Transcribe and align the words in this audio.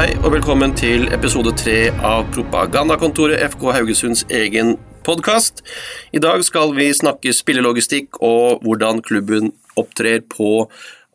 Hei 0.00 0.14
og 0.24 0.30
velkommen 0.32 0.72
til 0.72 1.02
episode 1.12 1.50
tre 1.60 1.90
av 1.92 2.22
Propagandakontoret, 2.32 3.42
FK 3.52 3.66
Haugesunds 3.74 4.22
egen 4.32 4.70
podkast. 5.04 5.60
I 6.16 6.22
dag 6.24 6.40
skal 6.46 6.72
vi 6.72 6.86
snakke 6.96 7.34
spillelogistikk 7.36 8.16
og 8.24 8.64
hvordan 8.64 9.02
klubben 9.04 9.50
opptrer 9.76 10.22
på 10.24 10.70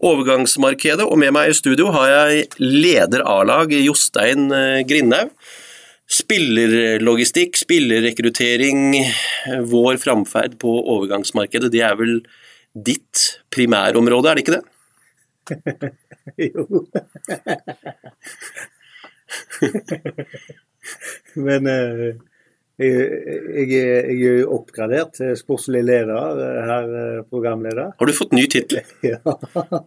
overgangsmarkedet. 0.05 1.01
Og 1.01 1.17
med 1.17 1.33
meg 1.33 1.49
i 1.49 1.57
studio 1.57 1.89
har 1.95 2.11
jeg 2.11 2.45
leder 2.61 3.25
A-lag, 3.25 3.73
Jostein 3.73 4.53
eh, 4.53 4.83
Grindhaug. 4.85 5.33
Spillerlogistikk, 6.05 7.57
spillerrekruttering, 7.57 8.99
vår 9.65 9.97
framferd 10.05 10.59
på 10.61 10.77
overgangsmarkedet, 10.83 11.73
det 11.73 11.81
er 11.89 11.97
vel 11.97 12.19
ditt 12.77 13.39
primærområde, 13.49 14.29
er 14.29 14.37
det 14.37 14.45
ikke 14.45 14.59
det? 14.59 14.63
jo. 16.53 16.85
Men 21.47 21.67
eh, 21.71 22.07
jeg, 22.75 22.95
jeg, 23.55 23.75
er 23.79 24.17
jo 24.19 24.47
oppgradert 24.57 25.13
til 25.15 25.35
sportslig 25.39 25.79
leder, 25.87 26.39
herr 26.67 26.89
eh, 27.01 27.19
programleder. 27.31 27.93
Har 27.95 28.09
du 28.09 28.15
fått 28.15 28.35
ny 28.35 28.47
tittel? 28.51 28.83
Ja. 29.05 29.19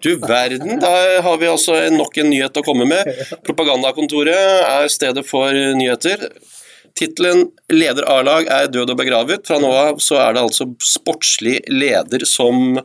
Du 0.00 0.14
verden, 0.22 0.78
da 0.80 0.92
har 1.24 1.40
vi 1.40 1.50
altså 1.50 1.76
nok 1.92 2.16
en 2.22 2.30
nyhet 2.32 2.56
å 2.60 2.64
komme 2.64 2.88
med. 2.88 3.10
Propagandakontoret 3.46 4.64
er 4.64 4.88
stedet 4.92 5.26
for 5.28 5.52
nyheter. 5.52 6.30
Tittelen 6.98 7.44
'Leder 7.70 8.08
A-lag' 8.10 8.48
er 8.50 8.72
død 8.72 8.94
og 8.94 8.98
begravet. 8.98 9.44
Fra 9.46 9.60
nå 9.62 9.68
av 9.70 10.00
så 10.02 10.18
er 10.22 10.34
det 10.34 10.42
altså 10.42 10.66
sportslig 10.82 11.60
leder 11.70 12.24
som 12.26 12.80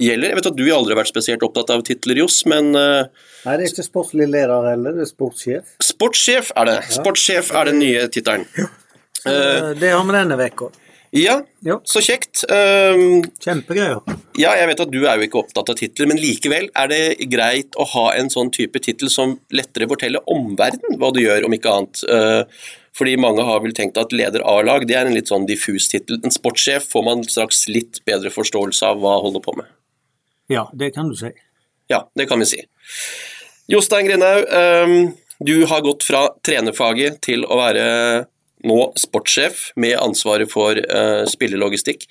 gjelder. 0.00 0.32
Jeg 0.32 0.38
vet 0.38 0.48
at 0.50 0.58
du 0.58 0.64
aldri 0.72 0.96
har 0.96 1.02
vært 1.02 1.12
spesielt 1.12 1.44
opptatt 1.46 1.70
av 1.70 1.84
titler, 1.86 2.18
Johs, 2.24 2.40
men 2.48 2.72
uh, 2.74 3.04
Nei, 3.42 3.56
det 3.58 3.64
er 3.64 3.72
ikke 3.72 3.86
sportslig 3.86 4.28
leder 4.30 4.68
heller, 4.70 4.94
det 4.94 5.02
er 5.02 5.10
sportssjef. 5.10 5.74
Sportssjef 5.82 6.52
er 6.60 6.68
det. 6.68 6.76
Sportssjef 6.94 7.50
er 7.58 7.72
den 7.72 7.80
nye 7.82 8.06
tittelen. 8.12 8.46
Uh, 9.26 9.72
det 9.78 9.90
har 9.90 10.04
vi 10.06 10.14
denne 10.14 10.38
uka. 10.38 10.70
Ja, 11.12 11.34
jo. 11.60 11.74
så 11.84 12.00
kjekt. 12.00 12.40
Um, 12.48 13.20
Kjempegreier. 13.44 13.98
ja, 14.40 14.54
jeg 14.56 14.68
vet 14.70 14.80
at 14.80 14.92
du 14.94 15.02
er 15.02 15.18
jo 15.18 15.26
ikke 15.26 15.42
opptatt 15.42 15.68
av 15.68 15.76
titler, 15.76 16.08
men 16.08 16.20
likevel 16.22 16.70
er 16.72 16.88
det 16.88 17.02
greit 17.28 17.76
å 17.76 17.84
ha 17.92 18.06
en 18.16 18.32
sånn 18.32 18.48
type 18.54 18.80
tittel 18.80 19.10
som 19.12 19.34
lettere 19.52 19.90
forteller 19.90 20.24
omverdenen 20.32 20.96
hva 21.02 21.10
du 21.12 21.20
gjør, 21.20 21.44
om 21.44 21.58
ikke 21.58 21.74
annet. 21.74 22.04
Uh, 22.08 22.70
fordi 22.96 23.18
mange 23.20 23.44
har 23.44 23.60
vel 23.64 23.76
tenkt 23.76 24.00
at 24.00 24.14
leder 24.16 24.44
A-lag 24.48 24.86
det 24.88 24.96
er 24.96 25.10
en 25.10 25.16
litt 25.16 25.28
sånn 25.28 25.44
diffus 25.48 25.90
tittel. 25.92 26.22
En 26.24 26.32
sportssjef 26.32 26.88
får 26.94 27.04
man 27.10 27.26
straks 27.28 27.66
litt 27.68 28.00
bedre 28.08 28.32
forståelse 28.32 28.94
av 28.94 29.04
hva 29.04 29.18
holder 29.26 29.44
på 29.44 29.58
med. 29.60 29.68
Ja, 30.52 30.66
det 30.72 30.94
kan 30.96 31.12
du 31.12 31.16
si. 31.18 31.34
Ja, 31.92 32.06
det 32.16 32.28
kan 32.30 32.40
vi 32.40 32.48
si. 32.48 32.64
Jostein 33.72 34.04
Grindhaug, 34.04 34.44
ehm, 34.52 35.12
du 35.40 35.64
har 35.66 35.80
gått 35.80 36.04
fra 36.04 36.26
trenerfaget 36.44 37.22
til 37.24 37.46
å 37.48 37.56
være 37.56 37.86
nå 38.68 38.78
sportssjef 39.00 39.70
med 39.80 39.96
ansvaret 39.98 40.50
for 40.52 40.76
uh, 40.76 41.24
spillelogistikk. 41.26 42.04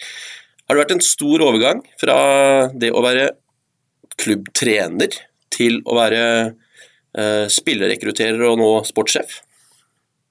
Har 0.66 0.76
det 0.76 0.82
vært 0.82 0.95
en 0.98 1.06
stor 1.06 1.44
overgang 1.45 1.84
fra 2.02 2.17
det 2.73 2.89
å 2.92 3.04
være 3.06 3.30
klubbtrener 4.20 5.16
til 5.54 5.80
å 5.86 5.95
være 5.95 6.26
uh, 6.50 7.45
spillerrekrutterer 7.48 8.44
og 8.50 8.59
nå 8.59 8.72
sportssjef? 8.89 9.38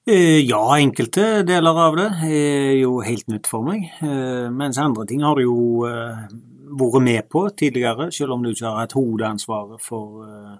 Eh, 0.09 0.41
Ja, 0.43 0.61
enkelte 0.77 1.43
deler 1.45 1.77
av 1.77 1.95
det 1.97 2.09
er 2.25 2.71
jo 2.79 2.99
helt 3.05 3.27
nytt 3.29 3.47
for 3.49 3.61
meg. 3.65 3.85
Eh, 4.01 4.49
Mens 4.49 4.79
andre 4.81 5.05
ting 5.05 5.21
har 5.21 5.37
du 5.37 5.43
jo 5.45 5.85
eh, 5.85 6.23
vært 6.71 7.05
med 7.05 7.29
på 7.29 7.45
tidligere, 7.53 8.11
selv 8.11 8.33
om 8.33 8.43
du 8.43 8.49
ikke 8.49 8.65
har 8.65 8.79
hatt 8.81 8.95
hovedansvaret 8.97 9.81
for 9.81 10.25
eh, 10.25 10.55
eh, 10.55 10.57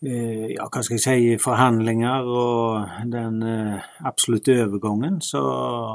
ja, 0.00 0.68
hva 0.70 0.82
skal 0.84 0.94
jeg 0.94 1.02
si, 1.02 1.30
forhandlinger 1.42 2.28
og 2.30 3.08
den 3.10 3.40
eh, 3.42 3.86
absolutte 4.06 4.54
overgangen, 4.62 5.18
så 5.24 5.42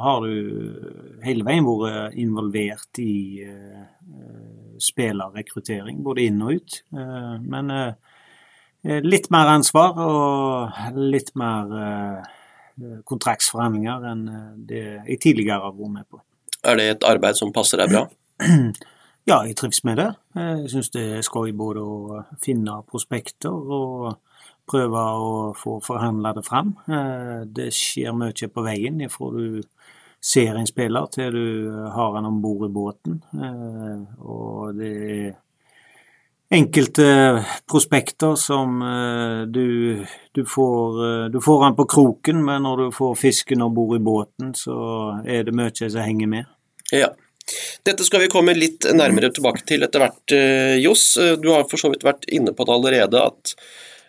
har 0.04 0.26
du 0.26 1.20
hele 1.24 1.46
veien 1.48 1.64
vært 1.64 2.18
involvert 2.20 3.00
i 3.00 3.46
eh, 3.48 3.86
eh, 3.86 4.76
spillerrekruttering, 4.84 6.02
både 6.04 6.28
inn 6.28 6.42
og 6.44 6.60
ut. 6.60 6.80
Eh, 6.92 7.36
Men 7.48 7.72
eh, 7.72 7.94
eh, 8.84 9.00
litt 9.08 9.32
mer 9.32 9.54
ansvar 9.56 9.96
og 10.04 10.98
litt 11.00 11.32
mer 11.40 11.72
eh, 11.80 13.00
kontraktsforhandlinger 13.08 14.10
enn 14.12 14.28
eh, 14.28 14.48
det 14.68 14.84
jeg 15.14 15.22
tidligere 15.30 15.64
har 15.64 15.78
vært 15.80 15.96
med 15.96 16.10
på. 16.12 16.20
Er 16.64 16.80
det 16.80 16.90
et 16.98 17.08
arbeid 17.08 17.40
som 17.40 17.56
passer 17.56 17.80
deg 17.80 17.96
bra? 17.96 18.08
Ja, 19.26 19.38
jeg 19.48 19.56
trives 19.56 19.84
med 19.88 19.98
det. 20.02 20.10
Jeg 20.36 20.70
syns 20.74 20.90
det 20.92 21.04
er 21.18 21.24
skøy 21.24 21.54
både 21.56 21.80
å 21.84 22.24
finne 22.44 22.82
prospekter 22.90 23.54
og 23.56 24.18
prøve 24.68 25.00
å 25.00 25.30
få 25.56 25.78
forhandla 25.84 26.34
det 26.36 26.44
fram. 26.48 26.74
Eh, 26.88 27.46
Det 27.48 27.70
skjer 27.74 28.12
mye 28.16 28.50
på 28.52 28.64
veien 28.66 29.00
ifra 29.02 29.32
du 29.32 29.62
ser 30.24 30.56
en 30.56 30.68
spiller 30.68 31.08
til 31.12 31.32
du 31.32 31.72
har 31.92 32.14
han 32.16 32.26
om 32.26 32.42
bord 32.42 32.68
i 32.70 32.74
båten. 32.74 33.22
Eh, 33.34 34.04
Og 34.20 34.76
det 34.76 34.92
er 34.92 35.34
enkelte 36.52 37.08
prospekter 37.68 38.36
som 38.36 38.82
eh, 38.84 39.46
du, 39.48 40.04
du 40.36 40.44
får 40.46 41.30
Du 41.32 41.40
får 41.42 41.64
han 41.64 41.76
på 41.76 41.86
kroken, 41.88 42.44
men 42.44 42.64
når 42.64 42.78
du 42.78 42.92
får 42.92 43.16
fisken 43.16 43.62
om 43.62 43.74
bord 43.74 43.96
i 43.96 44.04
båten, 44.04 44.54
så 44.54 45.24
er 45.26 45.44
det 45.44 45.56
mye 45.56 45.72
som 45.90 46.02
henger 46.04 46.28
med. 46.28 46.46
Ja. 46.92 47.08
Dette 47.84 48.06
skal 48.08 48.24
vi 48.24 48.32
komme 48.32 48.56
litt 48.56 48.88
nærmere 48.96 49.32
tilbake 49.34 49.66
til 49.68 49.84
etter 49.84 50.04
hvert, 50.04 50.36
eh, 50.36 50.78
Johs. 50.84 51.18
Eh, 51.18 51.36
Du 51.36 51.52
har 51.52 51.66
for 51.70 51.78
så 51.78 51.92
vidt 51.92 52.06
vært 52.06 52.26
inne 52.32 52.54
på 52.56 52.66
det 52.66 52.74
allerede, 52.74 53.20
at 53.20 53.56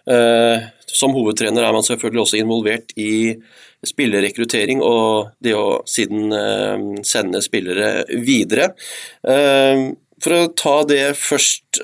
eh, 0.07 0.69
som 0.87 1.13
hovedtrener 1.17 1.65
er 1.65 1.73
man 1.73 1.83
selvfølgelig 1.83 2.23
også 2.23 2.39
involvert 2.39 2.93
i 2.97 3.35
spillerrekruttering 3.85 4.81
og 4.85 5.33
det 5.43 5.55
å 5.59 5.83
siden 5.89 6.33
eh, 6.33 7.03
sende 7.03 7.43
spillere 7.43 8.05
videre. 8.25 8.75
Eh, 9.27 9.91
for 10.23 10.39
å 10.39 10.55
ta 10.57 10.85
det 10.89 11.17
først. 11.19 11.83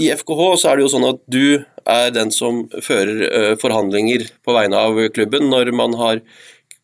I 0.00 0.06
FKH 0.14 0.42
så 0.60 0.68
er 0.70 0.76
det 0.76 0.84
jo 0.84 0.90
sånn 0.92 1.08
at 1.08 1.18
du 1.26 1.64
er 1.90 2.12
den 2.14 2.30
som 2.30 2.68
fører 2.84 3.56
forhandlinger 3.58 4.28
på 4.46 4.54
vegne 4.54 4.78
av 4.78 5.00
klubben 5.16 5.48
når 5.50 5.72
man 5.74 5.96
har 5.98 6.20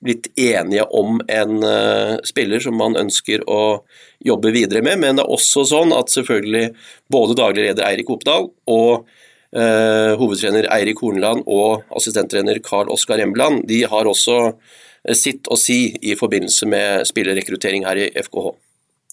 blitt 0.05 0.29
enige 0.39 0.85
om 0.85 1.21
en 1.29 1.63
uh, 1.65 2.17
spiller 2.27 2.61
som 2.63 2.77
man 2.79 2.97
ønsker 3.01 3.45
å 3.49 3.83
jobbe 4.25 4.53
videre 4.55 4.83
med, 4.85 5.01
men 5.03 5.19
det 5.19 5.25
er 5.25 5.37
også 5.37 5.65
sånn 5.69 5.95
at 5.97 6.13
selvfølgelig 6.13 6.69
både 7.13 7.39
daglig 7.39 7.69
leder 7.69 7.87
Eirik 7.89 8.11
Oppdal 8.13 8.51
og 8.73 9.07
uh, 9.07 10.13
hovedtrener 10.21 10.69
Eirik 10.77 11.01
Horneland 11.03 11.47
og 11.47 11.87
assistenttrener 11.97 12.61
Carl 12.65 12.93
Oskar 12.93 13.23
Embland, 13.25 13.65
de 13.71 13.83
har 13.89 14.11
også 14.11 14.39
eh, 14.51 15.17
sitt 15.17 15.49
å 15.49 15.59
si 15.61 15.97
i 16.03 16.17
forbindelse 16.19 16.69
med 16.71 17.09
spillerrekruttering 17.09 17.89
her 17.89 18.05
i 18.05 18.11
FKH. 18.27 18.53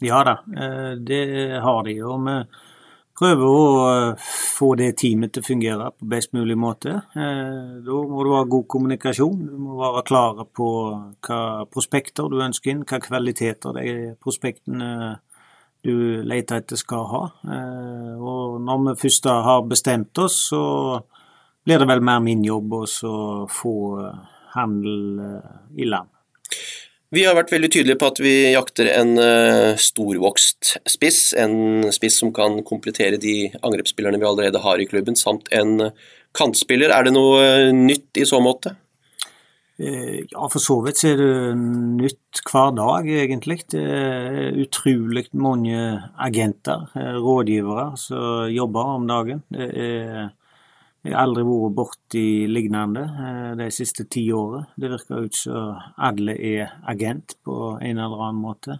Ja 0.03 0.19
da, 0.27 0.39
det 0.99 1.23
har 1.63 1.83
de. 1.85 1.93
Og 2.03 2.25
vi 2.25 2.33
prøver 3.17 3.45
å 3.45 3.65
eh, 3.89 4.23
få 4.57 4.73
det 4.79 4.93
teamet 5.01 5.33
til 5.33 5.43
å 5.43 5.47
fungere 5.47 5.89
på 5.93 6.07
best 6.13 6.33
mulig 6.35 6.57
måte. 6.59 6.95
Eh, 7.13 7.81
Da 7.85 7.99
må 8.09 8.23
du 8.25 8.31
ha 8.33 8.43
god 8.49 8.67
kommunikasjon. 8.71 9.45
Du 9.49 9.57
må 9.61 9.77
være 9.81 10.03
klar 10.09 10.41
på 10.55 10.69
hva 11.27 11.41
prospekter 11.71 12.29
du 12.31 12.41
ønsker 12.43 12.73
inn, 12.73 12.85
hva 12.89 13.01
kvaliteter 13.03 13.77
de 13.77 14.15
prospektene 14.23 15.19
du 15.83 16.23
leter 16.23 16.61
etter 16.61 16.79
skal 16.79 17.05
ha. 17.11 17.23
Eh, 17.43 18.13
Og 18.17 18.61
når 18.61 18.85
vi 18.87 18.99
først 19.07 19.29
har 19.29 19.67
bestemt 19.67 20.17
oss, 20.23 20.49
så 20.49 20.63
blir 21.65 21.79
det 21.79 21.87
vel 21.87 22.01
mer 22.01 22.19
min 22.19 22.43
jobb 22.43 22.73
å 22.73 22.85
få 23.49 23.75
handel 24.53 25.21
i 25.77 25.85
land. 25.87 26.12
Vi 27.13 27.21
har 27.27 27.35
vært 27.37 27.51
veldig 27.53 27.69
tydelige 27.69 27.99
på 28.01 28.07
at 28.09 28.19
vi 28.23 28.31
jakter 28.55 28.87
en 28.89 29.11
eh, 29.21 29.75
storvokst 29.77 30.79
spiss, 30.89 31.19
en 31.37 31.91
spiss 31.93 32.15
som 32.23 32.31
kan 32.33 32.55
komplettere 32.65 33.19
de 33.21 33.51
angrepsspillerne 33.61 34.17
vi 34.17 34.25
allerede 34.25 34.61
har 34.63 34.81
i 34.81 34.87
klubben, 34.89 35.13
samt 35.19 35.51
en 35.53 35.91
kantspiller. 36.33 36.89
Er 36.89 37.05
det 37.05 37.13
noe 37.13 37.43
eh, 37.45 37.69
nytt 37.69 38.17
i 38.17 38.25
så 38.25 38.41
måte? 38.41 38.73
Eh, 39.77 40.23
Ja, 40.31 40.47
for 40.49 40.57
så 40.57 40.79
vidt 40.87 41.03
er 41.05 41.21
det 41.21 41.53
nytt 42.01 42.41
hver 42.49 42.73
dag, 42.81 43.05
egentlig. 43.05 43.59
Det 43.69 43.83
er 43.83 44.57
utrolig 44.65 45.27
mange 45.37 45.77
agenter, 46.17 46.89
rådgivere, 46.97 47.91
som 48.07 48.49
jobber 48.49 48.95
om 48.97 49.05
dagen. 49.09 49.45
Det 49.53 49.69
er, 49.69 50.33
jeg 51.03 51.13
har 51.13 51.25
aldri 51.25 51.43
vært 51.43 51.75
borti 51.75 52.25
lignende 52.47 53.03
eh, 53.03 53.51
de 53.59 53.67
siste 53.75 54.05
ti 54.07 54.29
årene. 54.31 54.69
Det 54.79 54.91
virker 54.93 55.25
ut 55.27 55.35
som 55.35 55.75
alle 55.97 56.35
er 56.39 56.73
agent 56.87 57.35
på 57.43 57.77
en 57.81 57.97
eller 57.99 58.23
annen 58.29 58.41
måte. 58.41 58.79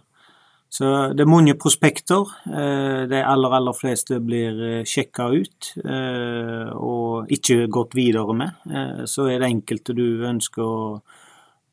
Så 0.74 0.88
det 1.14 1.22
er 1.22 1.30
mange 1.30 1.54
prospekter. 1.54 2.26
Eh, 2.50 3.04
De 3.06 3.20
aller, 3.22 3.52
aller 3.54 3.76
fleste 3.78 4.16
blir 4.24 4.82
sjekka 4.88 5.28
ut 5.30 5.68
eh, 5.84 6.72
og 6.74 7.30
ikke 7.30 7.68
gått 7.70 7.94
videre 7.94 8.34
med. 8.34 8.56
Eh, 8.66 9.04
Så 9.06 9.28
er 9.30 9.38
det 9.38 9.52
enkelte 9.52 9.94
du 9.94 10.24
ønsker 10.26 10.64
å 10.64 11.02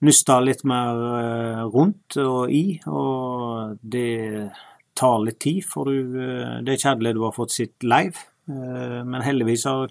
nyste 0.06 0.38
litt 0.46 0.62
mer 0.66 1.02
eh, 1.22 1.64
rundt 1.72 2.18
og 2.22 2.52
i, 2.52 2.80
og 2.90 3.80
det 3.82 4.52
tar 4.98 5.20
litt 5.26 5.40
tid, 5.40 5.64
for 5.66 5.90
du, 5.90 6.20
eh, 6.22 6.60
det 6.62 6.78
er 6.78 6.92
alle 6.92 7.14
du 7.14 7.24
har 7.24 7.34
fått 7.34 7.56
sitt 7.56 7.82
live. 7.84 8.18
Eh, 8.50 9.02
Men 9.06 9.22
heldigvis 9.26 9.66
har 9.66 9.90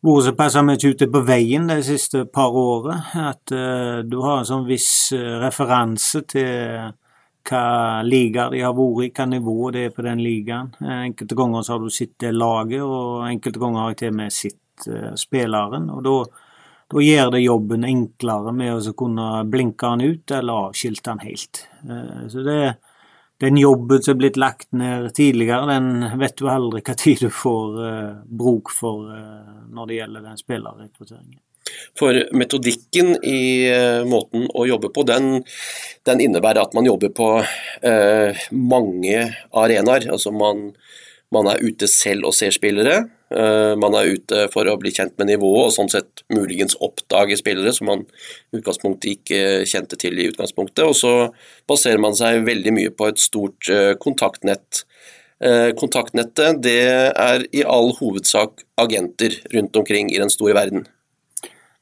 vært 0.00 0.24
såpass 0.30 0.56
mye 0.64 0.80
ute 0.80 1.08
på 1.12 1.20
veien 1.28 1.66
de 1.68 1.76
siste 1.84 2.24
par 2.32 2.54
årene 2.56 3.26
at 3.28 3.52
uh, 3.52 4.00
du 4.00 4.16
har 4.24 4.40
en 4.40 4.48
sånn 4.48 4.66
viss 4.68 5.12
uh, 5.12 5.36
referanse 5.42 6.22
til 6.30 6.90
hva 7.50 8.00
liga 8.04 8.48
de 8.52 8.62
har 8.64 8.76
vært 8.76 9.04
i, 9.04 9.10
hva 9.16 9.26
nivå 9.28 9.70
det 9.74 9.84
er 9.86 9.92
på 9.96 10.04
den 10.04 10.20
ligaen. 10.24 10.70
Enkelte 10.80 11.36
ganger 11.36 11.64
så 11.64 11.74
har 11.74 11.80
du 11.84 11.92
sett 11.92 12.12
det 12.20 12.34
laget, 12.36 12.84
og 12.84 13.24
enkelte 13.28 13.62
ganger 13.62 13.80
har 13.80 13.94
jeg 13.94 14.00
til 14.02 14.14
med 14.16 14.36
sett 14.36 14.88
uh, 14.88 15.12
spilleren. 15.20 15.90
og 15.90 16.06
da 16.06 16.20
da 16.90 16.98
gjør 16.98 17.28
det 17.30 17.44
jobben 17.44 17.84
enklere 17.86 18.50
med 18.50 18.74
å 18.74 18.92
kunne 18.98 19.44
blinke 19.46 19.86
han 19.86 20.00
ut 20.02 20.32
eller 20.34 20.70
avskilte 20.72 21.12
han 21.12 21.20
helt. 21.22 21.60
Så 22.32 22.42
det, 22.42 22.56
den 23.40 23.56
jobben 23.56 24.02
som 24.02 24.14
er 24.14 24.18
blitt 24.20 24.38
lagt 24.40 24.68
ned 24.76 25.06
tidligere, 25.16 25.68
den 25.70 26.18
vet 26.20 26.36
du 26.36 26.48
aldri 26.52 26.82
hva 26.84 26.96
tid 26.98 27.22
du 27.24 27.30
får 27.32 27.78
uh, 27.80 28.18
bruk 28.24 28.72
for 28.74 29.06
uh, 29.08 29.62
når 29.72 29.88
det 29.88 30.00
gjelder 30.00 30.26
den 30.26 30.40
spillerrekrutteringen. 30.40 31.38
For 31.96 32.16
metodikken 32.36 33.14
i 33.24 33.40
uh, 33.72 34.02
måten 34.08 34.44
å 34.52 34.66
jobbe 34.68 34.90
på, 34.92 35.06
den, 35.08 35.30
den, 36.08 36.20
innebærer 36.26 36.66
at 36.66 36.76
man 36.76 36.88
jobber 36.88 37.14
på 37.16 37.30
mange 38.52 39.22
arenaer. 39.56 40.10
Altså 40.12 40.34
man, 40.36 40.68
man 41.32 41.48
er 41.48 41.64
ute 41.64 41.88
selv 41.88 42.28
og 42.28 42.36
ser 42.36 42.52
spillere. 42.52 43.06
Eh, 43.30 43.76
man 43.78 43.94
er 43.94 44.10
ute 44.16 44.46
for 44.50 44.66
å 44.66 44.74
bli 44.80 44.90
kjent 44.94 45.14
med 45.20 45.28
nivået 45.30 45.68
og 45.68 45.74
sånn 45.74 45.90
sett 45.92 46.24
muligens 46.34 46.74
oppdage 46.82 47.36
spillere 47.38 47.70
som 47.76 47.86
man 47.86 48.02
i 48.02 48.58
utgangspunktet 48.58 49.12
ikke 49.12 49.40
kjente 49.70 49.98
til 50.00 50.18
i 50.18 50.26
utgangspunktet. 50.32 50.82
Og 50.82 50.96
så 50.98 51.14
baserer 51.70 52.02
man 52.02 52.18
seg 52.18 52.42
veldig 52.48 52.74
mye 52.74 52.94
på 52.94 53.10
et 53.10 53.22
stort 53.22 53.70
eh, 53.70 53.92
kontaktnett. 54.02 54.84
Eh, 55.40 55.70
kontaktnettet 55.78 56.58
det 56.66 56.80
er 56.90 57.46
i 57.54 57.62
all 57.62 57.94
hovedsak 58.00 58.66
agenter 58.82 59.38
rundt 59.54 59.78
omkring 59.78 60.10
i 60.10 60.18
den 60.18 60.32
store 60.32 60.58
verden. 60.58 60.88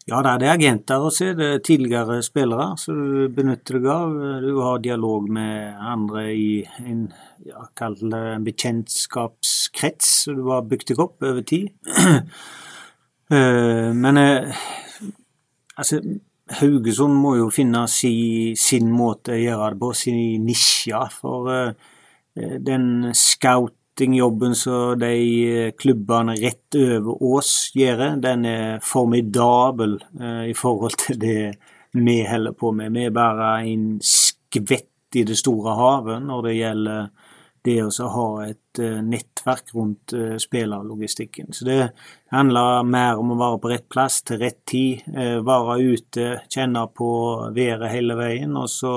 Ja, 0.08 0.22
det 0.24 0.46
er 0.46 0.54
agenter, 0.54 1.02
å 1.04 1.10
se. 1.12 1.34
Det 1.36 1.46
er 1.52 1.58
tidligere 1.60 2.22
spillere 2.24 2.70
som 2.80 2.96
du 2.96 3.26
benytter 3.36 3.76
deg 3.76 3.88
av. 3.92 4.14
Du 4.40 4.54
har 4.64 4.78
dialog 4.80 5.26
med 5.36 5.74
andre 5.84 6.22
i 6.32 6.62
en, 6.80 7.02
ja, 7.44 7.66
en 7.84 8.46
bekjentskapskrets 8.46 10.08
som 10.24 10.38
du 10.38 10.46
har 10.48 10.64
bygd 10.70 10.94
deg 10.94 11.02
opp 11.04 11.28
over 11.28 11.44
tid. 11.44 11.68
Eh, 13.28 13.90
men 13.92 14.16
eh, 14.16 14.60
altså 15.76 15.98
Haugesund 16.56 17.12
må 17.12 17.34
jo 17.36 17.50
finne 17.52 17.82
si, 17.92 18.54
sin 18.56 18.88
måte 18.88 19.34
å 19.34 19.42
gjøre 19.42 19.74
det 19.74 19.80
på, 19.82 19.90
sin 19.92 20.46
nisje. 20.46 21.02
For 21.12 21.50
uh, 21.52 21.90
den 22.64 23.10
scout 23.12 23.77
scoutingjobben 23.98 24.54
som 24.54 24.98
de 24.98 25.66
eh, 25.66 25.72
klubbene 25.72 26.36
rett 26.36 26.74
over 26.76 27.22
oss 27.38 27.72
gjør, 27.74 28.20
den 28.22 28.44
er 28.46 28.78
formidabel 28.80 29.98
eh, 30.20 30.50
i 30.50 30.54
forhold 30.54 30.94
til 30.98 31.18
det 31.18 31.54
vi 31.92 32.22
holder 32.26 32.52
på 32.52 32.72
med. 32.72 32.92
Vi 32.92 33.06
er 33.06 33.10
bare 33.10 33.64
en 33.66 33.98
skvett 34.00 35.16
i 35.16 35.24
det 35.24 35.36
store 35.36 35.74
havet 35.74 36.22
når 36.22 36.42
det 36.46 36.54
gjelder 36.54 37.08
det 37.64 37.82
å 37.82 38.08
ha 38.14 38.28
et 38.46 38.78
eh, 38.78 39.00
nettverk 39.02 39.74
rundt 39.74 40.14
spillerlogistikken. 40.38 41.50
Så 41.52 41.66
det 41.66 41.90
handler 42.30 42.86
mer 42.86 43.18
om 43.18 43.32
å 43.34 43.40
være 43.40 43.58
på 43.58 43.72
rett 43.72 43.88
plass 43.90 44.22
til 44.22 44.38
rett 44.38 44.62
tid, 44.64 45.02
være 45.42 45.80
ute, 45.82 46.28
kjenne 46.54 46.86
på 46.94 47.10
været 47.50 47.90
hele 47.90 48.14
veien, 48.14 48.54
og 48.56 48.70
så 48.70 48.94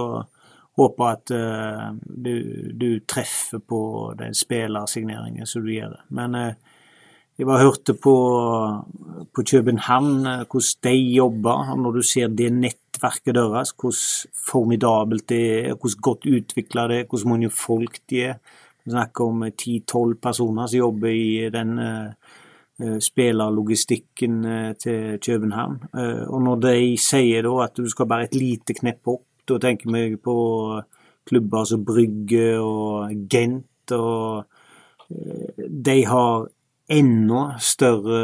håper 0.79 1.07
at 1.07 1.31
uh, 1.35 1.87
du, 2.01 2.35
du, 2.73 2.89
treffer 3.07 3.59
på 3.59 3.81
den 4.19 4.35
spillersigneringen 4.37 5.47
som 5.47 5.65
du 5.65 5.73
gjør. 5.73 5.97
Men 6.15 6.37
uh, 6.37 6.53
jeg 7.39 7.47
bare 7.49 7.65
hørte 7.65 7.95
på, 7.97 8.15
på 9.35 9.45
København 9.51 10.27
uh, 10.27 10.45
hvordan 10.45 10.87
de 10.87 10.95
jobber. 11.17 11.75
Når 11.75 11.97
du 11.97 12.01
ser 12.05 12.31
det 12.31 12.51
nettverket 12.55 13.35
deres, 13.35 13.75
hvordan 13.75 14.35
formidabelt 14.51 15.27
det 15.29 15.43
er, 15.67 15.73
hvordan 15.75 16.05
godt 16.07 16.29
utvikla 16.29 16.87
det 16.91 16.99
er, 16.99 17.09
hvordan 17.09 17.35
mange 17.35 17.49
folk 17.49 17.99
de 18.09 18.25
er. 18.31 18.37
Vi 18.85 18.91
snakker 18.91 19.27
om 19.27 19.43
10-12 19.45 20.15
personer 20.17 20.67
som 20.67 20.79
jobber 20.79 21.11
i 21.13 21.49
den 21.53 21.75
spillerlogistikken 22.99 24.39
til 24.81 25.19
København. 25.21 25.75
Og 26.33 26.41
når 26.41 26.55
de 26.63 26.73
sier 26.97 27.45
da 27.45 27.51
at 27.67 27.77
du 27.77 27.85
skal 27.93 28.09
bare 28.09 28.25
et 28.25 28.33
lite 28.33 28.73
knepp 28.73 29.11
opp 29.13 29.30
da 29.49 29.57
tenker 29.61 29.91
vi 29.91 30.17
på 30.17 30.35
klubber 31.27 31.65
som 31.67 31.85
Brygge 31.85 32.59
og 32.59 33.11
Gent. 33.31 33.91
og 33.91 34.45
eh, 35.09 35.67
De 35.69 35.97
har 36.05 36.47
enda 36.91 37.43
større 37.59 38.23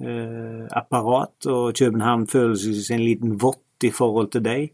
eh, 0.00 0.66
apparat, 0.70 1.46
og 1.46 1.74
København 1.76 2.26
føler 2.30 2.56
seg 2.56 2.78
som 2.80 2.98
en 2.98 3.04
liten 3.04 3.36
vott 3.40 3.84
i 3.84 3.92
forhold 3.94 4.30
til 4.32 4.44
dem. 4.44 4.68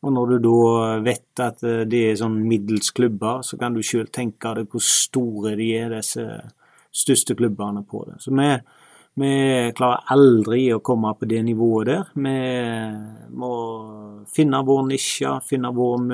Og 0.00 0.14
når 0.16 0.30
du 0.30 0.36
da 0.46 0.92
vet 1.04 1.42
at 1.44 1.64
eh, 1.66 1.84
det 1.88 2.04
er 2.08 2.20
sånn 2.20 2.40
middels 2.48 2.92
klubber, 2.96 3.44
så 3.44 3.58
kan 3.60 3.76
du 3.76 3.82
sjøl 3.84 4.08
tenke 4.12 4.54
deg 4.56 4.70
hvor 4.70 4.84
store 4.84 5.56
de 5.60 5.72
er, 5.76 5.92
disse 5.98 6.24
største 6.90 7.36
klubbene 7.38 7.84
på 7.86 8.06
det. 8.08 8.20
Så 8.24 8.32
vi 8.34 8.48
vi 9.20 9.32
klarer 9.76 10.08
aldri 10.14 10.64
å 10.74 10.80
komme 10.84 11.12
på 11.18 11.28
det 11.28 11.42
nivået 11.46 11.90
der. 11.90 12.10
Vi 12.16 12.36
må 13.40 13.52
finne 14.30 14.60
vår 14.66 14.82
nisje, 14.88 15.32
finne 15.46 15.72
vår 15.76 16.04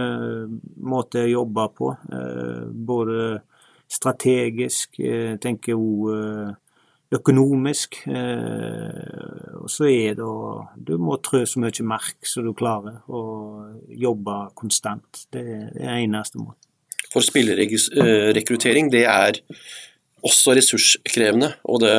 måte 0.87 1.25
å 1.25 1.33
jobbe 1.33 1.67
på. 1.77 1.91
Eh, 2.13 2.63
både 2.71 3.41
strategisk, 3.87 4.99
jeg 5.01 5.35
eh, 5.35 5.41
tenker 5.43 5.79
òg 5.79 6.13
eh, 6.15 6.55
økonomisk. 7.17 8.01
Og 8.11 9.71
så 9.71 9.87
er 9.89 10.17
det 10.19 10.27
å 10.27 10.67
Du 10.75 10.97
må 10.99 11.21
trø 11.23 11.45
så 11.47 11.63
mye 11.63 11.87
mark 11.87 12.27
så 12.27 12.43
du 12.43 12.51
klarer, 12.59 12.99
å 13.07 13.21
jobbe 13.95 14.39
konstant. 14.59 15.27
Det 15.31 15.45
er 15.45 15.69
det 15.71 15.87
eneste 16.03 16.43
måten. 16.43 16.63
For 17.13 17.23
spillerrekruttering, 17.23 18.91
det 18.91 19.05
er 19.07 19.39
også 20.27 20.57
ressurskrevende. 20.59 21.53
Og 21.71 21.85
det 21.85 21.95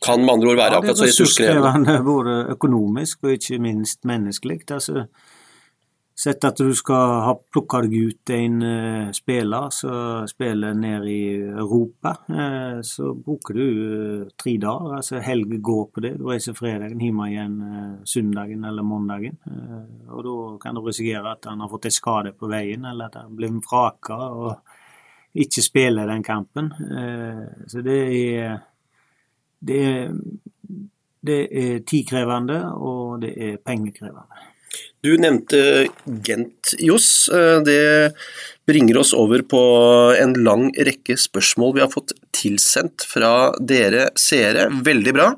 kan 0.00 0.22
med 0.24 0.34
andre 0.34 0.52
ord 0.52 0.56
være 0.62 0.78
akkurat 0.80 0.98
så 0.98 1.08
ressurskrevende. 1.08 1.98
Både 2.04 2.38
økonomisk 2.54 3.24
og 3.24 3.36
ikke 3.36 3.58
minst 3.62 4.04
menneskelig. 4.08 4.62
Altså, 4.70 5.04
Sett 6.20 6.44
at 6.44 6.58
du 6.60 6.74
skal 6.76 7.22
ha 7.24 7.32
plukka 7.32 7.78
deg 7.86 7.94
ut 8.10 8.30
en 8.34 8.56
uh, 8.60 9.12
spiller 9.16 9.70
som 9.72 10.26
spiller 10.28 10.74
ned 10.76 11.06
i 11.08 11.22
Europa, 11.38 12.12
uh, 12.28 12.82
så 12.84 13.14
bruker 13.16 13.56
du 13.56 13.62
uh, 13.64 14.26
tre 14.36 14.58
dager. 14.60 14.98
altså 14.98 15.22
Helg 15.24 15.54
går 15.64 15.86
på 15.94 16.04
det. 16.04 16.12
Du 16.20 16.26
reiser 16.28 16.58
fredagen, 16.58 17.00
hjem 17.00 17.22
igjen 17.24 17.56
søndagen 18.04 18.68
eller 18.68 18.84
mandagen. 18.84 19.38
og 20.10 20.20
da 20.26 20.36
kan 20.60 20.76
du 20.76 20.84
risikere 20.84 21.32
at 21.32 21.48
han 21.48 21.64
har 21.64 21.72
fått 21.72 21.88
en 21.88 21.96
skade 21.96 22.34
på 22.36 22.52
veien, 22.52 22.84
eller 22.84 23.08
at 23.08 23.16
han 23.22 23.32
blir 23.36 23.56
vraka 23.64 24.18
og 24.28 25.40
ikke 25.40 25.62
spiller 25.62 26.10
den 26.10 26.22
kampen. 26.26 26.72
så 27.66 27.80
det 27.86 28.00
er 28.12 28.58
det 29.60 29.80
er, 29.86 30.14
det 31.26 31.40
er 31.50 31.82
tidkrevende, 31.88 32.62
og 32.76 33.20
det 33.24 33.34
er 33.36 33.58
pengekrevende. 33.64 34.46
Du 35.00 35.14
nevnte 35.16 35.88
Gent, 36.26 36.74
Johs. 36.78 37.28
Det 37.64 38.12
bringer 38.68 39.00
oss 39.00 39.14
over 39.16 39.42
på 39.48 39.60
en 40.20 40.34
lang 40.44 40.68
rekke 40.76 41.16
spørsmål 41.18 41.74
vi 41.78 41.82
har 41.82 41.90
fått 41.90 42.12
tilsendt 42.36 43.06
fra 43.08 43.50
dere 43.56 44.10
seere. 44.20 44.68
Veldig 44.86 45.14
bra. 45.16 45.32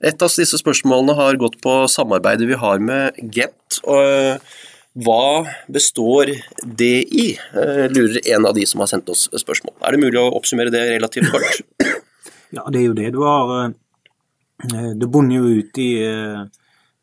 Et 0.00 0.22
av 0.22 0.32
disse 0.32 0.62
spørsmålene 0.62 1.18
har 1.18 1.40
gått 1.42 1.58
på 1.64 1.82
samarbeidet 1.90 2.48
vi 2.48 2.60
har 2.62 2.82
med 2.82 3.18
Gent. 3.34 3.80
Hva 5.00 5.24
består 5.70 6.32
det 6.62 6.96
i, 7.10 7.26
lurer 7.90 8.22
en 8.36 8.46
av 8.48 8.54
de 8.56 8.64
som 8.66 8.82
har 8.82 8.90
sendt 8.90 9.10
oss 9.12 9.28
spørsmål. 9.42 9.76
Er 9.82 9.94
det 9.94 10.04
mulig 10.06 10.22
å 10.22 10.30
oppsummere 10.38 10.72
det 10.74 10.86
relativt 10.94 11.34
kort? 11.34 11.60
Ja, 12.50 12.64
det 12.72 12.80
er 12.80 12.88
jo 12.88 12.96
det 12.98 13.10
du 13.14 13.20
har 13.22 13.52
eh, 13.64 14.90
Det 14.98 15.06
bunner 15.06 15.38
jo 15.38 15.60
ut 15.60 15.78
i 15.78 15.90
eh, 16.02 16.40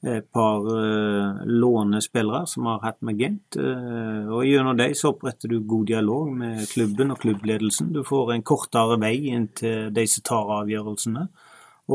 et 0.08 0.28
par 0.32 0.66
eh, 0.72 1.46
lånespillere 1.48 2.44
som 2.48 2.68
har 2.70 2.84
hatt 2.84 3.00
med 3.02 3.20
Gent. 3.20 3.58
Og 3.58 4.44
gjennom 4.46 4.78
dem 4.78 4.94
så 4.96 5.12
oppretter 5.16 5.50
du 5.52 5.64
god 5.66 5.88
dialog 5.90 6.30
med 6.38 6.68
klubben 6.70 7.12
og 7.12 7.20
klubbledelsen. 7.24 7.90
Du 7.96 8.04
får 8.06 8.36
en 8.36 8.46
kortere 8.46 9.00
vei 9.02 9.16
inn 9.32 9.48
til 9.58 9.90
de 9.96 10.06
som 10.08 10.26
tar 10.30 10.54
avgjørelsene. 10.60 11.26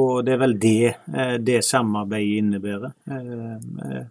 Og 0.02 0.24
det 0.26 0.34
er 0.34 0.42
vel 0.42 0.56
det 0.60 0.90
det 1.46 1.60
samarbeidet 1.64 2.42
innebærer. 2.42 4.10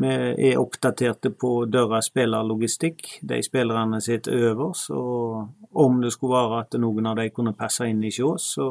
Vi 0.00 0.12
er 0.50 0.60
oppdaterte 0.60 1.32
på 1.36 1.66
deres 1.68 2.08
spillerlogistikk. 2.08 3.18
De 3.26 3.40
spillerne 3.44 4.00
sitter 4.00 4.46
øverst. 4.50 4.88
Og 4.96 5.82
om 5.84 6.00
det 6.00 6.14
skulle 6.14 6.38
være 6.38 6.62
at 6.64 6.78
noen 6.80 7.10
av 7.10 7.18
dem 7.20 7.34
kunne 7.34 7.52
passe 7.58 7.84
inn 7.90 8.00
i 8.06 8.14
oss, 8.24 8.54
så 8.56 8.70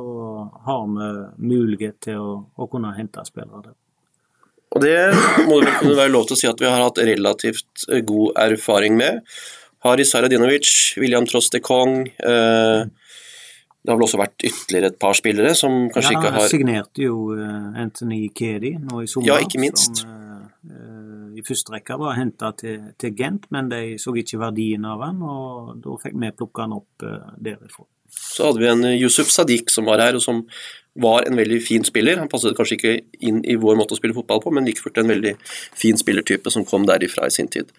har 0.66 0.88
vi 0.90 1.12
mulighet 1.52 2.02
til 2.10 2.18
å, 2.24 2.34
å 2.58 2.68
kunne 2.72 2.96
hente 2.98 3.26
spillere 3.28 3.70
der. 3.70 3.78
Og 4.70 4.84
det 4.84 4.98
må 5.50 5.62
det 5.64 5.72
kunne 5.80 5.98
være 5.98 6.14
lov 6.14 6.28
til 6.30 6.36
å 6.36 6.40
si 6.44 6.50
at 6.50 6.60
vi 6.62 6.70
har 6.70 6.84
hatt 6.84 7.02
relativt 7.02 7.88
eh, 7.90 8.04
god 8.06 8.38
erfaring 8.44 8.98
med. 9.00 9.24
Haris 9.86 10.12
Haradinovic, 10.14 10.70
William 11.00 11.26
Troste 11.30 11.62
Kong, 11.64 12.04
eh, 12.08 12.82
Det 13.80 13.94
har 13.94 13.96
vel 13.96 14.06
også 14.06 14.20
vært 14.20 14.44
ytterligere 14.44 14.92
et 14.92 14.98
par 15.00 15.16
spillere 15.16 15.54
som 15.56 15.86
kanskje 15.90 16.12
ja, 16.12 16.20
ikke 16.20 16.32
har 16.36 16.44
Ja, 16.44 16.50
signerte 16.52 17.06
jo 17.06 17.30
uh, 17.32 17.70
Anthony 17.80 18.26
Kedi 18.36 18.74
nå 18.76 19.06
i 19.06 19.08
sommer. 19.08 19.30
Ja, 19.32 19.38
ikke 19.40 19.62
minst. 19.64 20.02
Som 20.04 20.12
uh, 20.12 20.29
i 21.40 21.46
første 21.46 21.74
rekke 21.74 21.98
var 22.00 22.18
henta 22.20 22.52
til, 22.60 22.92
til, 23.00 23.16
Gent, 23.18 23.48
men 23.56 23.72
de 23.72 23.98
så 24.02 24.14
ikke 24.16 24.42
verdien 24.42 24.86
av 24.88 25.06
han, 25.06 25.24
og 25.24 25.80
da 25.84 25.96
fikk 26.04 26.20
vi 26.20 26.36
plukka 26.36 26.68
han 26.68 26.76
opp 26.78 27.08
uh, 27.08 27.32
derifra. 27.40 27.88
Så 28.10 28.48
hadde 28.48 28.62
vi 28.62 28.70
en 28.70 28.86
Yusuf 28.96 29.30
Sadiq 29.30 29.70
som 29.74 29.88
var 29.90 30.02
her, 30.02 30.18
og 30.18 30.24
som 30.24 30.44
var 31.00 31.28
en 31.28 31.38
veldig 31.38 31.60
fin 31.64 31.86
spiller. 31.86 32.20
Han 32.20 32.30
passet 32.32 32.56
kanskje 32.58 32.78
ikke 32.78 32.94
inn 33.26 33.42
i 33.48 33.58
vår 33.60 33.78
måte 33.80 33.96
å 33.96 34.00
spille 34.00 34.16
fotball 34.18 34.42
på, 34.44 34.54
men 34.56 34.68
like 34.68 34.82
fullt 34.84 35.00
en 35.02 35.12
veldig 35.12 35.36
fin 35.78 36.00
spillertype 36.00 36.52
som 36.54 36.66
kom 36.68 36.88
derifra 36.90 37.28
i 37.30 37.34
sin 37.34 37.50
tid. 37.52 37.70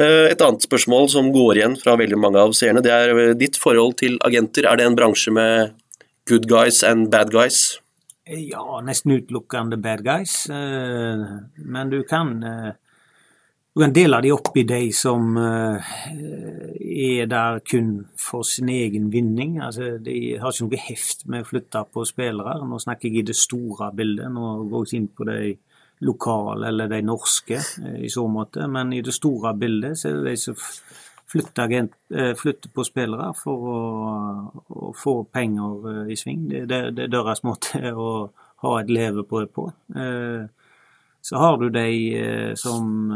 Eh, 0.00 0.26
et 0.32 0.42
annet 0.42 0.64
spørsmål 0.64 1.08
som 1.12 1.30
går 1.34 1.60
igjen 1.60 1.78
fra 1.78 1.94
veldig 1.98 2.18
mange 2.18 2.42
av 2.42 2.54
seerne, 2.56 2.82
det 2.82 2.90
er 2.90 3.14
eh, 3.14 3.34
ditt 3.38 3.58
forhold 3.60 3.98
til 4.00 4.18
agenter. 4.26 4.66
Er 4.66 4.80
det 4.80 4.88
en 4.88 4.98
bransje 4.98 5.34
med 5.34 5.74
good 6.30 6.48
guys 6.50 6.82
and 6.86 7.10
bad 7.12 7.30
guys? 7.34 7.78
Ja, 8.24 8.80
nesten 8.82 9.12
utelukkende 9.18 9.78
bad 9.78 10.02
guys. 10.06 10.48
Eh, 10.50 11.26
men 11.62 11.92
du 11.92 12.00
kan, 12.08 12.40
du 13.74 13.82
kan 13.82 13.94
dele 13.94 14.20
de 14.22 14.30
opp 14.30 14.56
i 14.56 14.62
de 14.68 14.92
som 14.94 15.34
er 15.36 17.26
der 17.26 17.58
kun 17.66 17.88
for 18.14 18.46
sin 18.46 18.68
egen 18.70 19.10
vinning. 19.10 19.56
Altså, 19.58 19.96
de 19.98 20.36
har 20.38 20.54
ikke 20.54 20.68
noe 20.68 20.82
heft 20.84 21.26
med 21.26 21.42
å 21.42 21.48
flytte 21.48 21.82
på 21.90 22.04
spillere. 22.06 22.60
Nå 22.62 22.78
snakker 22.78 23.10
jeg 23.10 23.24
i 23.24 23.28
det 23.32 23.36
store 23.36 23.90
bildet. 23.98 24.30
Nå 24.30 24.52
går 24.70 24.86
jeg 24.86 25.00
inn 25.00 25.10
på 25.10 25.26
de 25.26 25.56
lokale 26.04 26.68
eller 26.68 26.88
de 26.88 27.02
norske 27.02 27.56
eh, 27.56 28.04
i 28.04 28.10
så 28.10 28.26
måte. 28.28 28.68
Men 28.68 28.92
i 28.92 29.02
det 29.02 29.14
store 29.14 29.54
bildet 29.58 29.98
så 29.98 30.10
er 30.10 30.18
det 30.18 30.30
de 30.30 30.36
som 30.40 30.58
flytter, 31.34 31.76
eh, 32.14 32.32
flytter 32.38 32.72
på 32.74 32.86
spillere 32.86 33.30
for 33.38 33.68
å, 33.74 33.78
å, 34.68 34.92
få 34.96 35.16
penger 35.32 35.88
eh, 35.92 36.12
i 36.14 36.18
sving. 36.18 36.48
Det, 36.50 36.64
det, 36.70 36.82
det 36.96 37.08
er 37.08 37.14
deres 37.14 37.44
måte 37.46 37.80
å 37.92 38.10
ha 38.64 38.76
et 38.80 38.92
levebrød 38.92 39.50
på. 39.54 39.68
Så 41.24 41.40
har 41.40 41.56
du 41.56 41.70
de 41.72 42.54
som 42.60 43.08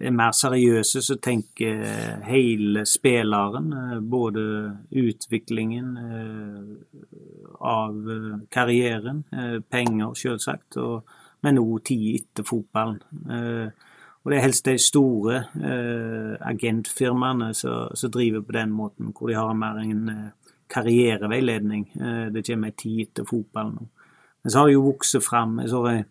er 0.00 0.14
mer 0.16 0.32
seriøse, 0.32 1.02
som 1.04 1.18
tenker 1.20 1.82
hele 2.24 2.86
spilleren. 2.88 3.68
Både 4.08 4.44
utviklingen 4.88 5.90
av 7.60 8.08
karrieren, 8.48 9.20
penger 9.68 10.16
selvsagt, 10.16 10.80
og 10.80 11.04
men 11.44 11.60
òg 11.60 11.80
tid 11.88 12.20
etter 12.20 12.46
fotballen. 12.46 13.00
Eh, 13.30 13.88
og 14.20 14.30
Det 14.30 14.36
er 14.36 14.44
helst 14.44 14.66
de 14.68 14.76
store 14.78 15.36
eh, 15.56 16.34
agentfirmaene 16.44 17.54
som 17.56 18.12
driver 18.12 18.44
på 18.44 18.52
den 18.52 18.74
måten, 18.76 19.14
hvor 19.16 19.30
de 19.30 19.38
har 19.38 19.54
mer 19.56 19.80
en 19.80 20.08
eh, 20.12 20.52
karriereveiledning. 20.70 21.88
det 22.30 22.44
kommer 22.46 22.70
ei 22.70 22.76
tid 22.78 23.00
etter 23.08 23.24
fotballen. 23.26 23.88
Men 24.42 24.50
så 24.50 24.58
har 24.58 24.66
det 24.68 24.74
jo 24.76 24.84
vokst 24.84 25.16
fram 25.24 25.58
en 25.58 25.68
sånn 25.68 26.04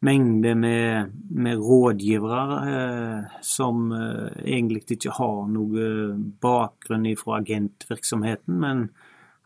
mengde 0.00 0.54
med, 0.56 1.12
med 1.30 1.60
rådgivere 1.60 2.58
eh, 2.72 3.38
som 3.44 3.92
eh, 3.92 4.40
egentlig 4.46 4.86
ikke 4.96 5.12
har 5.18 5.46
noe 5.52 6.16
bakgrunn 6.40 7.08
fra 7.20 7.40
agentvirksomheten, 7.42 8.56
men 8.62 8.88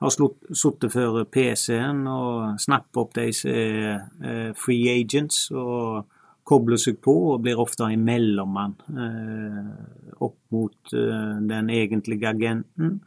har 0.03 0.11
sittet 0.15 0.93
før 0.93 1.23
PC-en 1.25 2.05
og 2.11 2.61
snappet 2.63 3.01
opp 3.03 3.15
de 3.17 3.29
som 3.35 3.51
er 3.51 3.89
eh, 4.23 4.51
free 4.59 4.91
agents, 4.95 5.49
og 5.51 6.05
kobler 6.45 6.81
seg 6.81 6.99
på 7.05 7.15
og 7.33 7.43
blir 7.45 7.61
ofte 7.61 7.89
en 7.89 8.05
mellommann 8.05 8.77
eh, 8.93 10.17
opp 10.25 10.39
mot 10.55 10.95
eh, 10.95 11.37
den 11.51 11.71
egentlige 11.73 12.31
agenten. 12.31 12.99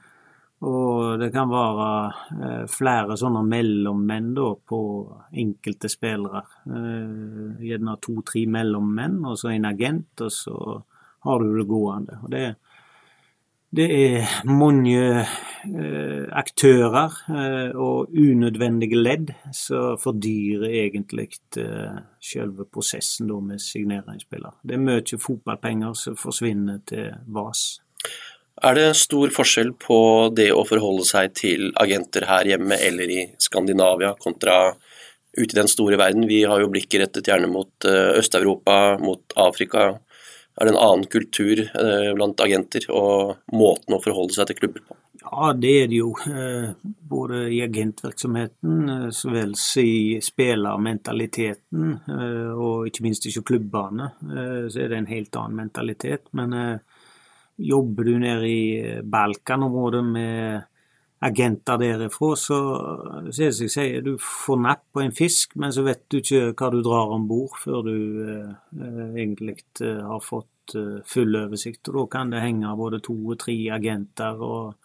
Og 0.65 1.19
det 1.21 1.27
kan 1.35 1.51
være 1.51 2.65
flere 2.73 3.13
sånne 3.19 3.43
mellommenn 3.45 4.31
da, 4.33 4.47
på 4.57 4.79
enkelte 5.37 5.91
spillere. 5.91 6.41
Gjerne 7.61 7.97
to-tre 8.01 8.47
mellommenn, 8.49 9.19
og 9.29 9.37
så 9.37 9.51
en 9.53 9.69
agent, 9.69 10.25
og 10.25 10.33
så 10.33 10.57
har 11.27 11.43
du 11.43 11.57
det 11.59 11.67
gående. 11.69 12.17
Og 12.23 12.31
det, 12.33 12.43
det 13.69 13.87
er 13.91 14.35
mange 14.47 15.01
eh, 15.19 16.25
aktører 16.31 17.17
eh, 17.29 17.75
og 17.75 18.13
unødvendige 18.15 19.01
ledd 19.01 19.33
som 19.53 19.99
fordyrer 19.99 20.69
egentlig 20.85 21.29
eh, 21.59 21.99
selve 22.23 22.65
prosessen 22.71 23.27
da 23.27 23.41
med 23.43 23.59
signeringsspiller. 23.59 24.61
Det 24.63 24.77
er 24.77 24.85
mye 24.85 25.19
fotballpenger 25.19 25.93
som 25.99 26.15
forsvinner 26.15 26.79
til 26.87 27.11
VAS. 27.27 27.81
Er 28.65 28.73
det 28.73 28.87
stor 28.97 29.29
forskjell 29.33 29.75
på 29.77 29.99
det 30.33 30.49
å 30.55 30.65
forholde 30.65 31.05
seg 31.05 31.35
til 31.37 31.69
agenter 31.77 32.25
her 32.25 32.47
hjemme 32.49 32.79
eller 32.87 33.11
i 33.13 33.19
Skandinavia 33.37 34.15
kontra 34.17 34.73
ute 35.37 35.51
i 35.51 35.59
den 35.59 35.69
store 35.69 35.99
verden? 36.01 36.25
Vi 36.29 36.41
har 36.49 36.63
jo 36.63 36.71
blikket 36.73 37.03
rettet 37.03 37.29
gjerne 37.29 37.51
mot 37.51 37.85
Øst-Europa, 37.85 38.97
mot 38.97 39.37
Afrika, 39.37 39.91
er 40.57 40.65
det 40.65 40.73
en 40.73 40.81
annen 40.81 41.05
kultur 41.05 41.59
eh, 41.61 42.13
blant 42.17 42.39
agenter 42.41 42.87
og 42.89 43.35
måten 43.53 43.93
å 43.93 44.01
forholde 44.01 44.33
seg 44.33 44.49
til 44.49 44.57
klubber 44.63 44.85
på? 44.87 44.97
Ja, 45.21 45.51
det 45.53 45.73
er 45.83 45.89
det 45.91 45.99
jo. 45.99 46.09
Eh, 46.25 46.71
både 47.11 47.43
i 47.53 47.59
agentvirksomheten 47.61 48.89
eh, 48.93 49.07
så 49.13 49.33
vel 49.35 49.53
som 49.59 49.85
i 49.85 50.17
spillermentaliteten, 50.23 51.93
og 52.57 52.89
ikke 52.89 53.05
minst 53.05 53.29
ikke 53.29 53.45
klubbene, 53.51 54.09
så 54.25 54.81
er 54.81 54.89
det 54.89 54.97
en 54.97 55.11
helt 55.11 55.37
annen 55.37 55.61
mentalitet. 55.61 56.25
Men 56.37 56.79
jobber 57.57 58.05
du 58.07 58.17
nede 58.21 58.49
i 58.49 59.01
Balkan-området 59.03 60.03
med 60.05 60.65
agenter 61.19 61.79
derifra, 61.81 62.35
så, 62.37 62.57
så 63.31 63.41
er 63.41 63.49
det 63.49 63.55
som 63.57 63.65
jeg 63.65 63.73
sier, 63.73 64.03
du 64.05 64.17
får 64.21 64.59
napp 64.61 64.83
på 64.93 65.01
en 65.01 65.15
fisk, 65.15 65.55
men 65.57 65.73
så 65.73 65.85
vet 65.87 66.03
du 66.11 66.19
ikke 66.19 66.51
hva 66.51 66.69
du 66.73 66.79
drar 66.85 67.13
om 67.15 67.25
bord 67.29 67.57
før 67.57 67.87
du 67.87 67.97
eh, 68.21 68.51
egentlig 69.17 69.57
eh, 69.81 70.03
har 70.05 70.21
fått 70.21 70.77
eh, 70.77 70.99
full 71.09 71.33
oversikt. 71.39 71.89
Og 71.89 71.97
da 71.97 72.05
kan 72.13 72.33
det 72.33 72.43
henge 72.45 72.75
både 72.77 73.01
to 73.05 73.17
og 73.17 73.39
tre 73.41 73.57
agenter, 73.73 74.37
og 74.37 74.75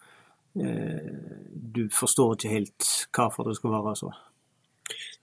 eh, 0.57 1.12
du 1.52 1.85
forstår 1.93 2.38
ikke 2.38 2.57
helt 2.57 2.93
hvorfor 3.12 3.50
det 3.50 3.59
skal 3.61 3.76
være 3.76 3.97
så. 4.00 4.12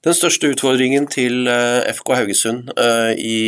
Den 0.05 0.15
største 0.15 0.53
utfordringen 0.53 1.09
til 1.11 1.49
eh, 1.49 1.89
FK 1.89 2.13
Haugesund 2.21 2.69
eh, 2.77 3.13
i 3.17 3.39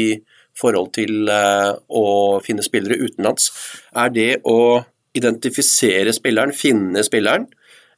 forhold 0.59 0.91
til 0.97 1.29
å 1.31 2.05
finne 2.43 2.63
spillere 2.65 2.99
utenlands, 2.99 3.49
er 3.95 4.11
det 4.13 4.31
å 4.47 4.83
identifisere 5.17 6.13
spilleren, 6.15 6.53
finne 6.55 7.03
spilleren, 7.03 7.47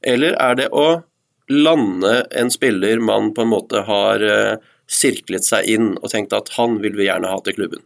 eller 0.04 0.38
er 0.42 0.60
det 0.60 0.70
å 0.74 1.04
lande 1.50 2.14
en 2.32 2.52
spiller 2.52 3.00
man 3.00 3.34
på 3.34 3.44
en 3.44 3.52
måte 3.52 3.84
har 3.88 4.24
eh, 4.24 4.56
sirklet 4.90 5.46
seg 5.46 5.68
inn 5.76 5.90
og 6.00 6.10
tenkt 6.12 6.36
at 6.36 6.54
han 6.58 6.80
vil 6.84 6.96
vi 6.98 7.08
gjerne 7.10 7.32
ha 7.32 7.40
til 7.44 7.58
klubben? 7.58 7.84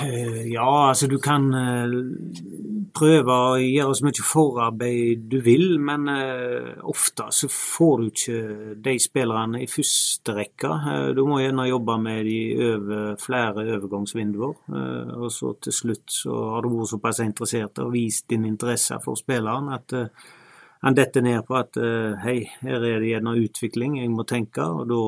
Eh, 0.00 0.46
ja, 0.50 0.88
altså 0.88 1.06
du 1.06 1.20
kan 1.22 1.44
eh, 1.54 1.92
prøve 2.98 3.34
å 3.34 3.58
gjøre 3.62 3.94
så 3.94 4.06
mye 4.08 4.24
forarbeid 4.26 5.28
du 5.30 5.36
vil, 5.44 5.76
men 5.78 6.08
ofte 6.82 7.28
så 7.30 7.46
får 7.50 8.00
du 8.00 8.08
ikke 8.08 8.38
de 8.82 8.94
spillerne 9.02 9.60
i 9.62 9.68
første 9.70 10.34
rekke. 10.34 10.72
Du 11.14 11.22
må 11.28 11.38
gjerne 11.42 11.68
jobbe 11.68 11.96
med 12.02 12.26
de 12.26 12.38
over 12.72 13.20
flere 13.22 13.66
overgangsvinduer. 13.76 14.56
Og 15.14 15.28
så 15.34 15.54
til 15.62 15.74
slutt 15.74 16.16
så 16.22 16.38
har 16.56 16.66
du 16.66 16.74
vært 16.74 16.92
såpass 16.94 17.22
interessert 17.22 17.82
og 17.82 17.94
vist 17.94 18.26
din 18.30 18.46
interesse 18.50 18.98
for 19.02 19.18
spilleren 19.18 19.70
at 19.74 19.94
han 20.84 20.98
detter 20.98 21.22
ned 21.24 21.46
på 21.48 21.56
at 21.58 21.78
hei, 22.22 22.40
her 22.62 22.82
er 22.82 23.00
det 23.02 23.10
gjerne 23.14 23.38
utvikling 23.40 23.98
jeg 24.02 24.10
må 24.12 24.26
tenke, 24.28 24.66
og 24.66 24.90
da 24.90 25.02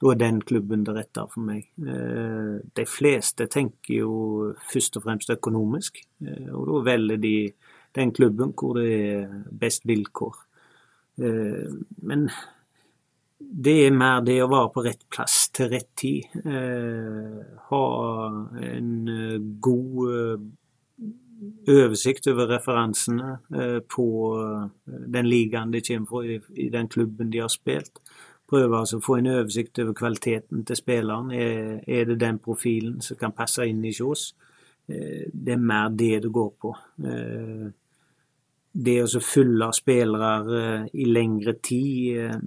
da 0.00 0.12
er 0.14 0.20
den 0.20 0.40
klubben 0.40 0.84
det 0.84 0.94
rette 0.96 1.24
for 1.28 1.44
meg. 1.44 1.66
Eh, 1.80 2.60
de 2.76 2.84
fleste 2.88 3.46
tenker 3.52 3.98
jo 3.98 4.12
først 4.70 4.96
og 4.96 5.04
fremst 5.04 5.32
økonomisk, 5.34 6.00
eh, 6.24 6.48
og 6.54 6.70
da 6.70 6.84
velger 6.92 7.20
de 7.20 7.34
den 7.98 8.12
klubben 8.14 8.54
hvor 8.54 8.78
det 8.78 8.86
er 8.94 9.34
best 9.60 9.84
vilkår. 9.84 10.38
Eh, 11.20 11.74
men 12.08 12.30
det 13.40 13.76
er 13.86 13.92
mer 13.96 14.24
det 14.24 14.38
å 14.40 14.48
være 14.48 14.72
på 14.72 14.84
rett 14.86 15.04
plass 15.12 15.50
til 15.52 15.68
rett 15.72 15.88
tid. 15.98 16.28
Ha 17.70 17.84
en 18.62 18.90
god 19.64 20.44
oversikt 21.72 22.28
over 22.28 22.52
referansene 22.52 23.38
på 23.88 24.06
den 24.86 25.26
ligaen 25.26 25.72
de 25.72 25.80
kommer 25.88 26.12
fra, 26.12 26.52
i 26.52 26.68
den 26.68 26.88
klubben 26.92 27.32
de 27.32 27.40
har 27.40 27.50
spilt 27.50 28.04
prøve 28.50 28.80
altså 28.80 28.98
å 28.98 29.04
få 29.04 29.20
en 29.20 29.30
oversikt 29.30 29.78
over 29.82 29.96
kvaliteten 29.96 30.64
til 30.66 30.78
spilleren. 30.78 31.30
Er, 31.32 32.04
det 32.08 32.18
den 32.20 32.40
profilen 32.42 33.00
som 33.04 33.18
kan 33.20 33.34
passe 33.36 33.66
inn 33.68 33.84
i 33.86 33.94
oss? 34.02 34.32
Eh, 34.90 35.28
det 35.32 35.54
er 35.54 35.62
mer 35.62 35.92
det 35.94 36.24
det 36.26 36.32
går 36.34 36.50
på. 36.60 36.74
Eh, 37.06 37.68
det 38.70 38.96
å 39.02 39.22
fylle 39.24 39.70
spillere 39.74 40.32
eh, 40.60 40.90
i 41.02 41.08
lengre 41.10 41.56
tid 41.58 42.38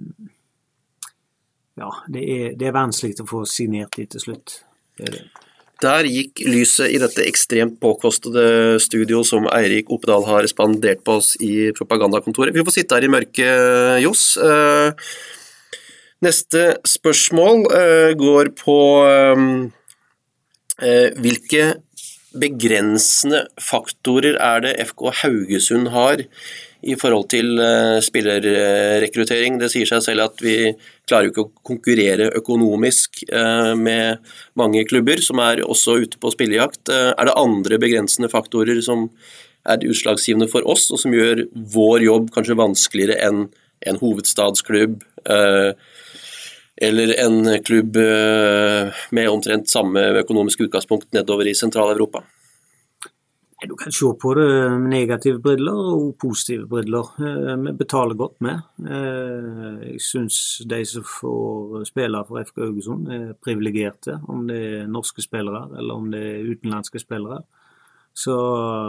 Ja, 1.74 1.90
det 2.08 2.22
er, 2.22 2.52
det 2.54 2.68
er 2.68 2.76
vanskelig 2.76 3.24
å 3.24 3.26
få 3.28 3.42
signert 3.50 3.96
de 3.98 4.06
til 4.06 4.22
slutt. 4.22 4.60
Det 4.98 5.10
det. 5.16 5.24
Der 5.82 6.06
gikk 6.06 6.38
lyset 6.46 6.92
i 6.94 7.00
dette 7.02 7.24
ekstremt 7.26 7.80
påkostede 7.82 8.78
studio 8.80 9.24
som 9.26 9.48
Eirik 9.50 9.90
Oppedal 9.92 10.22
har 10.28 10.46
spandert 10.48 11.02
på 11.04 11.18
oss 11.18 11.34
i 11.42 11.72
propagandakontoret. 11.76 12.54
Vi 12.54 12.62
får 12.64 12.76
sitte 12.76 12.96
her 12.96 13.04
i 13.08 13.10
mørket, 13.10 13.98
Johs. 14.04 14.36
Neste 16.24 16.60
spørsmål 16.88 17.66
går 18.16 18.52
på 18.56 18.76
hvilke 21.20 21.64
begrensende 22.34 23.42
faktorer 23.62 24.38
er 24.42 24.62
det 24.64 24.72
FK 24.88 25.02
Haugesund 25.20 25.90
har 25.92 26.22
i 26.84 26.96
forhold 27.00 27.28
til 27.32 27.60
spillerrekruttering. 28.04 29.58
Det 29.60 29.68
sier 29.72 29.88
seg 29.90 30.02
selv 30.06 30.26
at 30.26 30.40
vi 30.44 30.56
klarer 31.08 31.28
jo 31.28 31.32
ikke 31.34 31.44
å 31.44 31.52
konkurrere 31.72 32.30
økonomisk 32.40 33.22
med 33.80 34.24
mange 34.58 34.84
klubber 34.88 35.20
som 35.24 35.42
er 35.44 35.62
også 35.64 35.98
ute 36.06 36.20
på 36.20 36.32
spillejakt. 36.34 36.88
Er 36.92 37.28
det 37.28 37.36
andre 37.40 37.80
begrensende 37.82 38.32
faktorer 38.32 38.80
som 38.84 39.10
er 39.64 39.84
utslagsgivende 39.88 40.48
for 40.52 40.66
oss, 40.68 40.90
og 40.92 41.00
som 41.00 41.12
gjør 41.16 41.46
vår 41.74 42.04
jobb 42.08 42.32
kanskje 42.34 42.58
vanskeligere 42.60 43.20
enn 43.28 43.46
en 43.84 44.00
hovedstadsklubb? 44.00 45.02
Eller 46.76 47.14
en 47.22 47.62
klubb 47.62 47.96
med 49.14 49.28
omtrent 49.30 49.68
samme 49.70 50.00
økonomiske 50.24 50.66
utgangspunkt 50.66 51.12
nedover 51.14 51.46
i 51.46 51.54
Sentral-Europa? 51.54 52.24
Du 53.66 53.76
kan 53.76 53.92
se 53.92 54.06
på 54.22 54.34
det 54.34 54.70
med 54.70 54.90
negative 54.90 55.40
briller 55.40 55.78
og 55.94 56.16
positive 56.20 56.66
briller. 56.68 57.08
Eh, 57.20 57.54
vi 57.62 57.72
betaler 57.78 58.14
godt 58.14 58.40
med. 58.44 58.60
Eh, 58.84 59.92
jeg 59.92 60.00
syns 60.04 60.38
de 60.68 60.82
som 60.84 61.04
får 61.08 61.84
spille 61.88 62.24
for 62.28 62.44
FK 62.44 62.60
Haugesund 62.60 63.08
er 63.12 63.32
privilegerte, 63.44 64.18
om 64.28 64.46
det 64.48 64.60
er 64.80 64.90
norske 64.90 65.24
spillere 65.24 65.68
eller 65.78 65.94
om 65.94 66.10
det 66.12 66.22
er 66.22 66.50
utenlandske 66.50 67.00
spillere. 67.00 67.40
Så 68.16 68.34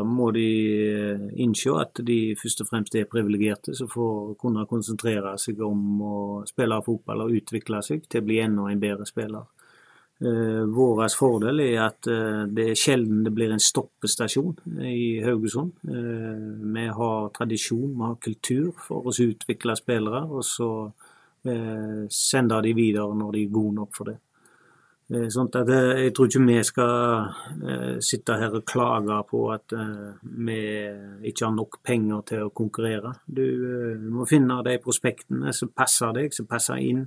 må 0.05 0.29
de 0.35 0.49
eh, 0.85 1.21
innse 1.41 1.73
at 1.81 1.97
de 2.05 2.35
først 2.37 2.61
og 2.61 2.67
fremst 2.69 2.95
er 2.95 3.07
privilegerte, 3.09 3.73
som 3.73 3.89
får 3.89 4.35
kunne 4.37 4.67
konsentrere 4.69 5.33
seg 5.41 5.63
om 5.65 6.03
å 6.05 6.17
spille 6.45 6.77
fotball 6.85 7.23
og 7.23 7.33
utvikle 7.39 7.81
seg 7.85 8.05
til 8.05 8.21
å 8.21 8.27
bli 8.27 8.37
enda 8.43 8.67
en 8.69 8.83
bedre 8.83 9.07
spiller. 9.09 9.47
Eh, 10.21 10.61
Vår 10.69 11.01
fordel 11.17 11.63
er 11.65 11.79
at 11.87 12.05
eh, 12.11 12.43
det 12.53 12.67
er 12.69 12.77
sjelden 12.77 13.23
det 13.25 13.33
blir 13.33 13.55
en 13.55 13.65
stoppestasjon 13.65 14.61
i 14.85 15.17
Haugesund. 15.25 15.73
Vi 15.81 16.85
har 16.99 17.33
tradisjon, 17.33 17.97
vi 17.97 18.05
har 18.05 18.21
kultur 18.21 18.77
for 18.77 19.09
å 19.09 19.15
utvikle 19.25 19.73
spillere, 19.79 20.21
og 20.29 20.45
så 20.45 20.69
sende 22.09 22.57
de 22.65 22.71
videre 22.73 23.13
når 23.13 23.35
de 23.35 23.41
er 23.45 23.51
gode 23.53 23.75
nok 23.77 23.91
for 23.93 24.09
det. 24.09 24.15
Sånn 25.05 25.51
at 25.53 25.69
jeg 25.69 26.13
tror 26.17 26.29
ikke 26.31 26.39
vi 26.47 26.55
skal 26.65 27.99
sitte 28.01 28.39
her 28.41 28.55
og 28.57 28.63
klage 28.65 29.19
på 29.29 29.41
at 29.53 29.75
vi 30.23 30.55
ikke 31.29 31.45
har 31.45 31.53
nok 31.53 31.77
penger 31.85 32.23
til 32.31 32.47
å 32.47 32.53
konkurrere. 32.57 33.11
Du 33.29 33.45
må 34.09 34.25
finne 34.25 34.57
de 34.65 34.79
prospektene 34.81 35.53
som 35.53 35.69
passer 35.77 36.15
deg, 36.17 36.33
som 36.33 36.49
passer 36.49 36.81
inn, 36.81 37.03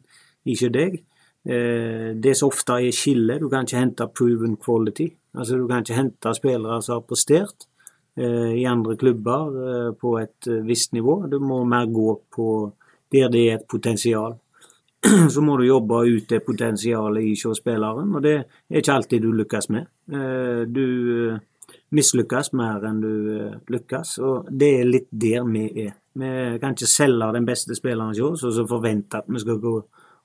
ikke 0.46 0.70
deg. 0.76 1.00
Eh, 1.48 2.14
det 2.14 2.34
som 2.36 2.50
ofte 2.52 2.76
er 2.82 2.92
skillet, 2.94 3.40
du 3.40 3.48
kan 3.48 3.64
ikke 3.64 3.80
hente 3.80 4.08
proven 4.12 4.56
quality. 4.60 5.08
Altså 5.34 5.56
Du 5.56 5.66
kan 5.68 5.84
ikke 5.84 5.96
hente 5.96 6.34
spillere 6.34 6.82
som 6.82 6.98
har 6.98 7.06
prestert 7.06 7.68
eh, 8.16 8.52
i 8.58 8.64
andre 8.64 8.96
klubber 8.96 9.56
eh, 9.68 9.92
på 9.94 10.18
et 10.18 10.48
visst 10.66 10.92
nivå. 10.92 11.26
Du 11.30 11.38
må 11.38 11.62
mer 11.64 11.86
gå 11.86 12.20
på 12.34 12.72
der 13.12 13.30
det 13.32 13.46
er 13.48 13.54
et 13.56 13.68
potensial. 13.68 14.36
Så 15.34 15.42
må 15.44 15.56
du 15.56 15.66
jobbe 15.66 16.02
ut 16.08 16.26
det 16.30 16.40
potensialet 16.46 17.28
i 17.30 17.34
spilleren, 17.36 18.16
og 18.16 18.24
det 18.24 18.34
er 18.34 18.80
ikke 18.80 18.96
alltid 18.96 19.22
du 19.22 19.30
lykkes 19.32 19.70
med. 19.70 19.86
Du 20.74 21.38
mislykkes 21.94 22.52
mer 22.58 22.84
enn 22.88 23.00
du 23.00 23.12
lykkes, 23.70 24.16
og 24.24 24.50
det 24.50 24.72
er 24.80 24.90
litt 24.90 25.08
der 25.10 25.46
vi 25.46 25.64
er. 25.86 25.94
Vi 26.18 26.30
kan 26.58 26.74
ikke 26.74 26.90
selge 26.90 27.30
den 27.36 27.46
beste 27.46 27.76
spilleren 27.78 28.10
hos 28.10 28.20
oss 28.26 28.46
og 28.48 28.54
så 28.56 28.66
forvente 28.66 29.20
at 29.20 29.28
vi 29.30 29.42
skal 29.42 29.60
gå 29.62 29.74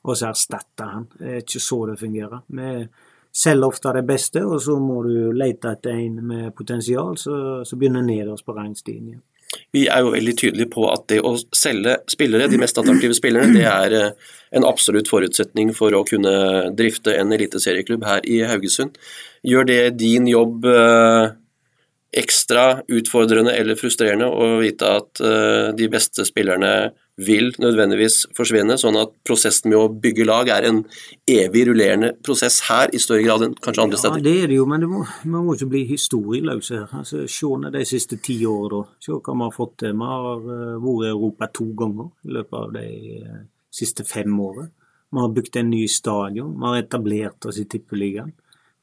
og 0.04 0.24
erstatte 0.28 0.88
han. 0.90 1.06
Det 1.20 1.30
er 1.30 1.44
ikke 1.44 1.62
så 1.64 1.80
det 1.92 2.00
fungerer. 2.00 2.42
Vi 2.48 2.72
selger 3.34 3.68
ofte 3.68 3.94
det 3.96 4.06
beste, 4.08 4.44
og 4.46 4.62
så 4.62 4.78
må 4.80 5.04
du 5.06 5.32
lete 5.36 5.72
etter 5.74 5.96
en 5.96 6.20
med 6.28 6.50
potensial, 6.58 7.18
så, 7.18 7.36
så 7.66 7.78
begynner 7.80 8.04
nederst 8.06 8.46
på 8.46 8.56
rangstigen 8.58 9.14
igjen. 9.14 9.24
Vi 9.76 9.86
er 9.92 10.04
jo 10.04 10.14
veldig 10.14 10.36
tydelige 10.40 10.72
på 10.74 10.88
at 10.92 11.06
det 11.12 11.20
å 11.26 11.36
selge 11.56 11.98
spillere, 12.12 12.50
de 12.52 12.60
mest 12.62 12.78
attraktive 12.80 13.16
spillerne, 13.18 13.54
det 13.56 13.68
er 13.70 13.98
eh, 13.98 14.34
en 14.58 14.68
absolutt 14.68 15.10
forutsetning 15.12 15.74
for 15.78 15.96
å 15.98 16.04
kunne 16.08 16.34
drifte 16.78 17.16
en 17.18 17.34
eliteserieklubb 17.36 18.06
her 18.08 18.26
i 18.30 18.42
Haugesund. 18.50 18.98
Gjør 19.46 19.70
det 19.70 19.82
din 20.02 20.30
jobb 20.30 20.68
eh, 20.70 21.34
ekstra 22.14 22.84
utfordrende 22.94 23.56
eller 23.58 23.80
frustrerende 23.80 24.30
å 24.30 24.58
vite 24.62 24.90
at 25.00 25.24
eh, 25.24 25.72
de 25.78 25.90
beste 25.92 26.26
spillerne 26.30 26.74
vil 27.18 27.52
nødvendigvis 27.62 28.24
forsvinne, 28.34 28.74
sånn 28.82 28.98
at 28.98 29.12
prosessen 29.28 29.70
med 29.70 29.78
å 29.78 29.90
bygge 30.02 30.26
lag 30.26 30.50
er 30.50 30.66
en 30.66 30.80
evig 31.30 31.68
rullerende 31.70 32.14
prosess 32.26 32.64
her, 32.70 32.90
i 32.90 33.02
større 33.02 33.26
grad 33.26 33.46
enn 33.46 33.54
kanskje 33.54 33.84
andre 33.86 34.00
steder? 34.02 34.22
Ja, 34.22 34.26
det 34.26 34.36
er 34.42 34.50
det 34.50 34.58
jo, 34.58 34.66
men 34.70 34.82
det 34.82 34.90
må, 34.90 35.04
man 35.30 35.46
må 35.46 35.54
ikke 35.54 35.70
bli 35.76 35.84
historieløse 35.92 36.80
her. 36.80 36.96
Altså, 37.04 37.26
Se 37.30 37.50
ned 37.62 37.78
de 37.78 37.84
siste 37.86 38.18
ti 38.24 38.40
årene. 38.50 38.98
Se 39.04 39.14
hva 39.14 39.36
vi 39.36 39.46
har 39.46 39.54
fått 39.54 39.76
til. 39.84 39.98
Vi 40.00 40.10
har 40.10 40.48
uh, 40.48 40.78
vært 40.82 41.06
i 41.06 41.12
Europa 41.12 41.50
to 41.54 41.68
ganger 41.78 42.10
i 42.26 42.38
løpet 42.40 42.58
av 42.60 42.74
de 42.80 42.88
uh, 43.22 43.44
siste 43.74 44.08
fem 44.10 44.40
årene. 44.40 44.72
Vi 45.14 45.22
har 45.22 45.36
bygd 45.36 45.60
en 45.62 45.70
ny 45.70 45.84
stadion, 45.92 46.56
vi 46.58 46.66
har 46.66 46.80
etablert 46.82 47.46
oss 47.46 47.60
i 47.62 47.68
Tippeligaen. 47.70 48.34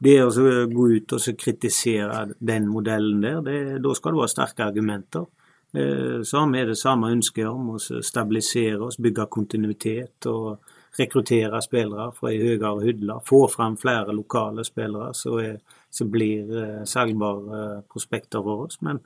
Det 0.00 0.14
å 0.22 0.30
gå 0.70 0.84
ut 0.94 1.12
og 1.12 1.24
kritisere 1.36 2.22
den 2.38 2.68
modellen 2.70 3.18
der, 3.20 3.40
det, 3.44 3.56
da 3.84 3.90
skal 3.98 4.14
du 4.14 4.22
ha 4.22 4.28
sterke 4.30 4.64
argumenter. 4.64 5.26
Eh, 5.72 6.22
så 6.22 6.38
har 6.38 6.52
vi 6.52 6.64
det 6.64 6.76
samme 6.76 7.12
ønsket 7.14 7.46
om 7.46 7.74
å 7.76 7.78
stabilisere 7.78 8.80
oss, 8.88 8.98
bygge 8.98 9.26
kontinuitet 9.30 10.26
og 10.26 10.58
rekruttere 10.98 11.60
spillere 11.62 12.08
fra 12.16 12.32
ei 12.32 12.40
høyere 12.42 12.82
hylle. 12.82 13.20
Få 13.26 13.44
fram 13.48 13.76
flere 13.78 14.14
lokale 14.16 14.64
spillere 14.66 15.12
som 15.14 16.10
blir 16.10 16.50
eh, 16.62 16.82
selgbare 16.90 17.60
eh, 17.60 17.82
prospekter 17.92 18.42
for 18.42 18.66
oss. 18.66 18.80
Men 18.82 18.98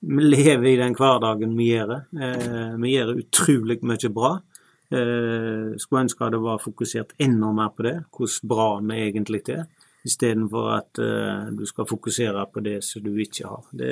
vi 0.00 0.30
lever 0.30 0.70
i 0.70 0.78
den 0.80 0.94
hverdagen 0.94 1.56
vi 1.58 1.72
gjør. 1.72 1.96
Vi 2.78 2.90
gjør 2.92 3.16
utrolig 3.18 3.80
mye 3.82 4.10
bra. 4.14 4.36
Skulle 4.88 6.02
ønske 6.04 6.28
det 6.30 6.38
var 6.38 6.62
fokusert 6.62 7.16
enda 7.18 7.50
mer 7.50 7.72
på 7.74 7.82
det, 7.82 7.96
hvordan 8.14 8.52
bra 8.52 8.68
vi 8.78 9.00
egentlig 9.08 9.40
er, 9.50 9.64
istedenfor 10.06 10.68
at 10.76 11.00
du 11.50 11.64
skal 11.66 11.88
fokusere 11.90 12.46
på 12.54 12.62
det 12.62 12.76
som 12.86 13.02
du 13.02 13.10
ikke 13.18 13.50
har. 13.50 13.66
Det, 13.74 13.90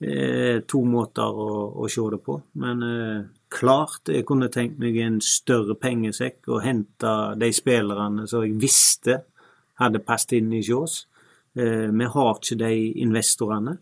er 0.00 0.64
to 0.68 0.82
måter 0.88 1.28
å, 1.28 1.50
å 1.80 1.88
se 1.90 2.04
det 2.12 2.20
på. 2.24 2.38
Men 2.60 2.82
eh, 2.82 3.24
klart 3.54 4.10
jeg 4.10 4.26
kunne 4.26 4.50
tenkt 4.52 4.80
meg 4.82 4.98
en 5.02 5.20
større 5.24 5.76
pengesekk 5.80 6.50
og 6.50 6.64
hente 6.64 7.14
de 7.40 7.50
spillerne 7.54 8.26
som 8.30 8.44
jeg 8.44 8.58
visste 8.60 9.20
hadde 9.80 10.02
passet 10.06 10.38
inn 10.38 10.52
i 10.54 10.62
Sjås. 10.64 11.04
Eh, 11.54 11.90
vi 11.90 12.08
har 12.14 12.38
ikke 12.38 12.58
de 12.60 12.72
investorene. 13.04 13.78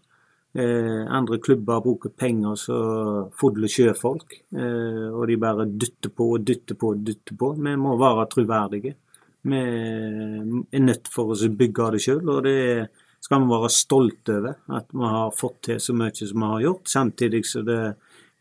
Eh, 0.52 1.06
andre 1.08 1.38
klubber 1.40 1.80
bruker 1.80 2.12
penger 2.12 2.58
som 2.60 3.30
fodler 3.32 3.72
sjøfolk, 3.72 4.34
eh, 4.52 5.08
og 5.08 5.24
de 5.28 5.38
bare 5.40 5.64
dytter 5.64 6.12
på 6.12 6.26
og 6.34 6.44
dytter 6.44 6.76
på 6.76 6.90
og 6.92 7.06
dytter 7.06 7.38
på. 7.40 7.54
Vi 7.56 7.76
må 7.80 7.96
være 7.96 8.28
troverdige. 8.34 8.94
Vi 9.42 9.58
er 9.58 10.84
nødt 10.84 11.08
for 11.10 11.32
å 11.32 11.48
bygge 11.56 11.90
det 11.92 12.02
sjøl, 12.04 12.28
og 12.28 12.44
det 12.44 12.52
er 12.52 12.90
skal 13.22 13.44
vi 13.44 13.52
være 13.52 13.70
stolte 13.70 14.38
over 14.40 14.78
at 14.78 14.88
vi 14.90 15.10
har 15.14 15.36
fått 15.36 15.60
til 15.68 15.78
så 15.80 15.94
mye 15.94 16.14
som 16.18 16.42
vi 16.42 16.48
har 16.54 16.64
gjort, 16.64 16.90
samtidig 16.90 17.44
som 17.46 17.66
det 17.68 17.78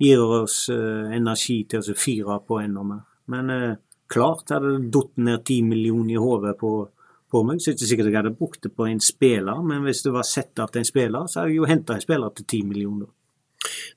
gir 0.02 0.24
oss 0.26 0.64
uh, 0.74 1.12
energi 1.14 1.60
til 1.70 1.86
å 1.86 1.98
fire 1.98 2.40
på 2.48 2.58
enda 2.64 2.86
mer. 2.86 3.04
Men 3.32 3.52
eh, 3.54 3.76
klart 4.12 4.50
hadde 4.52 4.74
det 4.74 4.90
datt 4.92 5.22
ned 5.22 5.44
ti 5.48 5.62
millioner 5.64 6.16
i 6.16 6.20
hodet 6.20 6.56
på, 6.60 6.72
på, 7.32 7.44
meg, 7.48 7.62
så 7.62 7.70
er 7.70 7.76
det 7.76 7.78
ikke 7.78 7.90
sikkert 7.92 8.10
jeg 8.10 8.18
hadde 8.18 8.34
brukt 8.36 8.66
det 8.66 8.72
på 8.76 8.88
en 8.90 9.00
spiller, 9.00 9.62
men 9.64 9.86
hvis 9.86 10.02
det 10.04 10.12
var 10.18 10.28
sett 10.28 10.52
til 10.58 10.82
en 10.82 10.90
spiller, 10.90 11.30
så 11.30 11.40
hadde 11.40 11.54
jeg 11.54 11.62
jo 11.62 11.70
henta 11.70 11.96
en 11.96 12.04
spiller 12.04 12.34
til 12.36 12.50
ti 12.50 12.64
millioner. 12.66 13.08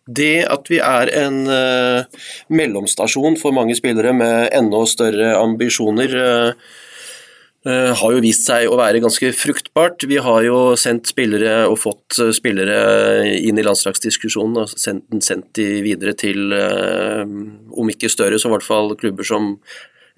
Det 0.05 0.45
at 0.45 0.71
vi 0.71 0.79
er 0.85 1.11
en 1.25 1.41
uh, 1.49 2.29
mellomstasjon 2.53 3.41
for 3.41 3.57
mange 3.57 3.75
spillere 3.75 4.13
med 4.15 4.53
enda 4.55 4.85
større 4.87 5.33
ambisjoner, 5.41 6.15
uh, 6.21 6.53
Eh, 6.53 6.84
har 7.65 8.13
jo 8.13 8.21
vist 8.21 8.45
seg 8.45 8.69
å 8.69 8.77
være 8.77 9.01
ganske 9.01 9.31
fruktbart. 9.33 10.05
Vi 10.09 10.19
har 10.21 10.45
jo 10.45 10.59
sendt 10.77 11.09
spillere 11.09 11.65
og 11.71 11.79
fått 11.81 12.19
eh, 12.21 12.33
spillere 12.37 12.77
inn 13.39 13.57
i 13.57 13.65
landslagsdiskusjonen 13.65 14.61
og 14.61 14.75
sendt, 14.77 15.09
sendt 15.25 15.49
de 15.57 15.81
videre 15.87 16.13
til, 16.19 16.53
eh, 16.53 17.25
om 17.25 17.93
ikke 17.93 18.13
større, 18.13 18.39
så 18.39 18.51
i 18.51 18.55
hvert 18.57 18.69
fall 18.69 18.93
klubber 19.01 19.25
som 19.25 19.55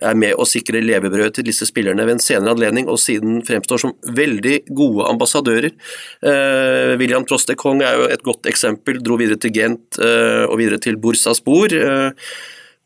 er 0.05 0.17
med 0.19 0.37
å 0.37 0.45
sikre 0.49 0.83
levebrød 0.85 1.39
til 1.39 1.47
disse 1.47 1.69
spillerne 1.69 2.05
ved 2.05 2.19
en 2.19 2.25
senere 2.25 2.53
anledning, 2.53 2.91
og 2.93 3.01
siden 3.01 3.39
fremstår 3.47 3.81
som 3.81 3.95
veldig 4.19 4.59
gode 4.77 5.07
ambassadører. 5.09 5.73
Eh, 6.21 6.93
William 7.01 7.25
Trostekong 7.25 7.81
er 7.87 7.97
jo 7.97 8.11
et 8.11 8.27
godt 8.27 8.51
eksempel, 8.51 9.01
dro 9.05 9.17
videre 9.21 9.41
til 9.41 9.55
Gent 9.57 10.01
eh, 10.03 10.45
og 10.45 10.59
videre 10.61 10.83
til 10.83 11.01
Bursaspor. 11.01 11.73
Eh, 11.73 12.29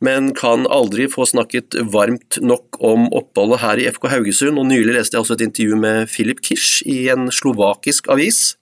men 0.05 0.33
kan 0.37 0.65
aldri 0.73 1.07
få 1.13 1.27
snakket 1.29 1.77
varmt 1.93 2.39
nok 2.41 2.81
om 2.81 3.07
oppholdet 3.17 3.61
her 3.61 3.81
i 3.81 3.87
FK 3.93 4.09
Haugesund. 4.15 4.59
og 4.59 4.69
Nylig 4.71 4.97
leste 4.97 5.17
jeg 5.17 5.25
også 5.25 5.37
et 5.37 5.47
intervju 5.51 5.77
med 5.81 6.09
Filip 6.09 6.41
Kisch 6.45 6.81
i 6.89 7.03
en 7.13 7.29
slovakisk 7.35 8.09
avis, 8.13 8.57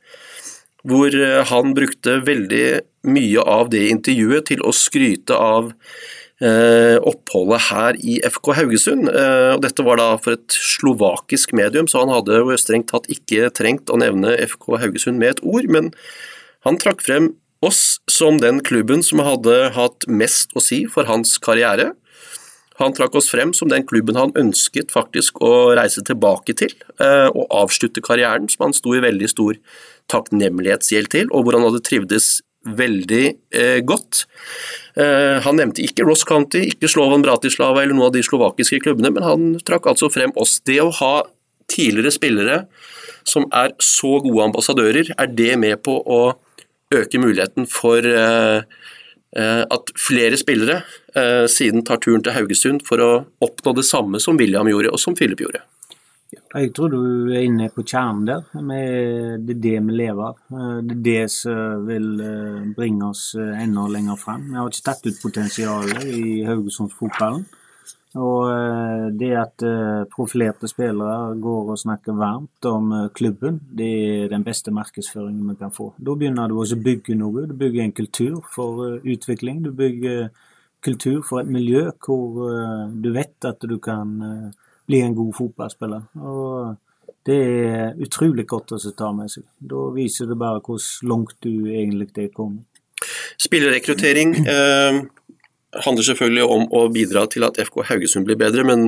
hvor 0.89 1.15
eh, 1.15 1.43
han 1.47 1.75
brukte 1.79 2.19
veldig 2.27 2.81
mye 3.09 3.45
av 3.47 3.71
det 3.71 3.87
intervjuet 3.93 4.51
til 4.51 4.63
å 4.67 4.75
skryte 4.75 5.37
av 5.39 5.71
eh, 6.43 6.99
oppholdet 6.99 7.67
her 7.69 7.99
i 8.03 8.19
FK 8.27 8.55
Haugesund. 8.59 9.11
Eh, 9.11 9.55
og 9.55 9.63
dette 9.63 9.87
var 9.87 10.03
da 10.03 10.11
for 10.19 10.35
et 10.35 10.59
slovakisk 10.59 11.55
medium, 11.55 11.87
så 11.91 12.03
han 12.03 12.15
hadde 12.15 12.43
jo 12.43 12.59
strengt 12.59 12.91
tatt 12.91 13.07
ikke 13.15 13.53
trengt 13.55 13.91
å 13.95 14.01
nevne 14.01 14.35
FK 14.49 14.75
Haugesund 14.83 15.23
med 15.23 15.37
et 15.37 15.45
ord, 15.47 15.71
men 15.71 15.93
han 16.67 16.81
trakk 16.83 17.05
frem 17.07 17.37
oss 17.65 17.99
som 18.11 18.39
den 18.43 18.61
klubben 18.65 19.03
som 19.03 19.23
hadde 19.25 19.57
hatt 19.75 20.07
mest 20.11 20.55
å 20.57 20.63
si 20.63 20.85
for 20.91 21.09
hans 21.11 21.37
karriere. 21.43 21.93
Han 22.79 22.95
trakk 22.95 23.17
oss 23.19 23.31
frem 23.33 23.51
som 23.57 23.71
den 23.71 23.87
klubben 23.87 24.19
han 24.19 24.35
ønsket 24.39 24.93
faktisk 24.95 25.41
å 25.43 25.75
reise 25.75 26.05
tilbake 26.07 26.55
til 26.59 26.75
eh, 27.03 27.27
og 27.27 27.49
avslutte 27.51 28.03
karrieren, 28.05 28.47
som 28.51 28.69
han 28.69 28.77
sto 28.77 28.95
i 28.95 29.03
veldig 29.03 29.31
stor 29.33 29.59
takknemlighetsgjeld 30.13 31.11
til, 31.11 31.33
og 31.35 31.45
hvor 31.45 31.59
han 31.59 31.67
hadde 31.67 31.83
trivdes 31.87 32.37
veldig 32.79 33.25
eh, 33.55 33.81
godt. 33.87 34.27
Eh, 34.99 35.39
han 35.43 35.59
nevnte 35.59 35.83
ikke 35.83 36.07
Ross 36.07 36.23
County, 36.29 36.63
ikke 36.71 36.91
Slovan 36.91 37.25
Bratislava 37.27 37.83
eller 37.83 37.97
noen 37.97 38.13
av 38.13 38.15
de 38.15 38.23
slovakiske 38.27 38.79
klubbene, 38.85 39.11
men 39.15 39.27
han 39.27 39.51
trakk 39.67 39.91
altså 39.91 40.11
frem 40.13 40.35
oss. 40.39 40.59
Det 40.63 40.79
å 40.83 40.95
ha 41.01 41.15
tidligere 41.69 42.15
spillere 42.15 42.59
som 43.29 43.49
er 43.53 43.75
så 43.83 44.19
gode 44.25 44.47
ambassadører, 44.53 45.11
er 45.19 45.35
det 45.35 45.57
med 45.61 45.83
på 45.85 45.99
å 45.99 46.21
øke 46.95 47.21
muligheten 47.21 47.67
for 47.71 48.05
eh, 48.05 48.63
eh, 49.37 49.65
at 49.65 49.93
flere 49.99 50.39
spillere 50.41 50.83
eh, 51.17 51.47
siden 51.51 51.85
tar 51.85 52.01
turen 52.03 52.25
til 52.25 52.37
Haugesund 52.37 52.85
for 52.89 53.03
å 53.03 53.11
oppnå 53.45 53.75
det 53.79 53.87
samme 53.89 54.21
som 54.23 54.39
William 54.41 54.69
gjorde, 54.71 54.93
og 54.93 55.03
som 55.03 55.17
Philip 55.19 55.45
gjorde. 55.45 55.65
Jeg 56.29 56.75
tror 56.77 56.93
du 56.93 57.31
er 57.33 57.47
inne 57.47 57.71
på 57.73 57.83
kjernen 57.89 58.27
der. 58.29 58.43
Det 58.53 59.55
er 59.55 59.61
det 59.65 59.77
vi 59.81 59.95
lever 59.97 60.27
av. 60.27 60.43
Det 60.85 60.97
er 60.97 61.05
det 61.07 61.23
som 61.33 61.87
vil 61.89 62.11
bringe 62.77 63.09
oss 63.09 63.31
enda 63.39 63.87
lenger 63.89 64.19
frem. 64.21 64.51
Vi 64.51 64.59
har 64.59 64.69
ikke 64.69 64.85
tatt 64.91 65.09
ut 65.09 65.23
potensialet 65.23 66.05
i 66.13 66.43
Haugesundsfotballen. 66.45 67.47
Og 68.17 68.49
eh, 68.49 69.07
det 69.21 69.35
at 69.37 69.63
eh, 69.69 70.07
profilerte 70.09 70.69
spillere 70.71 71.35
går 71.37 71.73
og 71.75 71.81
snakker 71.81 72.17
varmt 72.17 72.69
om 72.71 72.93
eh, 72.97 73.09
klubben, 73.13 73.59
det 73.69 73.89
er 73.89 74.31
den 74.33 74.47
beste 74.47 74.73
markedsføringen 74.73 75.51
vi 75.51 75.57
kan 75.61 75.75
få. 75.75 75.91
Da 75.99 76.15
begynner 76.17 76.49
du 76.49 76.57
også 76.57 76.79
å 76.79 76.85
bygge 76.87 77.19
noe. 77.21 77.45
Du 77.51 77.53
bygger 77.59 77.85
en 77.85 77.93
kultur 77.93 78.41
for 78.55 78.97
utvikling. 79.05 79.61
Du 79.67 79.75
bygger 79.77 80.31
kultur 80.81 81.21
for 81.27 81.43
et 81.43 81.53
miljø 81.53 81.89
hvor 82.07 82.49
du 82.95 83.09
vet 83.13 83.45
at 83.45 83.65
du 83.67 83.81
kan 83.83 84.13
bli 84.87 85.01
en 85.03 85.17
god 85.19 85.33
fotballspiller. 85.35 86.05
Og 86.23 87.11
det 87.27 87.39
er 87.43 87.99
utrolig 88.01 88.47
godt 88.49 88.77
å 88.77 88.81
ta 88.97 89.11
med 89.13 89.29
seg. 89.33 89.45
Da 89.59 89.89
viser 89.93 90.31
det 90.31 90.39
bare 90.39 90.63
hvor 90.65 90.81
langt 91.11 91.35
du 91.45 91.67
egentlig 91.67 92.09
er 92.15 92.33
kommet. 92.33 92.65
Spillerrekruttering. 93.43 94.37
Eh 94.47 95.03
handler 95.85 96.05
selvfølgelig 96.07 96.45
om 96.45 96.63
å 96.75 96.89
bidra 96.93 97.27
til 97.31 97.45
at 97.49 97.59
FK 97.61 97.77
Haugesund 97.91 98.25
blir 98.29 98.39
bedre, 98.41 98.63
men 98.67 98.81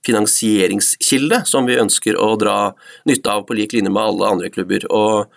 finansieringskilde 0.07 1.37
som 1.45 1.65
vi 1.67 1.77
ønsker 1.77 2.15
å 2.17 2.35
dra 2.39 2.73
nytte 3.05 3.29
av 3.29 3.43
på 3.45 3.53
lik 3.59 3.73
linje 3.75 3.91
med 3.93 4.01
alle 4.01 4.27
andre 4.33 4.49
klubber. 4.53 4.81
og 4.89 5.27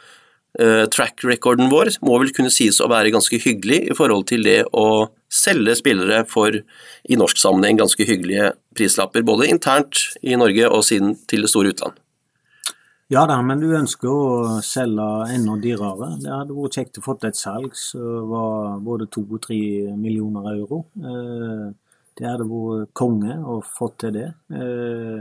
Eh, 0.54 0.84
track 0.86 1.24
recorden 1.26 1.66
vår 1.66 1.96
må 2.06 2.14
vel 2.22 2.28
kunne 2.34 2.52
sies 2.54 2.76
å 2.78 2.86
være 2.86 3.10
ganske 3.10 3.40
hyggelig 3.42 3.80
i 3.90 3.94
forhold 3.98 4.28
til 4.30 4.44
det 4.46 4.60
å 4.70 5.10
selge 5.34 5.74
spillere 5.80 6.22
for 6.30 6.54
i 6.54 7.18
norsk 7.18 7.40
sammenheng 7.40 7.82
ganske 7.82 8.06
hyggelige 8.06 8.52
prislapper, 8.76 9.26
både 9.26 9.50
internt 9.50 10.06
i 10.22 10.38
Norge 10.38 10.70
og 10.70 10.84
siden 10.86 11.16
til 11.30 11.46
det 11.46 11.52
store 11.52 11.74
utland. 11.74 12.00
Ja 13.12 13.26
da, 13.28 13.36
men 13.44 13.60
du 13.60 13.68
ønsker 13.76 14.08
å 14.08 14.60
selge 14.64 15.04
enda 15.34 15.58
dyrere. 15.60 16.14
Det 16.22 16.30
hadde 16.32 16.54
vært 16.56 16.78
kjekt 16.78 16.98
å 16.98 17.04
få 17.04 17.14
et 17.28 17.36
salg 17.36 17.76
som 17.76 18.30
var 18.30 18.78
både 18.82 19.10
to 19.12 19.26
og 19.28 19.42
tre 19.44 19.58
millioner 19.92 20.48
euro. 20.54 20.86
Eh, 20.96 21.66
det 22.16 22.26
hadde 22.26 22.46
vært 22.48 22.94
konge 22.96 23.36
å 23.44 23.58
få 23.60 23.90
til 24.00 24.16
det. 24.16 24.30
Eh, 24.56 25.20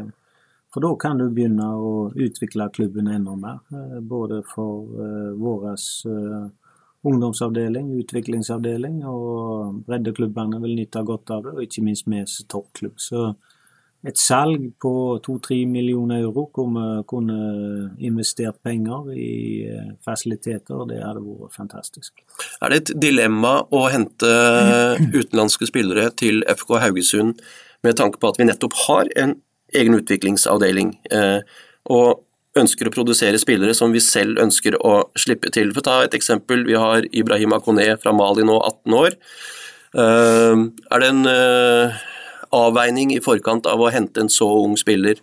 for 0.71 0.88
da 0.88 0.93
kan 0.95 1.19
du 1.19 1.28
begynne 1.28 1.67
å 1.76 1.93
utvikle 2.15 2.71
klubben 2.73 3.12
enda 3.12 3.36
mer. 3.36 3.60
Eh, 3.76 3.99
både 3.99 4.39
for 4.47 4.88
våres 5.43 5.89
vår 6.08 6.49
ungdomsavdeling, 7.03 7.89
utviklingsavdeling, 7.99 9.01
og 9.07 9.81
breddeklubbene 9.87 10.61
vil 10.63 10.77
nyte 10.77 11.03
godt 11.05 11.33
av 11.35 11.43
det, 11.45 11.55
og 11.55 11.65
ikke 11.65 11.83
minst 11.83 12.07
vi 12.07 12.21
som 12.29 12.47
toppklubb. 12.51 12.95
Så 13.01 13.33
et 14.03 14.19
salg 14.19 14.65
på 14.83 14.91
to-tre 15.23 15.61
millioner 15.69 16.25
euro 16.25 16.49
hvor 16.51 16.67
vi 16.73 16.87
kunne 17.07 17.37
investert 18.03 18.57
penger 18.63 19.13
i 19.15 19.35
fasiliteter, 20.03 20.83
det 20.89 20.99
hadde 21.03 21.23
vært 21.23 21.55
fantastisk. 21.55 22.23
Er 22.59 22.73
det 22.73 22.81
et 22.81 22.93
dilemma 23.05 23.61
å 23.71 23.85
hente 23.93 24.33
utenlandske 25.19 25.71
spillere 25.71 26.09
til 26.19 26.43
FK 26.51 26.75
Haugesund 26.83 27.39
med 27.83 27.99
tanke 27.99 28.19
på 28.19 28.31
at 28.31 28.39
vi 28.39 28.47
nettopp 28.47 28.75
har 28.87 29.11
en 29.19 29.37
egen 29.73 29.97
utviklingsavdeling. 29.97 30.93
Eh, 31.11 31.39
og 31.91 32.23
ønsker 32.59 32.87
å 32.87 32.93
produsere 32.93 33.39
spillere 33.41 33.73
som 33.77 33.93
vi 33.93 34.01
selv 34.03 34.39
ønsker 34.41 34.77
å 34.85 34.95
slippe 35.19 35.51
til. 35.53 35.71
For 35.73 35.81
å 35.81 35.87
ta 35.87 35.97
et 36.03 36.17
eksempel, 36.17 36.65
vi 36.67 36.77
har 36.79 37.07
Ibrahim 37.11 37.55
Akone 37.57 37.87
fra 38.01 38.13
Mali 38.15 38.45
nå, 38.45 38.59
18 38.59 38.97
år. 38.99 39.17
Eh, 40.03 40.63
er 40.93 41.03
det 41.03 41.09
en 41.09 41.29
eh, 41.29 42.01
avveining 42.53 43.15
i 43.15 43.21
forkant 43.25 43.69
av 43.69 43.81
å 43.81 43.91
hente 43.93 44.21
en 44.21 44.31
så 44.31 44.49
ung 44.63 44.77
spiller, 44.79 45.21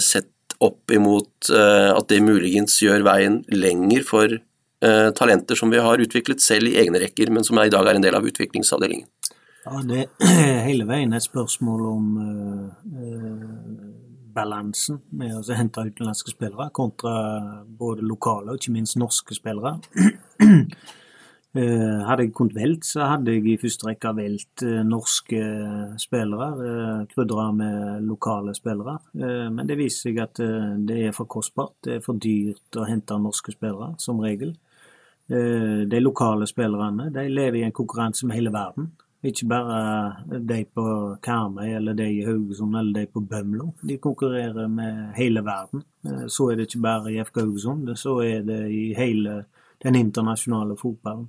sett 0.00 0.54
opp 0.64 0.88
imot 0.88 1.50
at 1.52 2.06
det 2.08 2.22
muligens 2.24 2.78
gjør 2.80 3.02
veien 3.04 3.34
lenger 3.52 4.06
for 4.08 4.32
talenter 4.80 5.58
som 5.60 5.68
vi 5.68 5.82
har 5.84 6.00
utviklet 6.00 6.40
selv 6.40 6.70
i 6.70 6.78
egne 6.80 7.02
rekker, 7.02 7.28
men 7.28 7.44
som 7.44 7.60
i 7.60 7.68
dag 7.68 7.84
er 7.90 7.98
en 7.98 8.06
del 8.06 8.16
av 8.16 8.24
utviklingsavdelingen? 8.24 9.04
Ja, 9.66 9.82
Det 9.84 10.06
er 10.16 10.64
hele 10.70 10.88
veien 10.88 11.12
et 11.12 11.26
spørsmål 11.28 11.84
om 11.90 12.06
balansen 14.40 15.00
med 15.16 15.36
å 15.36 15.56
hente 15.56 15.84
utenlandske 15.90 16.34
spillere 16.34 16.70
kontra 16.76 17.14
både 17.64 18.06
lokale 18.06 18.52
og 18.52 18.60
ikke 18.60 18.74
minst 18.74 18.98
norske 19.00 19.36
spillere. 19.36 19.76
uh, 20.40 22.00
hadde 22.08 22.26
jeg 22.26 22.32
kunnet 22.36 22.56
velt, 22.56 22.86
så 22.88 23.08
hadde 23.12 23.34
jeg 23.36 23.46
i 23.50 23.58
første 23.60 23.88
rekke 23.88 24.14
velt 24.16 24.64
uh, 24.66 24.80
norske 24.86 25.42
spillere. 26.00 26.48
Uh, 26.60 27.04
Krydra 27.10 27.50
med 27.56 28.08
lokale 28.08 28.54
spillere. 28.56 28.98
men 29.12 29.68
det 29.68 29.78
viser 29.78 30.10
seg 30.10 30.24
at 30.24 30.40
det 30.86 30.98
er 31.08 31.14
for 31.16 31.28
kostbart. 31.30 31.76
Det 31.84 31.98
er 31.98 32.04
for 32.04 32.18
dyrt 32.18 32.80
å 32.80 32.88
hente 32.88 33.18
norske 33.20 33.54
spillere, 33.54 33.94
som 33.98 34.20
regel. 34.22 34.56
De 35.30 35.98
lokale 36.00 36.46
spillerne 36.50 37.04
de 37.14 37.22
lever 37.30 37.60
i 37.60 37.62
en 37.62 37.74
konkurranse 37.74 38.26
med 38.26 38.34
hele 38.34 38.50
verden. 38.50 38.88
Ikke 39.20 39.46
bare 39.48 40.40
de 40.48 40.62
på 40.64 40.82
Karmøy 41.22 41.74
eller 41.76 41.92
de 41.92 42.06
i 42.08 42.24
Haugesund 42.24 42.76
eller 42.76 43.02
de 43.02 43.06
på 43.12 43.20
Bømlo. 43.20 43.66
De 43.88 43.98
konkurrerer 44.00 44.68
med 44.68 45.12
hele 45.16 45.42
verden. 45.44 45.82
Eh, 46.06 46.26
så 46.28 46.48
er 46.50 46.56
det 46.56 46.68
ikke 46.68 46.82
bare 46.82 47.12
i 47.12 47.20
FK 47.20 47.40
Haugesund, 47.40 47.96
så 47.96 48.16
er 48.24 48.42
det 48.42 48.60
i 48.72 48.94
hele 48.96 49.44
den 49.82 49.94
internasjonale 49.94 50.76
fotballen. 50.76 51.28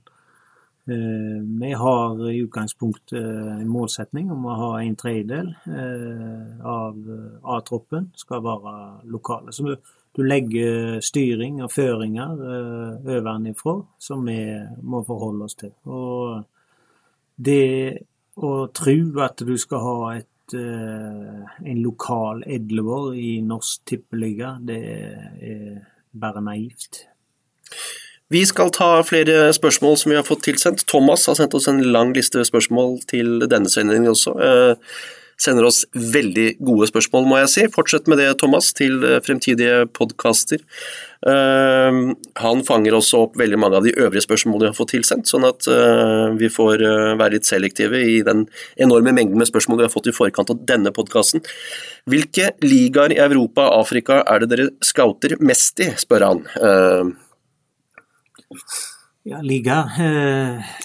Eh, 0.88 1.42
vi 1.60 1.72
har 1.72 2.30
i 2.30 2.38
utgangspunktet 2.46 3.20
en 3.60 3.68
målsetning 3.68 4.32
om 4.32 4.48
å 4.48 4.56
ha 4.62 4.72
en 4.80 4.96
tredjedel 4.96 5.52
eh, 5.68 6.64
av 6.64 6.96
A-troppen 7.44 8.08
skal 8.16 8.44
være 8.48 8.78
lokale. 9.04 9.52
Så 9.52 9.76
du 10.16 10.24
legger 10.24 11.04
styring 11.04 11.60
og 11.64 11.72
føringer 11.76 12.40
ovenfra 13.04 13.78
som 14.00 14.26
vi 14.28 14.40
må 14.82 15.04
forholde 15.04 15.52
oss 15.52 15.60
til. 15.60 15.76
Og 15.92 16.48
det 17.42 18.04
å 18.38 18.68
tro 18.74 18.98
at 19.24 19.44
du 19.46 19.56
skal 19.60 19.84
ha 19.84 19.96
et, 20.18 20.56
eh, 20.56 21.42
en 21.72 21.82
lokal 21.84 22.44
Edleborg 22.46 23.18
i 23.18 23.40
norsk 23.46 23.86
tippeliga, 23.86 24.58
det 24.64 24.82
er 24.82 25.82
bare 26.14 26.44
naivt. 26.44 27.06
Vi 28.32 28.46
skal 28.48 28.72
ta 28.72 29.02
flere 29.04 29.50
spørsmål 29.52 29.98
som 30.00 30.12
vi 30.12 30.16
har 30.16 30.24
fått 30.24 30.46
tilsendt. 30.48 30.86
Thomas 30.88 31.26
har 31.28 31.36
sendt 31.36 31.56
oss 31.58 31.68
en 31.68 31.82
lang 31.92 32.14
liste 32.16 32.46
spørsmål 32.48 33.02
til 33.10 33.44
denne 33.52 33.70
sendingen 33.70 34.14
også. 34.14 34.32
Eh, 35.42 35.52
sender 35.52 35.66
oss 35.66 35.86
veldig 35.94 36.60
gode 36.60 36.88
spørsmål, 36.90 37.26
må 37.26 37.38
jeg 37.42 37.50
si. 37.50 37.68
Fortsett 37.74 38.08
med 38.08 38.18
det, 38.20 38.38
Thomas, 38.40 38.74
til 38.74 39.02
fremtidige 39.26 39.88
podkaster. 39.92 40.62
Uh, 41.22 42.16
han 42.42 42.64
fanger 42.66 42.96
også 42.98 43.28
opp 43.28 43.36
veldig 43.38 43.60
mange 43.62 43.78
av 43.78 43.84
de 43.86 43.94
øvrige 43.94 44.24
spørsmålene 44.26 44.66
vi 44.66 44.70
har 44.72 44.78
fått 44.78 44.94
tilsendt, 44.96 45.30
sånn 45.30 45.46
at 45.46 45.68
uh, 45.70 46.34
vi 46.34 46.50
får 46.50 46.82
uh, 46.82 47.14
være 47.20 47.36
litt 47.36 47.46
selektive 47.46 48.00
i 48.02 48.24
den 48.26 48.48
enorme 48.82 49.14
mengden 49.14 49.38
med 49.38 49.46
spørsmål 49.46 49.84
vi 49.84 49.86
har 49.86 49.94
fått 49.94 50.10
i 50.10 50.16
forkant 50.16 50.50
av 50.50 50.64
denne 50.66 50.90
podkasten. 50.96 51.46
Hvilke 52.10 52.56
ligaer 52.66 53.14
i 53.14 53.22
Europa 53.22 53.68
og 53.70 53.84
Afrika 53.84 54.24
er 54.26 54.42
det 54.42 54.50
dere 54.50 54.68
scouter 54.82 55.38
mest 55.46 55.84
i, 55.86 55.92
spør 56.02 56.26
han. 56.26 56.42
ja, 59.30 59.46
liga 59.46 59.84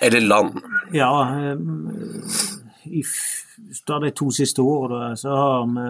Eller 0.05 0.21
land. 0.21 0.61
Ja, 0.93 1.11
i 3.77 3.85
tar 3.85 4.01
de 4.01 4.11
to 4.17 4.31
siste 4.33 4.63
årene 4.65 5.17
så 5.21 5.35
har 5.37 5.67
vi 5.69 5.83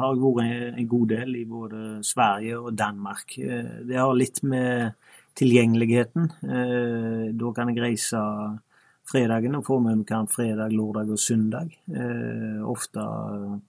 har 0.00 0.16
vært 0.16 0.78
en 0.78 0.88
god 0.88 1.12
del 1.12 1.36
i 1.36 1.44
både 1.48 2.00
Sverige 2.06 2.58
og 2.58 2.72
Danmark. 2.78 3.36
Eh, 3.38 3.84
det 3.88 3.98
har 4.00 4.16
litt 4.16 4.42
med 4.42 4.96
tilgjengeligheten. 5.36 6.30
Eh, 6.42 7.26
da 7.36 7.52
kan 7.56 7.70
jeg 7.70 7.82
reise 7.82 8.22
fredagen 9.10 9.58
og 9.58 9.66
få 9.66 9.80
med 9.82 10.00
meg 10.00 10.08
kamp 10.08 10.30
fredag, 10.32 10.72
lørdag 10.72 11.10
og 11.10 11.20
søndag. 11.20 11.72
Eh, 11.90 12.60
ofte 12.64 13.04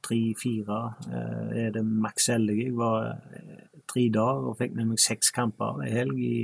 tre-fire 0.06 0.82
er 1.58 1.72
det 1.74 1.84
maks 1.84 2.30
heldige. 2.32 2.70
Jeg 2.70 2.78
var 2.78 3.16
tre 3.92 4.08
dager 4.14 4.52
og 4.52 4.60
fikk 4.60 4.76
med 4.78 4.94
meg 4.94 5.02
seks 5.02 5.34
kamper 5.36 5.82
ei 5.86 5.96
helg 5.96 6.20
i 6.20 6.44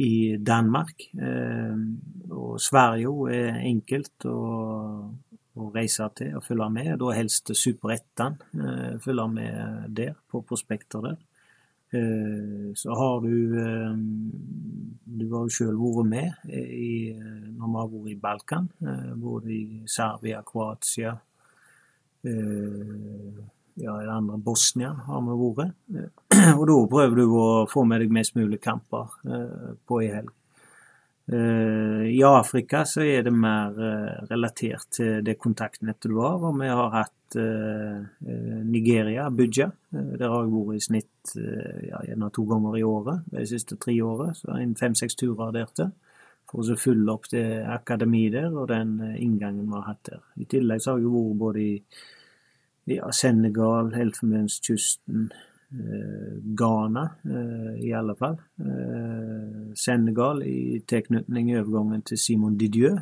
i 0.00 0.38
Danmark. 0.40 1.02
og 2.30 2.60
Sverige 2.62 3.34
er 3.36 3.58
enkelt. 3.68 4.24
og 4.24 5.12
å 5.58 5.70
reise 5.74 6.06
til 6.16 6.36
og 6.38 6.44
følge 6.46 6.68
med. 6.72 6.92
Da 7.00 7.16
helst 7.16 7.50
Super 7.58 7.94
1 7.96 8.22
eh, 8.22 8.94
følge 9.02 9.26
med 9.32 9.90
der, 9.96 10.14
på 10.30 10.42
prospekter 10.46 11.02
der. 11.04 11.18
Eh, 11.90 12.70
så 12.78 12.94
har 12.94 13.24
du 13.24 13.58
eh, 13.58 13.96
Du 15.10 15.26
har 15.32 15.42
jo 15.42 15.50
sjøl 15.50 15.74
vært 15.80 16.06
med 16.06 16.52
i, 16.54 17.10
når 17.56 17.66
vi 17.66 17.80
har 17.80 17.90
vært 17.90 18.12
i 18.12 18.20
Balkan. 18.20 18.70
Både 19.18 19.52
i 19.52 19.82
Serbia, 19.86 20.42
Kroatia 20.46 21.16
ja, 23.80 23.92
i 23.96 24.04
det 24.04 24.12
andre 24.12 24.36
Bosnia 24.44 24.92
har 25.06 25.22
vi 25.24 25.36
vært. 25.56 25.74
Og 26.58 26.66
da 26.68 26.76
prøver 26.94 27.16
du 27.16 27.24
å 27.32 27.46
få 27.68 27.84
med 27.88 28.04
deg 28.04 28.12
mest 28.12 28.36
mulig 28.36 28.60
kamper 28.62 29.16
på 29.88 30.02
ei 30.04 30.12
helg. 30.12 30.34
Eh, 31.32 32.06
I 32.10 32.22
Afrika 32.26 32.82
så 32.84 33.04
er 33.06 33.22
det 33.22 33.32
mer 33.34 33.76
eh, 33.78 34.22
relatert 34.32 34.88
til 34.96 35.20
det 35.22 35.36
kontaktnettet 35.38 36.10
du 36.10 36.18
har. 36.18 36.42
Og 36.42 36.56
vi 36.58 36.70
har 36.70 36.94
hatt 36.94 37.36
eh, 37.38 38.00
Nigeria, 38.66 39.28
Abuja. 39.28 39.68
Der 39.90 40.26
har 40.26 40.42
jeg 40.42 40.54
vært 40.54 40.76
i 40.78 40.84
snitt 40.88 41.34
ja, 41.36 42.00
gjerne 42.08 42.30
to 42.34 42.46
ganger 42.48 42.78
i 42.78 42.86
året 42.86 43.26
de 43.30 43.44
siste 43.46 43.78
tre 43.78 43.94
årene. 44.02 44.34
Så 44.34 44.56
en 44.56 44.74
fem-seks 44.78 45.18
turer 45.20 45.52
der 45.54 45.70
til. 45.76 45.92
For 46.50 46.66
å 46.66 46.78
fylle 46.80 47.12
opp 47.14 47.28
det 47.30 47.44
akademiet 47.70 48.34
der 48.34 48.50
og 48.50 48.72
den 48.72 48.96
inngangen 49.14 49.68
vi 49.68 49.76
har 49.76 49.92
hatt 49.92 50.08
der. 50.08 50.24
I 50.34 50.48
tillegg 50.50 50.82
så 50.82 50.96
har 50.96 51.04
jeg 51.04 51.12
vært 51.14 51.38
både 51.44 51.62
i 51.62 51.76
ja, 52.90 53.12
Senegal, 53.14 53.92
Elfenbenskysten, 53.94 55.28
Ghana, 56.42 57.10
eh, 57.24 57.86
i 57.86 57.92
alle 57.92 58.14
fall. 58.14 58.38
Eh, 58.58 59.74
Senegal 59.74 60.42
i 60.42 60.80
tilknytning 60.86 61.52
overgangen 61.60 62.02
til 62.02 62.18
Simon 62.18 62.56
Didieu. 62.58 62.98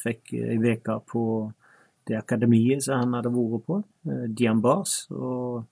Fikk 0.00 0.32
ei 0.38 0.56
uke 0.56 0.98
på 1.08 1.24
det 2.08 2.16
akademiet 2.18 2.82
som 2.82 3.02
han 3.02 3.18
hadde 3.18 3.34
vært 3.34 3.66
på, 3.66 3.82
Diambars. 4.32 5.06
Og 5.12 5.66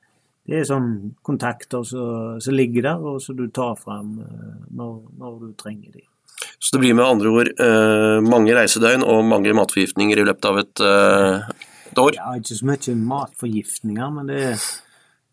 det 0.47 0.61
er 0.61 0.69
sånn 0.69 0.93
kontakter 1.27 1.85
som 1.89 2.55
ligger 2.55 2.91
der, 2.91 3.01
og 3.01 3.23
som 3.25 3.39
du 3.39 3.49
tar 3.49 3.75
fram 3.81 4.19
når, 4.71 4.95
når 5.19 5.41
du 5.41 5.51
trenger 5.57 5.97
dem. 5.97 6.07
Så 6.61 6.77
det 6.77 6.83
blir 6.83 6.95
med 6.95 7.07
andre 7.07 7.33
ord 7.33 7.49
eh, 7.57 8.21
mange 8.25 8.53
reisedøgn 8.57 9.03
og 9.03 9.25
mange 9.25 9.53
matforgiftninger 9.57 10.21
i 10.21 10.29
løpet 10.29 10.49
av 10.49 10.61
et, 10.61 10.85
eh, 10.85 11.67
et 11.91 12.01
år? 12.01 12.13
Ja, 12.17 12.37
ikke 12.37 12.59
så 12.59 12.69
mye 12.69 12.97
matforgiftninger, 13.01 14.13
men 14.15 14.29
det 14.29 14.39
er 14.53 14.57
Eh, 14.57 14.90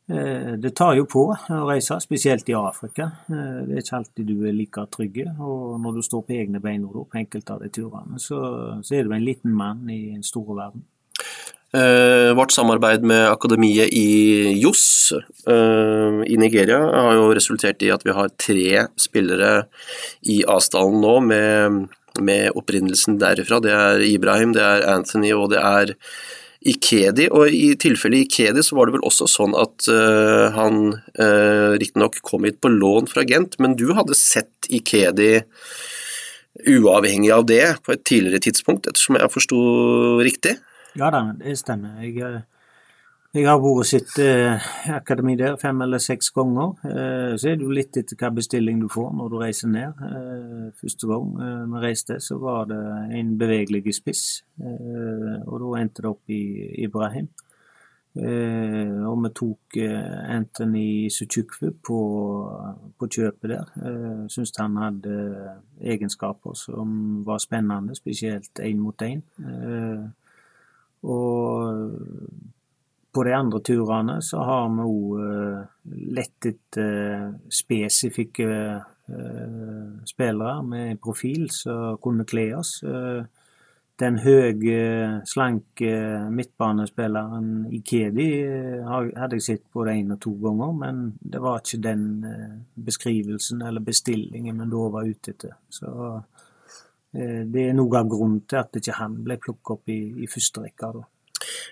det 0.08 0.72
tar 0.72 0.96
jo 0.96 1.04
på 1.10 1.26
å 1.28 1.64
reise, 1.68 1.98
spesielt 2.00 2.48
i 2.48 2.56
Afrika. 2.56 3.10
Eh, 3.28 3.64
det 3.68 3.74
er 3.76 3.82
ikke 3.84 3.98
alltid 3.98 4.30
du 4.30 4.46
er 4.48 4.56
like 4.56 4.86
trygg. 4.94 5.20
Og 5.36 5.76
når 5.84 5.98
du 5.98 6.06
står 6.06 6.24
på 6.28 6.38
egne 6.38 6.62
bein 6.64 6.86
og 6.88 7.10
på 7.12 7.20
enkelte 7.20 7.58
av 7.58 7.66
de 7.66 7.72
turene, 7.76 8.22
så, 8.24 8.40
så 8.80 8.96
er 8.96 9.04
du 9.04 9.12
en 9.16 9.26
liten 9.26 9.52
mann 9.52 9.84
i 9.92 10.14
en 10.16 10.24
stor 10.24 10.48
verden. 10.54 10.86
Eh, 11.76 12.32
vårt 12.32 12.54
samarbeid 12.56 13.04
med 13.04 13.26
akademiet 13.28 13.92
i 13.92 14.54
Jos 14.56 15.12
eh, 15.12 16.22
i 16.24 16.38
Nigeria 16.40 16.80
har 16.80 17.18
jo 17.18 17.34
resultert 17.36 17.84
i 17.84 17.92
at 17.92 18.06
vi 18.08 18.16
har 18.16 18.32
tre 18.40 18.86
spillere 18.96 19.66
i 20.32 20.40
avstanden 20.48 21.04
nå 21.04 21.18
med, 21.28 21.82
med 22.24 22.56
opprinnelsen 22.56 23.20
derifra. 23.20 23.60
Det 23.60 23.76
er 23.76 24.06
Ibrahim, 24.08 24.56
det 24.56 24.64
er 24.64 24.88
Anthony 24.94 25.34
og 25.36 25.52
det 25.52 25.60
er 25.60 25.92
Ikedi, 26.68 27.30
og 27.32 27.54
i 27.54 27.76
tilfellet 27.80 28.26
Ikedi 28.26 28.64
så 28.66 28.76
var 28.78 28.88
det 28.88 28.98
vel 28.98 29.06
også 29.08 29.28
sånn 29.32 29.56
at 29.58 29.88
uh, 29.92 30.48
han 30.56 30.82
uh, 31.20 31.78
riktignok 31.80 32.20
kom 32.28 32.48
hit 32.48 32.60
på 32.64 32.72
lån 32.74 33.08
fra 33.12 33.24
Gent, 33.28 33.56
men 33.64 33.78
du 33.80 33.90
hadde 33.98 34.18
sett 34.18 34.68
Ikedi 34.68 35.38
uavhengig 36.66 37.32
av 37.32 37.46
det 37.46 37.78
på 37.86 37.94
et 37.94 38.04
tidligere 38.08 38.42
tidspunkt, 38.48 38.88
ettersom 38.90 39.20
jeg 39.20 39.34
forsto 39.34 39.60
riktig? 40.26 40.58
Ja 40.98 41.12
det 41.14 41.58
stemmer. 41.60 42.00
Jeg, 42.02 42.18
eh, 42.26 42.42
jeg 43.38 43.48
har 43.50 43.60
vært 43.62 43.88
sitt 43.90 44.18
eh, 44.24 44.68
akademi 44.96 45.36
der 45.40 45.58
fem 45.62 45.82
eller 45.86 46.02
seks 46.02 46.30
ganger. 46.36 46.74
Eh, 46.88 47.34
så 47.38 47.52
er 47.52 47.60
det 47.60 47.66
jo 47.66 47.76
litt 47.76 47.98
etter 48.00 48.18
hva 48.20 48.32
bestilling 48.34 48.80
du 48.82 48.88
får 48.92 49.12
når 49.18 49.30
du 49.32 49.36
reiser 49.42 49.72
ned. 49.72 50.02
Eh, 50.08 50.64
første 50.80 51.10
gang 51.10 51.36
eh, 51.46 51.66
vi 51.74 51.82
reiste, 51.84 52.18
så 52.24 52.40
var 52.42 52.70
det 52.72 52.80
en 53.20 53.36
bevegelig 53.40 53.96
spiss, 53.98 54.24
eh, 54.62 55.36
og 55.46 55.62
da 55.64 55.74
endte 55.82 56.06
det 56.06 56.12
opp 56.12 56.34
i 56.34 56.42
Ibrahim. 56.86 57.30
Eh, 58.18 59.06
og 59.06 59.22
vi 59.22 59.34
tok 59.38 59.78
Anthony 60.34 60.88
Suchukwu 61.14 61.76
på, 61.86 62.02
på 62.98 63.10
kjøpet 63.14 63.54
der. 63.54 63.74
Eh, 63.86 64.28
Syns 64.34 64.56
han 64.58 64.82
hadde 64.82 65.16
egenskaper 65.82 66.58
som 66.58 67.24
var 67.28 67.44
spennende, 67.44 67.96
spesielt 67.96 68.64
én 68.66 68.82
mot 68.82 69.06
én. 69.06 69.22
og 71.08 72.56
på 73.18 73.24
de 73.26 73.34
andre 73.34 73.62
turene 73.66 74.20
så 74.22 74.44
har 74.46 74.68
vi 74.76 74.84
òg 74.86 75.14
uh, 75.18 75.64
lett 76.14 76.46
etter 76.46 76.92
uh, 77.18 77.34
spesifikke 77.50 78.50
uh, 78.78 79.90
spillere 80.06 80.62
med 80.68 81.02
profil 81.02 81.48
som 81.54 81.98
kunne 82.04 82.28
kle 82.30 82.52
oss. 82.60 82.78
den 83.98 84.20
høye, 84.22 85.22
slanke 85.26 85.94
midtbanespilleren 86.30 87.72
Ikedi 87.74 88.28
hadde 88.86 89.40
jeg 89.40 89.46
sett 89.46 89.64
både 89.74 89.96
én 89.98 90.14
og 90.14 90.20
to 90.22 90.36
ganger, 90.44 90.76
men 90.84 91.00
det 91.18 91.42
var 91.42 91.64
ikke 91.64 91.82
den 91.82 92.04
beskrivelsen 92.76 93.64
eller 93.66 93.82
bestillingen 93.82 94.62
vi 94.62 94.70
da 94.76 94.84
var 94.94 95.10
ute 95.10 95.34
etter. 95.34 95.58
Så 95.70 95.90
det 97.10 97.64
er 97.64 97.74
noe 97.74 97.98
av 97.98 98.12
grunnen 98.12 98.44
til 98.46 98.62
at 98.62 98.78
ikke 98.78 99.00
han 99.00 99.18
ble 99.26 99.40
plukket 99.42 99.78
opp 99.80 99.90
i, 99.90 100.02
i 100.22 100.30
første 100.30 100.68
rekke. 100.68 100.92
da. 101.00 101.08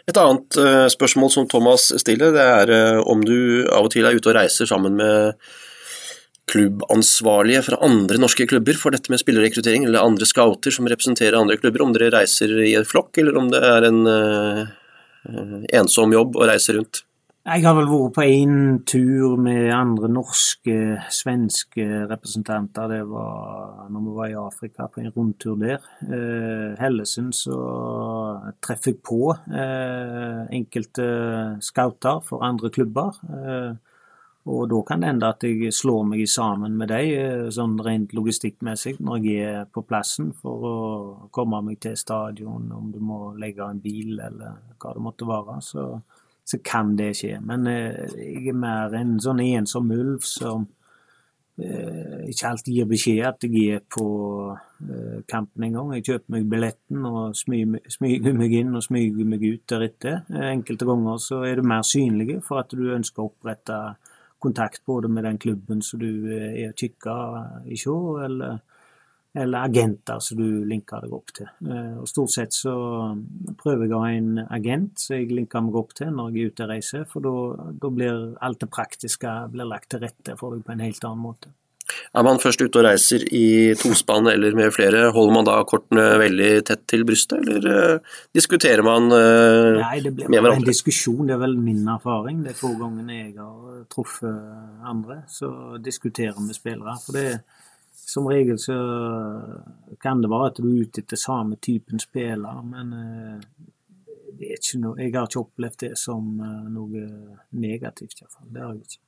Et 0.09 0.17
annet 0.21 0.57
uh, 0.61 0.88
spørsmål 0.91 1.31
som 1.33 1.47
Thomas 1.49 1.88
stiller, 2.01 2.33
det 2.35 2.43
er 2.43 2.73
uh, 2.73 3.03
om 3.09 3.23
du 3.25 3.65
av 3.69 3.88
og 3.88 3.93
til 3.93 4.05
er 4.05 4.17
ute 4.17 4.31
og 4.31 4.38
reiser 4.38 4.69
sammen 4.69 4.97
med 4.99 5.39
klubbansvarlige 6.51 7.63
fra 7.65 7.79
andre 7.85 8.19
norske 8.21 8.45
klubber 8.49 8.77
for 8.77 8.93
dette 8.93 9.09
med 9.09 9.21
spillerrekruttering, 9.21 9.88
eller 9.88 10.05
andre 10.05 10.27
scouter 10.29 10.73
som 10.73 10.89
representerer 10.89 11.38
andre 11.39 11.57
klubber, 11.57 11.81
om 11.81 11.95
dere 11.95 12.11
reiser 12.13 12.53
i 12.61 12.75
en 12.77 12.85
flokk, 12.85 13.17
eller 13.21 13.39
om 13.39 13.49
det 13.53 13.63
er 13.65 13.89
en 13.89 14.03
uh, 14.05 14.65
ensom 15.73 16.13
jobb 16.13 16.38
å 16.38 16.49
reise 16.51 16.77
rundt? 16.77 17.04
Jeg 17.45 17.62
har 17.62 17.75
vel 17.77 17.86
vært 17.86 18.13
på 18.15 18.23
én 18.25 18.53
tur 18.89 19.36
med 19.38 19.67
andre 19.69 20.08
norske, 20.10 20.95
svenske 21.13 21.84
representanter. 22.10 22.88
Det 22.89 23.03
var 23.05 23.84
når 23.93 24.01
vi 24.01 24.13
var 24.15 24.31
i 24.31 24.38
Afrika, 24.41 24.88
på 24.89 25.03
en 25.03 25.12
rundtur 25.13 25.53
der. 25.62 25.86
Eh, 26.01 26.73
Hellesund 26.81 27.38
så 27.38 27.60
treffer 28.65 28.95
jeg 28.95 29.03
på 29.05 29.19
eh, 29.29 30.41
enkelte 30.58 31.05
scouter 31.62 32.25
for 32.25 32.41
andre 32.49 32.73
klubber. 32.73 33.21
Eh, 33.29 33.77
og 34.49 34.65
da 34.73 34.81
kan 34.89 35.05
det 35.05 35.13
hende 35.13 35.29
at 35.29 35.45
jeg 35.45 35.69
slår 35.69 36.01
meg 36.15 36.25
sammen 36.25 36.81
med 36.81 36.95
dem, 36.95 37.13
eh, 37.13 37.45
sånn 37.53 37.77
rent 37.77 38.17
logistikkmessig, 38.17 38.97
når 39.05 39.21
jeg 39.21 39.53
er 39.53 39.69
på 39.69 39.86
plassen 39.86 40.34
for 40.34 40.69
å 40.73 40.75
komme 41.29 41.62
meg 41.69 41.77
til 41.86 41.93
stadion, 41.93 42.71
om 42.73 42.89
du 42.89 42.97
må 42.97 43.36
legge 43.38 43.69
en 43.69 43.86
bil 43.86 44.17
eller 44.17 44.63
hva 44.81 44.97
det 44.97 45.10
måtte 45.13 45.29
være. 45.29 45.62
så 45.62 45.89
så 46.45 46.60
kan 46.63 46.95
det 46.97 47.15
skje. 47.17 47.39
Men 47.41 47.67
eh, 47.67 48.15
jeg 48.21 48.49
er 48.51 48.58
mer 48.58 48.93
en 48.97 49.17
sånn 49.21 49.41
ensom 49.41 49.89
ulv 49.91 50.25
som 50.29 50.67
eh, 51.58 52.27
ikke 52.29 52.51
alltid 52.51 52.77
gir 52.77 52.89
beskjed 52.89 53.21
at 53.25 53.47
jeg 53.47 53.79
er 53.79 53.86
på 53.97 54.08
eh, 54.53 55.23
kampen 55.31 55.65
en 55.65 55.79
gang. 55.79 55.93
Jeg 55.97 56.05
kjøper 56.12 56.36
meg 56.36 56.49
billetten 56.51 57.08
og 57.10 57.38
smyger 57.39 58.38
meg 58.38 58.53
inn 58.62 58.77
og 58.77 58.86
smyger 58.86 59.31
meg 59.31 59.47
ut 59.47 59.65
deretter. 59.73 60.21
Enkelte 60.51 60.89
ganger 60.91 61.17
så 61.23 61.41
er 61.49 61.58
du 61.58 61.65
mer 61.65 61.86
synlig 61.88 62.38
for 62.45 62.62
at 62.62 62.77
du 62.77 62.93
ønsker 62.93 63.25
å 63.25 63.31
opprette 63.31 63.81
kontakt 64.45 64.84
både 64.86 65.10
med 65.10 65.25
den 65.25 65.41
klubben 65.41 65.81
som 65.81 66.03
du 66.03 66.29
er 66.29 66.67
og 66.69 66.77
kikker 66.77 67.69
i 67.71 67.77
sjå, 67.79 67.97
eller 68.27 68.60
eller 69.35 69.67
agenter 69.67 70.21
som 70.23 70.39
du 70.39 70.63
linker 70.67 71.03
deg 71.03 71.15
opp 71.15 71.33
til. 71.35 71.49
Eh, 71.67 71.97
og 71.99 72.07
Stort 72.09 72.33
sett 72.35 72.55
så 72.55 72.75
prøver 73.59 73.85
jeg 73.85 73.95
å 73.95 74.03
ha 74.05 74.13
en 74.15 74.31
agent 74.45 75.01
som 75.01 75.17
jeg 75.17 75.33
linker 75.33 75.65
meg 75.65 75.77
opp 75.81 75.93
til 75.97 76.13
når 76.15 76.31
jeg 76.31 76.45
er 76.45 76.53
ute 76.53 76.65
og 76.65 76.71
reiser, 76.71 77.05
for 77.11 77.27
da 77.83 77.91
blir 77.99 78.23
alt 78.45 78.63
det 78.63 78.71
praktiske 78.71 79.35
blir 79.53 79.69
lagt 79.69 79.91
til 79.93 80.03
rette 80.05 80.39
for 80.39 80.55
deg 80.55 80.65
på 80.65 80.75
en 80.75 80.85
helt 80.85 81.07
annen 81.07 81.23
måte. 81.27 81.53
Er 82.15 82.23
man 82.25 82.39
først 82.41 82.63
ute 82.63 82.79
og 82.79 82.85
reiser 82.87 83.25
i 83.35 83.75
tospann 83.77 84.29
eller 84.31 84.55
med 84.57 84.71
flere, 84.73 85.09
holder 85.13 85.35
man 85.35 85.47
da 85.47 85.57
kortene 85.67 86.05
veldig 86.21 86.49
tett 86.65 86.85
til 86.89 87.03
brystet, 87.07 87.43
eller 87.43 87.67
uh, 87.67 88.15
diskuterer 88.35 88.81
man 88.85 89.11
uh, 89.13 89.81
Nei, 89.81 89.99
det 90.01 90.15
blir 90.17 90.31
bare 90.33 90.55
en 90.57 90.65
diskusjon, 90.65 91.27
det 91.27 91.35
er 91.35 91.43
vel 91.43 91.57
min 91.59 91.83
erfaring. 91.91 92.41
Det 92.45 92.55
er 92.55 92.57
få 92.57 92.73
ganger 92.79 93.11
jeg 93.13 93.35
har 93.37 93.83
truffet 93.91 94.87
andre, 94.87 95.21
så 95.29 95.51
diskuterer 95.83 96.39
vi 96.39 96.57
spillere. 96.57 96.97
For 97.05 97.19
det, 97.19 97.27
som 98.05 98.27
regel 98.29 98.59
så 98.61 98.75
kan 100.01 100.21
det 100.21 100.29
være 100.29 100.51
at 100.51 100.59
du 100.61 100.67
er 100.69 100.83
ute 100.85 101.01
etter 101.01 101.19
samme 101.19 101.57
typen 101.61 102.01
spiller, 102.01 102.61
men 102.67 102.93
eh, 102.99 103.63
noe, 104.81 104.99
jeg 104.99 105.15
har 105.15 105.25
ikke 105.25 105.41
opplevd 105.41 105.81
det 105.87 105.95
som 105.99 106.35
eh, 106.37 106.67
noe 106.75 107.07
negativt, 107.57 108.21
iallfall. 108.21 108.51
Det 108.51 108.63
har 108.63 108.75
jeg 108.75 108.85
ikke. 108.85 109.01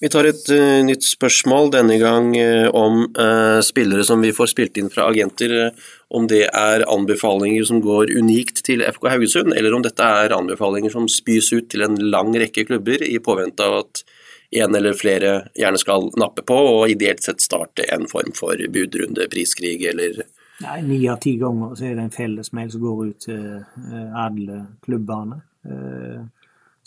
Vi 0.00 0.08
tar 0.08 0.24
et 0.24 0.46
uh, 0.48 0.78
nytt 0.80 1.04
spørsmål, 1.04 1.66
denne 1.74 1.98
gang 2.00 2.30
uh, 2.32 2.70
om 2.72 3.02
uh, 3.18 3.58
spillere 3.60 4.06
som 4.08 4.22
vi 4.24 4.30
får 4.32 4.48
spilt 4.54 4.78
inn 4.80 4.88
fra 4.88 5.10
agenter. 5.10 5.74
om 6.08 6.24
det 6.26 6.46
er 6.48 6.86
anbefalinger 6.88 7.66
som 7.68 7.82
går 7.84 8.14
unikt 8.16 8.64
til 8.64 8.80
FK 8.80 9.04
Haugesund, 9.12 9.52
eller 9.52 9.76
om 9.76 9.84
dette 9.84 10.00
er 10.02 10.32
anbefalinger 10.32 10.90
som 10.90 11.04
spys 11.08 11.52
ut 11.52 11.68
til 11.68 11.84
en 11.84 12.00
lang 12.00 12.32
rekke 12.32 12.64
klubber 12.64 13.04
i 13.04 13.20
påvente 13.20 13.62
av 13.62 13.82
at 13.82 14.02
en 14.50 14.74
eller 14.74 14.92
flere 14.98 15.48
gjerne 15.54 15.78
skal 15.78 16.10
nappe 16.18 16.42
på, 16.42 16.54
og 16.54 16.90
ideelt 16.90 17.22
sett 17.22 17.40
starte 17.42 17.82
en 17.94 18.08
form 18.10 18.32
for 18.34 18.56
budrunde, 18.72 19.28
priskrig 19.30 19.84
eller 19.92 20.24
Nei, 20.60 20.82
Ni 20.84 21.08
av 21.08 21.16
ti 21.24 21.38
ganger 21.40 21.72
så 21.76 21.84
er 21.88 21.94
det 21.96 22.02
en 22.04 22.10
fellesmail 22.12 22.70
som 22.72 22.80
går 22.84 23.06
ut 23.08 23.20
til 23.24 23.44
eh, 23.56 24.10
alle 24.24 24.56
klubbene. 24.84 25.36
Eh, 25.64 26.20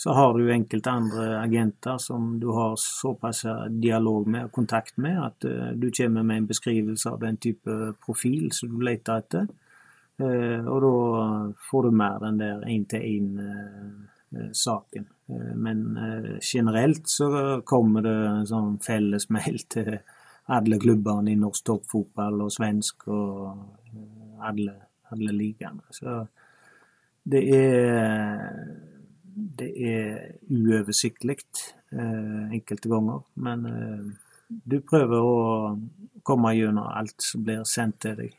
så 0.04 0.10
har 0.14 0.32
du 0.38 0.54
enkelte 0.54 0.90
andre 0.92 1.40
agenter 1.40 1.98
som 2.02 2.40
du 2.42 2.48
har 2.54 2.76
såpass 2.78 3.46
dialog 3.82 4.28
med 4.28 4.44
og 4.46 4.52
kontakt 4.54 4.98
med 5.02 5.24
at 5.24 5.46
eh, 5.50 5.72
du 5.74 5.90
kommer 5.90 6.22
med 6.22 6.38
en 6.38 6.48
beskrivelse 6.52 7.10
av 7.10 7.20
den 7.26 7.38
type 7.42 7.94
profil 8.06 8.52
som 8.54 8.70
du 8.70 8.78
leter 8.86 9.18
etter. 9.24 9.48
Og 10.22 10.78
da 10.84 10.96
får 11.72 11.82
du 11.84 11.92
mer 11.98 12.20
den 12.22 12.38
der 12.38 12.62
én-til-én-saken. 12.70 15.06
Eh, 15.28 15.56
men 15.56 15.98
eh, 15.98 16.38
generelt 16.42 17.08
så 17.08 17.62
kommer 17.66 18.02
det 18.02 18.48
sånn 18.50 18.78
fellesmail 18.84 19.60
til 19.76 19.98
alle 20.54 20.80
klubbene 20.80 21.32
i 21.32 21.40
norsk 21.40 21.68
toppfotball 21.70 22.44
og 22.46 22.54
svensk 22.54 23.08
og 23.14 23.52
eh, 23.94 24.48
alle, 24.50 24.76
alle 25.14 25.36
ligaene. 25.36 25.86
Så 25.94 26.24
det 27.24 27.46
er 27.56 28.50
det 29.34 29.70
er 29.82 30.18
uoversiktlig 30.54 31.40
enkelte 31.90 32.90
ganger, 32.92 33.24
men 33.42 33.64
du 34.46 34.76
prøver 34.86 35.26
å 35.26 35.40
komme 36.22 36.52
gjennom 36.54 36.86
alt 36.86 37.26
som 37.26 37.42
blir 37.42 37.64
sendt 37.66 37.98
til 38.06 38.20
deg. 38.20 38.36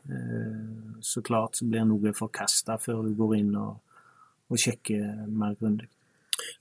Så 1.02 1.24
klart 1.26 1.58
så 1.58 1.66
blir 1.66 1.82
noe 1.88 2.14
forkasta 2.14 2.78
før 2.78 3.02
du 3.08 3.18
går 3.18 3.34
inn 3.40 3.50
og, 3.58 3.98
og 4.46 4.62
sjekker 4.62 5.26
mer 5.26 5.58
grundig. 5.58 5.90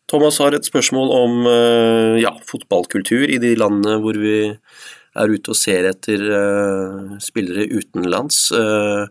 Thomas 0.10 0.38
har 0.44 0.54
et 0.54 0.68
spørsmål 0.68 1.12
om 1.16 1.46
eh, 1.50 2.22
ja, 2.22 2.34
fotballkultur 2.46 3.32
i 3.32 3.40
de 3.42 3.54
landene 3.58 3.98
hvor 4.04 4.18
vi 4.20 4.38
er 4.44 5.30
ute 5.30 5.54
og 5.54 5.58
ser 5.58 5.86
etter 5.86 6.24
uh, 6.26 7.14
spillere 7.22 7.68
utenlands. 7.70 8.48
Uh, 8.50 9.06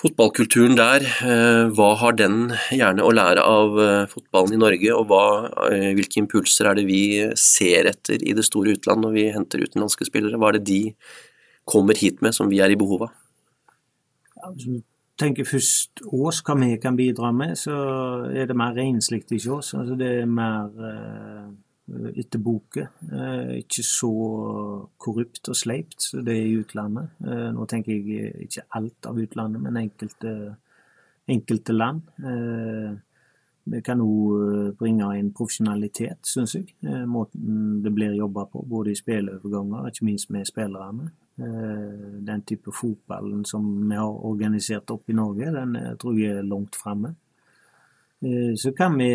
fotballkulturen 0.00 0.78
der, 0.78 1.04
hva 1.76 1.88
har 2.00 2.14
den 2.16 2.54
gjerne 2.72 3.04
å 3.04 3.10
lære 3.12 3.42
av 3.44 3.74
fotballen 4.08 4.54
i 4.56 4.60
Norge, 4.62 4.94
og 4.96 5.10
hva, 5.10 5.24
hvilke 5.92 6.22
impulser 6.22 6.70
er 6.70 6.78
det 6.78 6.86
vi 6.88 7.02
ser 7.36 7.90
etter 7.90 8.24
i 8.24 8.32
det 8.32 8.46
store 8.48 8.72
utland 8.78 9.04
når 9.04 9.12
vi 9.18 9.26
henter 9.34 9.60
utenlandske 9.60 10.08
spillere? 10.08 10.40
Hva 10.40 10.54
er 10.54 10.56
det 10.56 10.70
de 10.70 10.80
kommer 11.68 12.00
hit 12.00 12.24
med 12.24 12.32
som 12.32 12.48
vi 12.48 12.62
er 12.64 12.72
i 12.72 12.80
behov 12.80 13.10
av? 13.10 13.12
Tenker 15.20 15.48
først 15.48 16.02
oss, 16.06 16.40
hva 16.46 16.56
vi 16.60 16.76
kan 16.80 16.96
bidra 16.98 17.30
med, 17.36 17.56
så 17.58 17.74
er 18.30 18.48
det 18.48 18.56
mer 18.56 18.76
renslig 18.76 19.22
ikke 19.26 19.58
oss. 19.58 19.74
Altså 19.78 19.96
det 19.98 20.08
er 20.22 20.30
mer 20.30 20.70
uh, 20.80 21.50
etter 22.16 22.42
boka. 22.42 22.86
Uh, 23.10 23.58
ikke 23.58 23.84
så 23.86 24.10
korrupt 25.00 25.52
og 25.52 25.58
sleipt 25.58 26.08
som 26.08 26.24
det 26.26 26.38
er 26.38 26.48
i 26.48 26.56
utlandet. 26.62 27.12
Uh, 27.24 27.50
nå 27.56 27.68
tenker 27.70 27.96
jeg 27.96 28.32
ikke 28.46 28.66
alt 28.78 29.10
av 29.10 29.20
utlandet, 29.20 29.62
men 29.62 29.80
enkelte, 29.84 30.34
enkelte 31.28 31.76
land. 31.76 32.02
Uh, 32.24 32.98
vi 33.70 33.82
kan 33.86 34.00
òg 34.02 34.76
bringe 34.80 35.06
inn 35.20 35.34
profesjonalitet, 35.36 36.24
syns 36.26 36.56
jeg. 36.56 36.72
Måten 37.06 37.82
det 37.84 37.92
blir 37.94 38.16
jobba 38.16 38.46
på, 38.50 38.64
både 38.66 38.94
i 38.94 38.98
spilleoverganger, 38.98 39.90
ikke 39.92 40.06
minst 40.08 40.30
med 40.32 40.48
spillerne. 40.48 41.10
Eh, 41.38 42.20
den 42.20 42.42
type 42.42 42.72
fotballen 42.72 43.44
som 43.44 43.88
vi 43.88 43.96
har 43.96 44.24
organisert 44.26 44.90
opp 44.90 45.08
i 45.08 45.16
Norge, 45.16 45.52
den 45.54 45.76
eh, 45.78 45.94
tror 46.00 46.18
jeg 46.18 46.36
er 46.36 46.44
langt 46.48 46.76
framme. 46.76 47.14
Eh, 48.20 48.52
så 48.60 48.74
kan 48.76 48.98
vi 48.98 49.08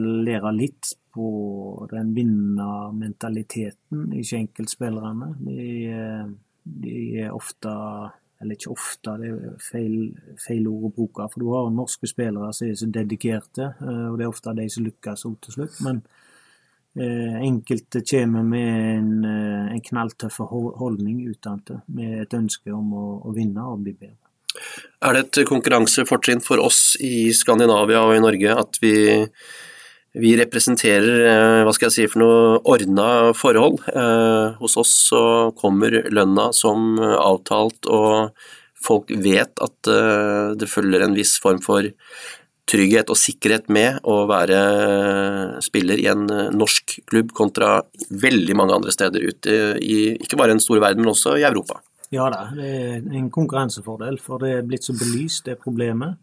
lære 0.00 0.52
litt 0.56 0.94
på 1.12 1.26
den 1.90 2.14
vinnermentaliteten 2.16 4.12
i 4.16 4.22
enkeltspillerne. 4.38 5.34
De, 5.44 5.66
de 6.64 6.94
er 7.26 7.34
ofte 7.34 7.72
eller 8.36 8.52
ikke 8.52 8.72
ofte, 8.74 9.14
det 9.16 9.28
er 9.32 9.60
feil, 9.64 9.94
feil, 10.36 10.66
ord 10.68 10.90
å 10.90 10.94
bruke. 10.96 11.28
For 11.32 11.40
du 11.40 11.52
har 11.54 11.70
norske 11.72 12.08
spillere 12.08 12.50
som 12.52 12.68
er 12.68 12.74
så 12.76 12.88
dedikerte, 12.92 13.70
og 13.80 14.18
det 14.18 14.26
er 14.26 14.28
ofte 14.28 14.52
de 14.58 14.66
som 14.68 14.84
lykkes 14.84 15.24
til 15.24 15.54
slutt. 15.54 15.78
Men 15.86 16.02
enkelte 16.96 18.00
kommer 18.08 18.42
med 18.42 18.98
en, 18.98 19.24
eh, 19.24 19.72
en 19.74 19.82
knalltøff 19.84 20.38
holdning 20.48 21.26
utdannelse, 21.28 21.82
med 21.92 22.22
et 22.22 22.36
ønske 22.36 22.72
om 22.72 22.92
å, 22.96 23.06
å, 23.26 23.34
vinne 23.36 23.64
og 23.68 23.84
bli 23.84 23.92
bedre. 23.92 24.16
Er 25.04 25.12
det 25.12 25.24
et 25.26 25.48
konkurransefortrinn 25.48 26.40
for 26.40 26.62
oss 26.64 26.96
i 27.04 27.28
Skandinavia 27.36 28.00
og 28.06 28.16
i 28.16 28.22
Norge 28.24 28.54
at 28.56 28.78
vi, 28.80 28.94
vi 30.16 30.32
representerer 30.40 31.26
eh, 31.28 31.64
hva 31.66 31.74
skal 31.76 31.90
jeg 31.90 31.96
si 31.98 32.08
for 32.12 32.24
noe 32.24 32.60
ordna 32.64 33.08
forhold? 33.36 33.84
hos 34.56 34.78
oss 34.80 34.94
så 35.10 35.22
kommer 35.58 36.00
lønna 36.08 36.48
som 36.56 36.96
avtalt, 37.00 37.84
og 37.92 38.32
folk 38.86 39.10
vet 39.10 39.60
at 39.60 39.92
det 40.56 40.68
følger 40.70 41.04
en 41.04 41.16
viss 41.16 41.34
form 41.42 41.60
for 41.64 41.88
trygghet 42.66 43.10
og 43.12 43.18
sikkerhet 43.18 43.68
med 43.72 44.00
å 44.06 44.24
være 44.28 44.60
spiller 45.64 46.00
i 46.02 46.08
en 46.10 46.26
eh, 46.32 46.52
norsk 46.54 46.98
klubb 47.06 47.32
kontra 47.36 47.78
veldig 48.10 48.56
mange 48.58 48.76
andre 48.76 48.94
steder 48.94 49.22
ute 49.22 49.58
i 49.82 49.98
ikke 50.16 50.38
bare 50.38 50.56
den 50.56 50.62
store 50.62 50.82
verden, 50.82 51.04
men 51.04 51.14
også 51.14 51.36
i 51.38 51.46
Europa. 51.46 51.80
Ja 52.14 52.28
da, 52.30 52.46
det 52.54 52.70
er 52.70 53.18
en 53.18 53.30
konkurransefordel, 53.34 54.18
for 54.22 54.42
det 54.42 54.52
er 54.54 54.66
blitt 54.66 54.86
så 54.86 54.94
belyst, 54.98 55.46
det 55.48 55.58
problemet. 55.62 56.18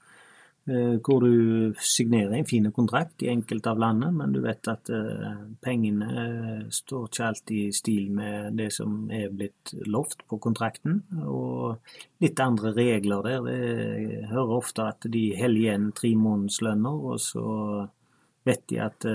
Eh, 0.66 0.96
hvor 1.04 1.20
du 1.20 1.74
signerer 1.84 2.38
en 2.38 2.46
fin 2.48 2.70
kontrakt 2.72 3.24
i 3.26 3.28
enkelte 3.28 3.68
av 3.74 3.82
landene, 3.84 4.14
men 4.16 4.32
du 4.32 4.40
vet 4.46 4.68
at 4.72 4.88
eh, 4.96 5.42
pengene 5.60 6.06
eh, 6.22 6.62
står 6.72 7.10
ikke 7.10 7.26
alltid 7.28 7.64
i 7.66 7.74
stil 7.76 8.06
med 8.16 8.56
det 8.56 8.70
som 8.72 9.10
er 9.12 9.34
blitt 9.36 9.74
lovt 9.92 10.24
på 10.30 10.40
kontrakten. 10.46 11.02
Og 11.28 11.84
litt 12.24 12.40
andre 12.40 12.72
regler 12.78 13.28
der. 13.28 13.50
Jeg 13.52 14.30
hører 14.30 14.54
ofte 14.56 14.86
at 14.94 15.10
de 15.12 15.26
holder 15.36 15.64
igjen 15.66 15.90
tre 16.00 16.14
månedslønner, 16.16 17.04
og 17.12 17.20
så 17.20 17.44
vet 18.48 18.64
de 18.72 18.80
at 18.84 19.06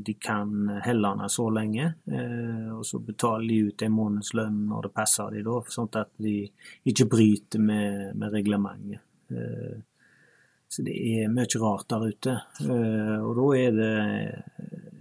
de 0.00 0.14
kan 0.20 0.72
helle 0.84 1.12
den 1.16 1.32
så 1.32 1.46
lenge, 1.52 1.86
og 2.76 2.82
så 2.84 3.00
betaler 3.04 3.48
de 3.48 3.60
ut 3.68 3.84
en 3.84 3.94
månedslønn 3.96 4.58
når 4.68 4.88
det 4.88 4.92
passer 4.96 5.32
de 5.36 5.44
da, 5.46 5.60
sånn 5.72 5.88
at 6.00 6.12
de 6.20 6.34
ikke 6.92 7.08
bryter 7.12 7.64
med 7.64 8.28
reglementet. 8.32 9.00
Eh, 9.30 9.78
så 10.70 10.84
det 10.86 10.94
er 10.94 11.32
mye 11.34 11.62
rart 11.62 11.88
der 11.90 12.06
ute. 12.06 12.36
Eh, 12.62 13.16
og 13.18 13.32
da 13.38 13.48
er 13.58 13.74
det 13.78 13.94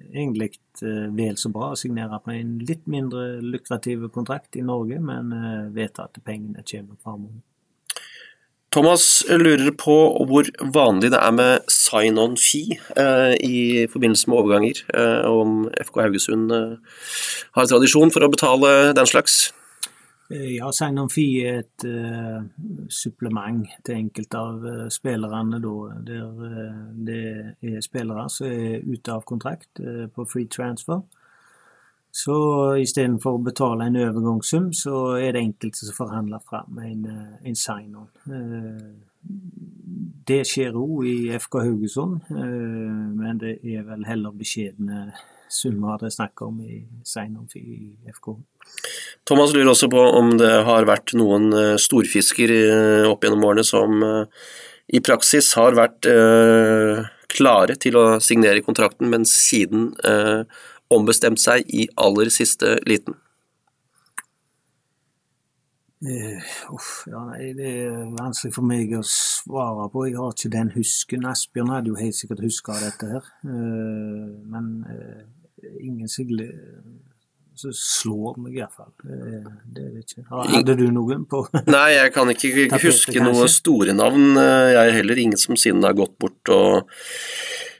egentlig 0.09 0.53
eh, 0.81 1.05
vel 1.13 1.37
så 1.37 1.51
bra 1.53 1.73
å 1.73 1.77
signere 1.79 2.21
på 2.23 2.33
en 2.33 2.57
litt 2.65 2.87
mindre 2.89 3.37
lukrativ 3.43 4.07
kontrakt 4.15 4.57
i 4.57 4.65
Norge, 4.65 4.97
men 4.99 5.35
vet 5.75 6.01
at 6.01 6.17
pengene 6.25 6.65
kommer 6.65 6.97
framover. 7.03 7.43
Thomas 8.69 9.25
lurer 9.25 9.71
på 9.73 9.93
hvor 10.29 10.49
vanlig 10.75 11.09
det 11.09 11.17
er 11.17 11.31
med 11.33 11.71
sign-on 11.73 12.35
fee 12.37 12.77
eh, 13.01 13.33
i 13.41 13.87
forbindelse 13.89 14.29
med 14.29 14.37
overganger. 14.37 14.81
Eh, 14.93 15.25
om 15.25 15.63
FK 15.73 15.97
Haugesund 16.03 16.53
eh, 16.53 16.75
har 17.57 17.69
tradisjon 17.71 18.13
for 18.13 18.25
å 18.25 18.29
betale 18.29 18.73
den 18.93 19.09
slags? 19.09 19.47
Ja, 20.29 20.71
Sign 20.71 20.99
on 21.01 21.09
Fee 21.09 21.41
er 21.41 21.63
et 21.63 21.83
uh, 21.89 22.43
supplement 22.93 23.63
til 23.85 23.95
enkelte 23.97 24.37
av 24.37 24.65
uh, 24.65 24.83
spillerne. 24.93 25.57
Da, 25.63 25.71
der 26.05 26.27
uh, 26.43 26.75
det 27.07 27.21
er 27.65 27.79
spillere 27.81 28.27
som 28.29 28.45
er 28.45 28.85
ute 28.85 29.15
av 29.15 29.25
kontrakt 29.25 29.81
på 30.13 30.25
free 30.29 30.45
transfer. 30.45 31.01
Så 32.13 32.35
istedenfor 32.81 33.37
å 33.37 33.41
betale 33.45 33.87
en 33.89 33.97
overgangssum, 33.97 34.69
så 34.73 35.17
er 35.17 35.33
det 35.33 35.43
enkelte 35.47 35.87
som 35.87 35.97
forhandler 35.97 36.45
fram 36.45 36.77
en, 36.81 37.03
en 37.45 37.57
sign-on. 37.57 38.07
Det 40.29 40.39
skjer 40.49 40.77
òg 40.77 41.05
i 41.05 41.17
FK 41.37 41.59
Haugesund, 41.67 42.31
men 42.33 43.41
det 43.41 43.59
er 43.61 43.85
vel 43.85 44.07
heller 44.09 44.33
beskjedne 44.33 45.11
summer 45.49 45.99
det 45.99 46.09
er 46.09 46.15
snakk 46.15 46.41
om 46.45 46.61
i 46.63 46.79
sign-on 47.07 47.47
i 47.57 48.11
FK. 48.13 48.33
Thomas 49.27 49.53
lurer 49.53 49.71
også 49.73 49.89
på 49.91 50.01
om 50.19 50.33
det 50.39 50.51
har 50.67 50.87
vært 50.89 51.13
noen 51.17 51.49
eh, 51.53 51.75
storfisker 51.81 52.53
eh, 52.55 53.07
opp 53.09 53.25
gjennom 53.25 53.45
årene 53.49 53.65
som 53.67 54.03
eh, 54.05 54.49
i 54.89 55.01
praksis 55.05 55.51
har 55.53 55.75
vært 55.77 56.07
klare 57.29 57.75
til 57.77 57.97
å 57.99 58.05
signere 58.25 58.63
kontrakten, 58.65 59.05
men 59.11 59.21
siden 59.21 59.91
ombestemt 60.89 61.37
seg 61.37 61.61
i 61.69 61.83
aller 61.93 62.31
siste 62.33 62.71
liten. 62.89 63.13
Uh, 65.99 66.39
uff, 66.71 67.03
ja, 67.11 67.19
nei, 67.27 67.49
Det 67.57 67.69
er 67.83 68.11
vanskelig 68.15 68.53
for 68.55 68.63
meg 68.63 68.93
å 68.95 69.01
svare 69.03 69.89
på. 69.91 70.05
Jeg 70.07 70.15
har 70.15 70.31
ikke 70.31 70.51
den 70.53 70.69
husken. 70.71 71.25
Asbjørn 71.27 71.73
hadde 71.73 71.91
jo 71.91 71.97
helt 71.99 72.15
sikkert 72.15 72.43
huska 72.45 72.77
dette 72.79 73.09
her. 73.09 73.25
Uh, 73.43 74.39
men 74.47 74.69
uh, 76.09 76.99
ingen 77.59 77.59
som 77.59 77.73
slår 77.75 78.37
meg 78.39 78.59
iallfall. 78.59 78.91
Det, 79.03 79.39
det 79.75 79.85
er 79.85 79.95
det 79.95 80.03
ikke. 80.05 80.25
Hadde 80.29 80.75
du 80.79 80.85
noen 80.95 81.25
på 81.29 81.43
Nei, 81.75 81.87
jeg 81.97 82.13
kan 82.15 82.29
ikke 82.31 82.51
tapetet, 82.71 82.85
huske 82.87 83.23
noen 83.23 83.49
store 83.51 83.95
navn. 83.97 84.35
Jeg 84.39 84.83
er 84.85 84.95
heller 85.01 85.19
ingen 85.19 85.39
som 85.39 85.59
siden 85.59 85.83
har 85.83 85.97
gått 85.97 86.15
bort 86.21 86.53
og 86.55 86.85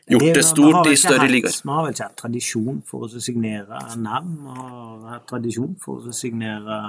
gjort 0.09 0.35
det, 0.35 0.43
stort 0.45 0.89
i 0.89 0.95
større 0.97 1.27
ligaer. 1.29 1.55
Vi 1.63 1.71
har 1.71 1.85
vel 1.85 1.93
ikke 1.93 2.07
hatt 2.07 2.17
tradisjon 2.19 2.81
for 2.87 3.05
å 3.05 3.21
signere 3.23 3.81
navn. 4.01 4.33
Vi 4.41 4.55
har 4.55 5.19
hatt 5.19 5.27
tradisjon 5.29 5.77
for 5.83 6.09
å 6.09 6.15
signere 6.15 6.79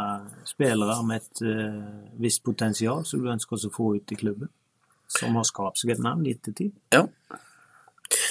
spillere 0.48 0.96
med 1.06 1.20
et 1.20 1.44
uh, 1.46 2.08
visst 2.20 2.42
potensial 2.46 3.04
som 3.08 3.22
du 3.22 3.30
ønsker 3.32 3.68
å 3.68 3.74
få 3.74 3.94
ut 3.98 4.16
i 4.16 4.18
klubben. 4.18 4.50
Som 5.10 5.34
har 5.38 5.46
skapt 5.46 5.80
seg 5.80 5.96
et 5.96 6.02
navn 6.02 6.26
i 6.26 6.36
ettertid. 6.36 6.74
Ja. 6.94 7.04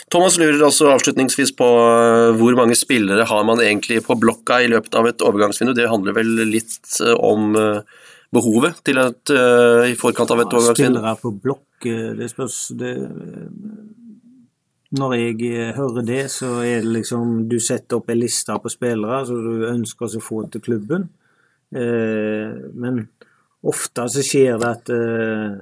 Thomas 0.10 0.40
lurer 0.42 0.64
også 0.66 0.90
avslutningsvis 0.90 1.52
på 1.58 1.66
eh, 1.70 2.36
hvor 2.40 2.56
mange 2.58 2.78
spillere 2.78 3.28
har 3.30 3.44
man 3.46 3.62
egentlig 3.62 4.02
på 4.06 4.18
blokka 4.18 4.58
i 4.64 4.70
løpet 4.72 4.96
av 4.98 5.10
et 5.10 5.26
overgangsvindu. 5.26 5.76
Det 5.78 5.90
handler 5.92 6.16
vel 6.18 6.32
litt 6.50 6.96
eh, 7.06 7.14
om 7.14 7.54
eh, 7.60 8.00
behovet 8.34 8.82
til 8.86 9.02
et, 9.02 9.32
i 9.90 9.96
forkant 9.98 10.34
av 10.34 10.42
et 10.42 10.50
ja, 10.50 10.58
overgangsvindu? 10.58 11.00
Spillere 11.00 11.16
på 11.22 11.34
blokk, 11.46 11.88
det 12.20 12.28
spørs 12.30 12.58
det, 12.78 12.92
Når 15.00 15.16
jeg 15.18 15.72
hører 15.78 16.06
det, 16.06 16.20
så 16.34 16.60
er 16.62 16.84
det 16.84 16.92
liksom 17.00 17.48
Du 17.50 17.56
setter 17.64 17.98
opp 17.98 18.10
en 18.10 18.20
liste 18.20 18.54
på 18.62 18.70
spillere 18.70 19.24
som 19.26 19.40
du 19.42 19.66
ønsker 19.70 20.06
å 20.06 20.22
få 20.22 20.44
til 20.54 20.62
klubben. 20.62 21.08
Men 21.72 23.02
Ofte 23.68 24.06
så 24.08 24.22
skjer 24.24 24.56
det 24.56 24.68
at 24.70 24.90
uh, 24.96 25.58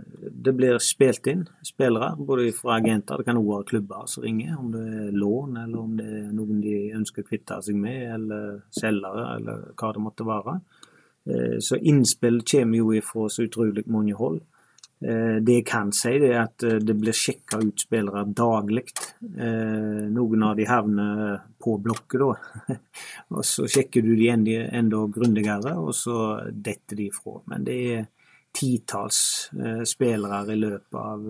det 0.46 0.54
blir 0.54 0.78
spilt 0.84 1.26
inn 1.32 1.48
spillere, 1.66 2.12
både 2.20 2.52
fra 2.54 2.76
agenter, 2.78 3.18
det 3.18 3.26
kan 3.26 3.40
også 3.40 3.56
være 3.56 3.70
klubber 3.72 4.04
som 4.12 4.26
ringer, 4.28 4.52
om 4.60 4.68
det 4.76 4.84
er 4.86 5.16
lån 5.18 5.58
eller 5.64 5.80
om 5.82 5.96
det 5.98 6.06
er 6.20 6.28
noen 6.38 6.60
de 6.62 6.76
ønsker 7.00 7.26
å 7.26 7.30
kvitte 7.32 7.58
seg 7.66 7.80
med, 7.82 8.04
eller 8.20 8.60
selgere, 8.70 9.26
eller 9.40 9.66
hva 9.74 9.90
det 9.96 10.04
måtte 10.06 10.28
være. 10.30 10.60
Uh, 11.26 11.58
så 11.58 11.82
innspill 11.82 12.44
kommer 12.46 12.84
jo 12.84 12.94
ifra 13.00 13.26
så 13.34 13.48
utrolig 13.50 13.88
mange 13.90 14.14
hold. 14.20 14.44
Eh, 15.00 15.38
det 15.46 15.60
jeg 15.60 15.66
kan 15.70 15.92
si, 15.94 16.16
er 16.16 16.40
at 16.42 16.64
eh, 16.66 16.80
det 16.82 16.96
blir 16.98 17.14
sjekka 17.14 17.60
ut 17.62 17.84
spillere 17.86 18.24
daglig. 18.34 18.88
Eh, 19.22 20.06
noen 20.10 20.46
av 20.48 20.56
de 20.58 20.66
havner 20.66 21.44
på 21.62 21.76
blokket, 21.86 22.24
da. 22.24 22.78
og 23.38 23.44
så 23.46 23.68
sjekker 23.70 24.02
du 24.02 24.16
de 24.18 24.32
enda, 24.34 24.64
enda 24.80 25.04
grundigere, 25.14 25.76
og 25.78 25.94
så 25.96 26.18
detter 26.52 26.98
de 26.98 27.12
ifra. 27.12 27.36
Men 27.52 27.68
det 27.68 27.78
er 27.94 28.08
titalls 28.58 29.20
spillere 29.86 30.40
i 30.50 30.58
løpet 30.58 30.96
av 30.98 31.26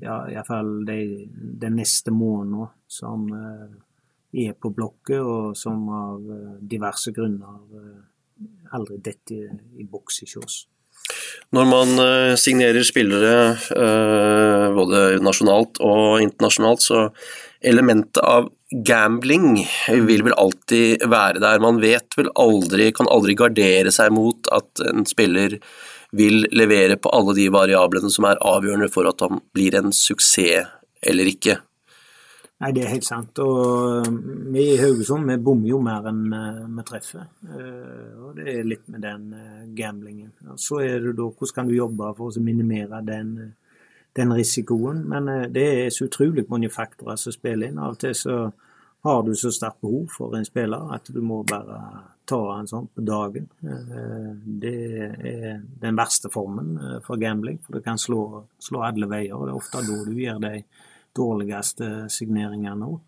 ja, 0.00 0.16
iallfall 0.32 0.80
de, 0.88 0.96
den 1.30 1.76
neste 1.78 2.10
måneden 2.10 2.72
som 2.90 3.28
er 3.30 4.56
på 4.58 4.72
blokket, 4.74 5.20
og 5.22 5.54
som 5.60 5.86
av 5.94 6.26
diverse 6.66 7.14
grunner 7.14 7.62
aldri 8.74 8.98
detter 9.06 9.54
i 9.78 9.86
boks 9.86 10.22
i 10.24 10.30
oss. 10.42 10.64
Når 11.56 11.66
man 11.66 11.94
uh, 11.98 12.38
signerer 12.38 12.86
spillere 12.86 13.36
uh, 13.74 14.66
både 14.76 15.20
nasjonalt 15.24 15.80
og 15.82 16.22
internasjonalt, 16.22 16.84
så 16.84 17.06
elementet 17.66 18.22
av 18.22 18.48
gambling 18.86 19.64
vil 20.06 20.22
vel 20.24 20.36
alltid 20.38 21.02
være 21.10 21.42
der. 21.42 21.62
Man 21.62 21.80
vet 21.82 22.14
vel 22.16 22.30
aldri, 22.38 22.92
kan 22.94 23.10
aldri 23.10 23.34
gardere 23.38 23.90
seg 23.94 24.12
mot 24.14 24.50
at 24.54 24.84
en 24.92 25.06
spiller 25.10 25.58
vil 26.16 26.44
levere 26.54 26.96
på 26.98 27.10
alle 27.14 27.34
de 27.38 27.48
variablene 27.54 28.10
som 28.10 28.26
er 28.26 28.40
avgjørende 28.42 28.90
for 28.90 29.06
at 29.10 29.22
han 29.22 29.42
blir 29.54 29.76
en 29.78 29.92
suksess 29.94 30.70
eller 31.06 31.30
ikke. 31.30 31.58
Nei, 32.60 32.74
det 32.76 32.82
er 32.84 32.90
helt 32.92 33.06
sant. 33.08 33.38
Og 33.40 34.06
um, 34.06 34.16
vi 34.52 34.66
i 34.74 34.80
Haugesund 34.80 35.24
vi 35.30 35.38
bommer 35.40 35.70
jo 35.70 35.78
mer 35.84 36.04
enn 36.10 36.26
vi 36.76 36.82
treffer. 36.88 37.30
Eh, 37.48 38.10
og 38.20 38.34
det 38.36 38.52
er 38.52 38.68
litt 38.68 38.90
med 38.92 39.00
den 39.04 39.30
eh, 39.32 39.62
gamblingen. 39.78 40.34
Så 40.60 40.82
er 40.84 40.98
det 41.00 41.14
da 41.16 41.30
hvordan 41.30 41.54
kan 41.56 41.70
du 41.70 41.78
jobbe 41.78 42.10
for 42.18 42.36
å 42.36 42.42
minimere 42.44 43.00
den, 43.06 43.30
den 44.16 44.34
risikoen. 44.36 45.06
Men 45.08 45.30
eh, 45.32 45.46
det 45.48 45.64
er 45.86 45.88
så 45.94 46.10
utrolig 46.10 46.44
mange 46.52 46.68
faktorer 46.72 47.16
som 47.20 47.32
spiller 47.32 47.70
inn. 47.70 47.80
Av 47.80 47.96
og 47.96 48.02
til 48.02 48.12
så 48.18 48.36
har 49.08 49.24
du 49.24 49.32
så 49.40 49.48
sterkt 49.56 49.80
behov 49.80 50.12
for 50.12 50.36
en 50.36 50.44
spiller 50.44 50.92
at 50.92 51.08
du 51.08 51.22
må 51.24 51.40
bare 51.48 51.80
ta 52.28 52.42
en 52.58 52.68
sånn 52.68 52.90
på 52.92 53.00
dagen. 53.08 53.46
Det 54.60 54.74
er 55.32 55.62
den 55.80 55.96
verste 55.96 56.28
formen 56.30 56.76
for 57.06 57.16
gambling, 57.16 57.56
for 57.64 57.78
det 57.78 57.86
kan 57.88 57.96
slå, 57.98 58.44
slå 58.60 58.84
alle 58.84 59.08
veier. 59.08 59.32
og 59.32 59.48
Det 59.48 59.54
er 59.54 59.62
ofte 59.62 59.80
da 59.88 59.96
du 60.04 60.20
gjør 60.20 60.44
de 60.44 60.52
dårligste 61.16 62.08
signeringer 62.12 62.86
òg. 62.86 63.00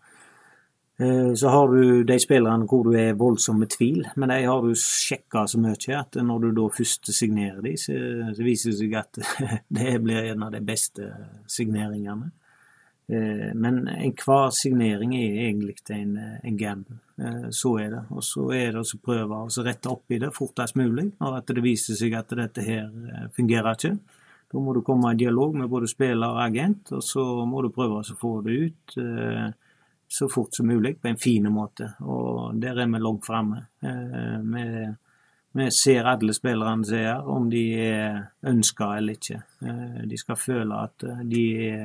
Eh, 0.97 1.33
så 1.33 1.47
har 1.47 1.67
du 1.67 2.03
de 2.03 2.19
spillerne 2.21 2.67
hvor 2.69 2.85
du 2.85 2.93
er 2.97 3.17
voldsom 3.17 3.57
med 3.63 3.71
tvil, 3.73 4.03
men 4.15 4.29
de 4.29 4.43
har 4.45 4.61
du 4.61 4.75
sjekka 4.77 5.47
så 5.49 5.57
mye 5.61 5.97
at 5.97 6.19
når 6.21 6.45
du 6.45 6.49
da 6.59 6.67
først 6.69 7.09
signerer 7.15 7.63
de, 7.65 7.73
så, 7.81 7.97
så 8.37 8.45
viser 8.45 8.71
det 8.73 8.79
seg 8.79 8.95
at 8.99 9.21
det 9.79 9.97
blir 10.03 10.33
en 10.33 10.45
av 10.45 10.53
de 10.53 10.61
beste 10.61 11.09
signeringene. 11.49 12.29
Eh, 13.09 13.49
men 13.57 13.87
enhver 13.89 14.53
signering 14.53 15.15
er 15.17 15.41
egentlig 15.47 15.79
en, 15.97 16.13
en 16.43 16.59
gamble. 16.61 16.99
Eh, 17.17 17.49
så 17.49 17.73
er 17.81 17.95
det. 17.97 18.03
Og 18.13 18.23
så 18.29 18.45
er 18.53 18.77
det 18.77 18.85
å 18.85 19.01
prøve 19.01 19.43
å 19.47 19.65
rette 19.65 19.89
opp 19.89 20.13
i 20.13 20.21
det 20.21 20.29
fortest 20.35 20.77
mulig, 20.77 21.09
når 21.17 21.41
det 21.49 21.65
viser 21.65 21.97
seg 21.97 22.13
at 22.21 22.37
dette 22.37 22.61
her 22.69 22.91
fungerer 23.33 23.73
ikke. 23.73 23.97
Da 24.53 24.61
må 24.61 24.73
du 24.73 24.83
komme 24.85 25.13
i 25.13 25.17
dialog 25.17 25.55
med 25.57 25.69
både 25.69 25.87
spiller 25.89 26.35
og 26.35 26.43
agent, 26.43 26.91
og 26.93 27.01
så 27.01 27.23
må 27.49 27.63
du 27.65 27.71
prøve 27.73 28.03
å 28.03 28.17
få 28.19 28.35
det 28.45 28.57
ut 28.67 28.97
eh, 29.01 29.47
så 30.05 30.27
fort 30.29 30.53
som 30.53 30.67
mulig 30.69 30.99
på 31.01 31.09
en 31.09 31.17
fin 31.17 31.47
måte. 31.49 31.87
Og 32.05 32.59
der 32.61 32.77
er 32.83 32.91
vi 32.91 33.01
langt 33.01 33.25
framme. 33.25 33.63
Eh, 33.81 34.35
vi, 34.53 34.65
vi, 35.57 35.69
ser 35.73 36.05
alle 36.11 36.37
spillerne 36.37 36.85
som 36.85 36.99
er 36.99 37.07
her, 37.07 37.25
om 37.33 37.49
de 37.49 37.63
er 37.81 38.19
ønska 38.53 38.91
eller 38.99 39.17
ikke. 39.17 39.41
Eh, 39.65 39.99
de 40.11 40.21
skal 40.21 40.37
føle 40.37 40.83
at 40.85 41.07
de 41.25 41.43
er 41.71 41.83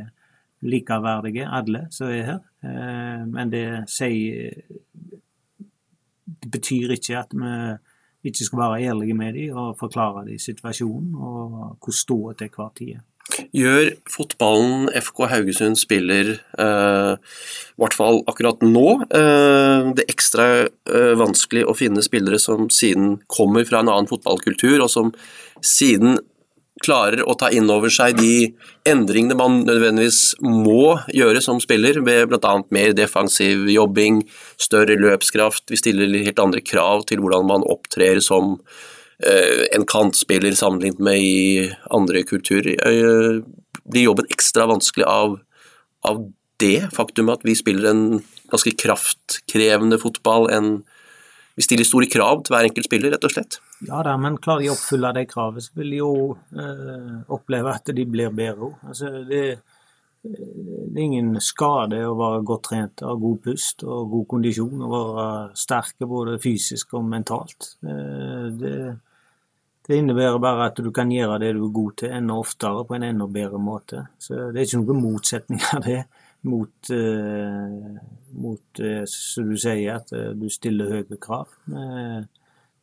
likeverdige, 0.68 1.48
alle 1.48 1.86
som 1.94 2.12
er 2.12 2.32
her. 2.34 2.44
Men 3.30 3.52
det 3.52 3.64
sier 3.88 4.56
Det 6.28 6.50
betyr 6.50 6.92
ikke 6.92 7.20
at 7.20 7.32
vi 7.32 7.52
ikke 8.24 8.44
skal 8.44 8.58
være 8.58 8.82
ærlige 8.90 9.14
med 9.14 9.36
dem 9.38 9.56
og 9.56 9.76
forklare 9.78 10.26
dem 10.26 10.38
situasjonen 10.42 11.14
og 11.14 11.78
hvor 11.78 11.94
ståa 11.94 12.34
til 12.38 12.50
hver 12.56 12.72
tid 12.78 12.96
er. 12.96 13.04
Gjør 13.52 13.90
fotballen 14.08 14.88
FK 14.96 15.20
Haugesund 15.30 15.76
spiller, 15.78 16.30
eh, 16.58 17.12
i 17.14 17.82
hvert 17.82 17.96
fall 17.96 18.22
akkurat 18.30 18.64
nå, 18.64 18.86
eh, 19.14 19.90
det 19.98 20.08
ekstra 20.08 20.46
eh, 20.64 21.12
vanskelig 21.20 21.66
å 21.68 21.76
finne 21.76 22.02
spillere 22.02 22.40
som 22.40 22.70
siden 22.72 23.18
kommer 23.28 23.68
fra 23.68 23.82
en 23.82 23.92
annen 23.92 24.08
fotballkultur, 24.10 24.80
og 24.80 24.90
som 24.90 25.12
siden 25.60 26.18
klarer 26.82 27.22
å 27.26 27.36
ta 27.38 27.50
inn 27.54 27.70
over 27.72 27.92
seg 27.92 28.18
de 28.18 28.50
endringene 28.88 29.36
man 29.38 29.62
nødvendigvis 29.66 30.38
må 30.42 30.98
gjøre 31.14 31.42
som 31.44 31.60
spiller, 31.62 32.00
ved 32.06 32.28
bl.a. 32.30 32.54
mer 32.74 32.94
defensiv 32.96 33.66
jobbing, 33.72 34.22
større 34.60 34.98
løpskraft. 35.00 35.66
Vi 35.72 35.80
stiller 35.80 36.14
helt 36.24 36.42
andre 36.42 36.62
krav 36.64 37.06
til 37.08 37.22
hvordan 37.22 37.48
man 37.50 37.66
opptrer 37.68 38.22
som 38.24 38.56
uh, 38.58 39.62
en 39.74 39.86
kantspiller 39.88 40.56
sammenlignet 40.58 41.02
med 41.02 41.22
i 41.22 41.68
andre 41.94 42.24
kulturer. 42.28 42.78
Uh, 42.82 43.42
blir 43.88 44.08
jobben 44.10 44.28
ekstra 44.32 44.68
vanskelig 44.70 45.06
av, 45.08 45.38
av 46.08 46.26
det 46.62 46.88
faktum 46.94 47.30
at 47.32 47.44
vi 47.46 47.56
spiller 47.58 47.90
en 47.90 48.04
ganske 48.50 48.72
kraftkrevende 48.80 49.98
fotball, 50.00 50.48
en 50.52 50.70
vi 51.58 51.64
stiller 51.66 51.86
store 51.88 52.06
krav 52.06 52.44
til 52.46 52.54
hver 52.54 52.68
enkelt 52.68 52.86
spiller, 52.86 53.10
rett 53.10 53.24
og 53.26 53.32
slett. 53.34 53.56
Ja 53.82 53.98
da, 54.06 54.12
men 54.20 54.36
klarer 54.38 54.62
de 54.62 54.68
å 54.70 54.76
oppfylle 54.76 55.10
de 55.16 55.24
kravene, 55.26 55.64
så 55.64 55.74
vil 55.74 55.90
de 55.90 55.98
jo 55.98 56.12
eh, 56.54 57.16
oppleve 57.34 57.72
at 57.72 57.90
de 57.96 58.04
blir 58.06 58.30
bedre 58.30 58.68
òg. 58.68 58.84
Altså, 58.92 59.10
det, 59.26 59.40
det, 60.22 60.36
er 60.94 61.02
ingen 61.02 61.32
skade 61.42 61.98
å 62.06 62.14
være 62.20 62.44
godt 62.46 62.64
trent, 62.68 63.02
ha 63.02 63.16
god 63.18 63.42
pust 63.48 63.82
og 63.82 64.14
god 64.14 64.28
kondisjon 64.36 64.86
og 64.86 64.94
være 64.94 65.58
sterke 65.58 66.06
både 66.14 66.36
fysisk 66.46 66.94
og 66.94 67.10
mentalt. 67.10 67.72
Eh, 67.82 68.46
det, 68.62 68.76
det 69.88 69.98
innebærer 69.98 70.38
bare 70.38 70.70
at 70.70 70.78
du 70.78 70.92
kan 70.94 71.10
gjøre 71.10 71.40
det 71.42 71.56
du 71.58 71.64
er 71.64 71.76
god 71.80 71.98
til, 72.04 72.14
enda 72.20 72.38
oftere 72.38 72.86
på 72.86 73.00
en 73.00 73.08
enda 73.10 73.26
bedre 73.34 73.58
måte. 73.58 74.06
Så 74.22 74.52
det 74.54 74.62
er 74.62 74.70
ikke 74.70 74.84
noen 74.84 75.04
motsetninger 75.08 75.82
det 75.90 76.04
mot, 76.48 76.90
uh, 76.90 77.98
mot 78.40 78.80
uh, 78.82 79.04
som 79.10 79.48
du 79.48 79.56
sier, 79.60 79.98
at 79.98 80.12
uh, 80.16 80.32
du 80.36 80.48
stiller 80.52 80.98
høye 80.98 81.20
krav. 81.20 81.54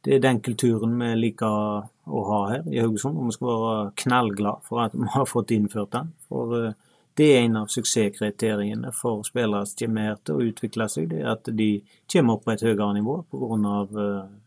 det 0.05 0.13
er 0.13 0.21
den 0.21 0.39
kulturen 0.45 0.99
vi 0.99 1.07
liker 1.17 1.85
å 2.05 2.25
ha 2.29 2.41
her 2.51 2.67
i 2.69 2.81
Haugesund, 2.83 3.17
og 3.17 3.31
vi 3.31 3.37
skal 3.37 3.63
være 3.63 3.93
knallglad 4.03 4.67
for 4.67 4.83
at 4.83 4.93
vi 4.93 5.07
har 5.15 5.25
fått 5.25 5.53
innført 5.55 5.95
den. 5.95 6.11
For 6.29 6.53
det 7.17 7.29
er 7.31 7.45
en 7.45 7.57
av 7.63 7.71
suksesskriteriene 7.73 8.91
for 8.93 9.25
spillere 9.25 9.65
som 9.65 9.79
kommer 9.81 10.11
her 10.11 10.21
til 10.21 10.37
å 10.37 10.45
utvikle 10.51 10.89
seg, 10.91 11.09
det 11.09 11.23
er 11.23 11.31
at 11.33 11.49
de 11.49 11.69
kommer 12.11 12.37
opp 12.37 12.45
på 12.45 12.53
et 12.53 12.65
høyere 12.67 12.93
nivå 12.99 13.21
pga. 13.31 14.05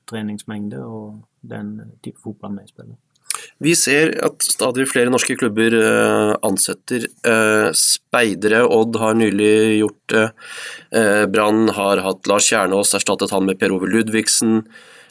Treningsmengde 0.08 0.78
og 0.88 1.18
den 1.44 1.74
type 2.00 2.22
fotball 2.22 2.54
vi 2.56 2.70
spiller. 2.70 2.96
Vi 3.64 3.74
ser 3.74 4.12
at 4.22 4.44
stadig 4.44 4.86
flere 4.90 5.10
norske 5.10 5.34
klubber 5.38 5.74
uh, 5.74 6.34
ansetter 6.46 7.08
uh, 7.26 7.70
speidere. 7.74 8.62
Odd 8.62 8.98
har 9.02 9.18
nylig 9.18 9.80
gjort 9.80 10.14
det. 10.14 10.26
Brann 11.34 11.66
har 11.76 12.00
hatt 12.04 12.30
Lars 12.30 12.46
Kjernås, 12.48 12.94
erstattet 12.96 13.34
han 13.34 13.44
med 13.48 13.58
Per 13.60 13.74
Ove 13.74 13.90
Ludvigsen. 13.90 14.62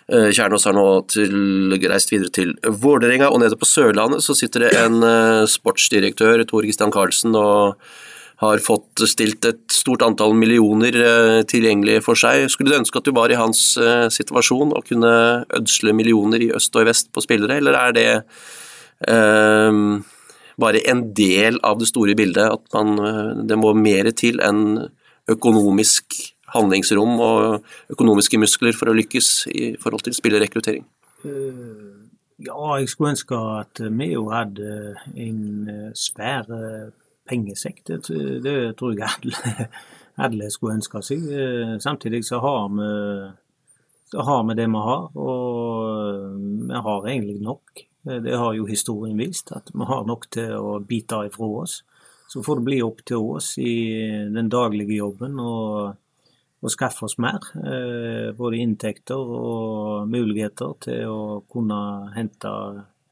Eh, 0.07 0.29
Kjernås 0.33 0.65
har 0.65 0.73
nå 0.73 0.85
til, 1.11 1.75
reist 1.83 2.09
videre 2.13 2.31
til 2.33 2.55
Vålerenga, 2.63 3.27
og 3.29 3.43
nede 3.43 3.59
på 3.59 3.67
Sørlandet 3.67 4.23
så 4.25 4.33
sitter 4.39 4.63
det 4.63 4.71
en 4.79 5.03
sportsdirektør, 5.51 6.41
Tor 6.47 6.65
Christian 6.65 6.93
Karlsen, 6.95 7.35
og 7.37 7.75
har 8.43 8.61
fått 8.61 9.01
stilt 9.09 9.45
et 9.49 9.63
stort 9.73 10.03
antall 10.05 10.35
millioner 10.37 10.97
uh, 11.01 11.39
tilgjengelig 11.49 12.03
for 12.05 12.19
seg. 12.19 12.45
Skulle 12.53 12.73
du 12.73 12.79
ønske 12.79 13.01
at 13.01 13.07
du 13.07 13.15
var 13.17 13.33
i 13.33 13.39
hans 13.39 13.71
uh, 13.81 14.05
situasjon 14.13 14.75
og 14.77 14.85
kunne 14.85 15.13
ødsle 15.57 15.95
millioner 15.97 16.45
i 16.45 16.51
øst 16.57 16.75
og 16.77 16.85
i 16.85 16.89
vest 16.91 17.11
på 17.13 17.23
spillere, 17.25 17.59
eller 17.61 17.77
er 17.81 17.97
det 17.97 18.09
bare 20.57 20.79
en 20.89 21.03
del 21.13 21.59
av 21.61 21.77
det 21.77 21.85
store 21.85 22.15
bildet, 22.17 22.47
at 22.49 22.73
man, 22.73 23.45
det 23.45 23.59
må 23.61 23.75
mer 23.77 24.09
til 24.17 24.41
enn 24.41 24.87
økonomisk 25.29 26.15
handlingsrom 26.55 27.19
og 27.19 27.93
økonomiske 27.93 28.39
muskler 28.39 28.75
for 28.75 28.91
å 28.91 28.95
lykkes 28.97 29.31
i 29.51 29.71
forhold 29.81 30.05
til 30.07 30.15
spillerrekruttering? 30.17 30.85
Eh, 31.25 31.83
ja, 32.47 32.61
jeg 32.79 32.91
skulle 32.91 33.15
ønske 33.15 33.41
at 33.61 33.81
vi 33.81 34.11
jo 34.13 34.27
hadde 34.31 34.95
en 35.15 35.41
eh, 35.73 35.91
svær 35.97 36.47
eh, 36.53 36.87
pengesekk. 37.27 37.83
Det, 37.87 37.99
det 38.43 38.55
tror 38.79 38.95
jeg 38.95 39.07
alle, 39.07 39.67
alle, 40.27 40.49
skulle 40.53 40.77
ønske 40.79 41.03
seg. 41.05 41.27
Samtidig 41.83 42.23
så 42.27 42.41
har 42.43 42.71
vi 42.73 42.87
så 44.07 44.23
har 44.23 44.43
vi 44.47 44.55
det 44.55 44.69
vi 44.71 44.81
har, 44.87 45.09
og 45.19 46.35
vi 46.69 46.81
har 46.85 47.07
egentlig 47.09 47.41
nok. 47.43 47.81
Det 48.07 48.37
har 48.39 48.53
jo 48.55 48.63
historien 48.69 49.17
vist, 49.19 49.51
at 49.51 49.67
vi 49.73 49.83
har 49.83 50.05
nok 50.07 50.29
til 50.31 50.53
å 50.55 50.77
bite 50.79 51.25
ifra 51.27 51.49
oss. 51.63 51.81
Så 52.31 52.43
får 52.43 52.59
det 52.59 52.67
bli 52.67 52.77
opp 52.83 53.03
til 53.07 53.23
oss 53.35 53.57
i 53.59 53.75
den 54.31 54.47
daglige 54.51 54.95
jobben. 54.95 55.39
å 55.39 56.69
skaffe 56.71 57.05
oss 57.05 57.17
mer. 57.17 57.43
Eh, 57.55 58.33
både 58.35 58.57
inntekter 58.63 59.19
og 59.19 60.07
muligheter 60.09 60.73
til 60.81 61.11
å 61.11 61.21
kunne 61.47 61.79
hente 62.15 62.53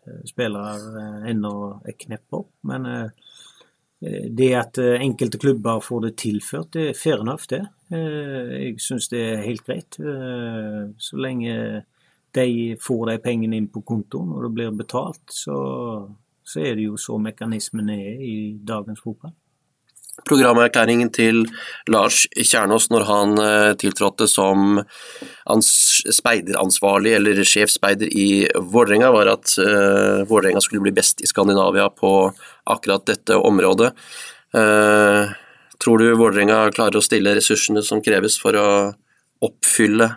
eh, 0.08 0.24
spillere 0.28 0.74
eh, 1.04 1.30
enda 1.32 1.52
et 1.86 2.00
knepp 2.02 2.40
opp. 2.40 2.50
Men 2.68 2.88
det 4.06 4.52
at 4.54 4.78
enkelte 4.78 5.40
klubber 5.42 5.80
får 5.82 6.02
det 6.06 6.12
tilført, 6.22 6.74
det 6.76 6.90
er 6.90 6.98
fair 7.00 7.24
enough, 7.24 7.48
det. 7.50 7.64
Jeg 7.90 8.76
syns 8.82 9.08
det 9.12 9.22
er 9.22 9.46
helt 9.46 9.66
greit. 9.66 9.98
Så 10.98 11.18
lenge 11.22 11.56
de 12.36 12.76
får 12.82 13.06
de 13.10 13.18
pengene 13.24 13.58
inn 13.58 13.72
på 13.72 13.82
kontoen 13.88 14.34
og 14.36 14.44
det 14.46 14.52
blir 14.58 14.76
betalt, 14.76 15.24
så, 15.32 15.56
så 16.44 16.62
er 16.62 16.76
det 16.78 16.90
jo 16.90 17.00
så 17.02 17.18
mekanismen 17.22 17.90
er 17.94 18.22
i 18.22 18.36
dagens 18.62 19.02
fotball 19.02 19.34
programerklæringen 20.24 21.10
til 21.14 21.44
Lars 21.92 22.24
Kjernås 22.36 22.88
når 22.92 23.06
han 23.10 23.40
eh, 23.42 23.72
tiltrådte 23.82 24.28
som 24.32 24.80
speideransvarlig 26.16 27.16
eller 27.18 27.42
sjefsspeider 27.46 28.10
i 28.10 28.46
Vålerenga, 28.56 29.12
var 29.14 29.30
at 29.36 29.52
uh, 29.62 30.24
Vålerenga 30.26 30.62
skulle 30.64 30.82
bli 30.82 30.96
best 30.96 31.22
i 31.22 31.30
Skandinavia 31.30 31.86
på 31.94 32.32
akkurat 32.66 33.06
dette 33.06 33.38
området. 33.38 33.92
Uh, 34.56 35.30
tror 35.78 36.02
du 36.02 36.08
Vålerenga 36.18 36.64
klarer 36.74 36.98
å 36.98 37.06
stille 37.06 37.36
ressursene 37.38 37.84
som 37.86 38.02
kreves 38.02 38.40
for 38.42 38.58
å 38.58 38.68
oppfylle 39.46 40.10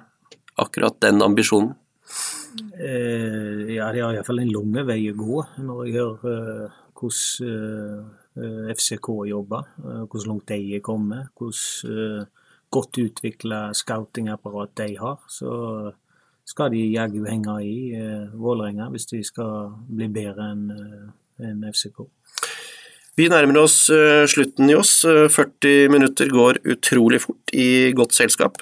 akkurat 0.56 0.96
den 1.04 1.20
ambisjonen? 1.24 1.74
Uh, 2.78 3.68
ja, 3.68 3.92
de 3.92 4.00
har 4.00 4.16
iallfall 4.16 4.40
en 4.46 4.54
lang 4.54 4.80
vei 4.88 5.02
å 5.12 5.18
gå, 5.18 5.44
når 5.60 5.84
jeg 5.84 5.98
hører 5.98 6.68
hvordan 6.98 7.44
Eh, 7.44 8.27
FCK 8.74 9.08
jobber, 9.28 9.68
eh, 9.84 10.04
hvor 10.08 10.26
langt 10.26 10.48
de 10.48 10.76
er 10.76 10.84
kommet, 10.84 11.30
hvor 11.38 11.54
eh, 11.88 12.26
godt 12.70 13.00
utvikla 13.00 13.72
scoutingapparat 13.74 14.76
de 14.76 14.96
har. 14.98 15.18
Så 15.28 15.50
skal 16.48 16.72
de 16.72 16.84
jaggu 16.92 17.24
henge 17.28 17.56
i 17.64 17.96
Vålerenga 18.36 18.88
hvis 18.92 19.08
de 19.10 19.22
skal 19.24 19.72
bli 19.88 20.08
bedre 20.12 20.50
enn 20.52 21.64
FCK. 21.72 22.06
Vi 23.18 23.26
nærmer 23.28 23.58
oss 23.64 23.90
slutten, 24.32 24.70
Johs. 24.70 25.02
40 25.04 25.88
minutter 25.92 26.28
går 26.32 26.60
utrolig 26.68 27.20
fort 27.24 27.52
i 27.52 27.90
godt 27.96 28.14
selskap. 28.16 28.60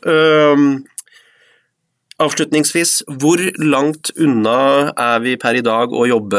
Avslutningsvis, 2.16 3.02
hvor 3.20 3.36
langt 3.60 4.08
unna 4.16 4.88
er 4.96 5.18
vi 5.20 5.34
per 5.36 5.58
i 5.58 5.64
dag 5.64 5.92
å 5.92 6.06
jobbe 6.08 6.38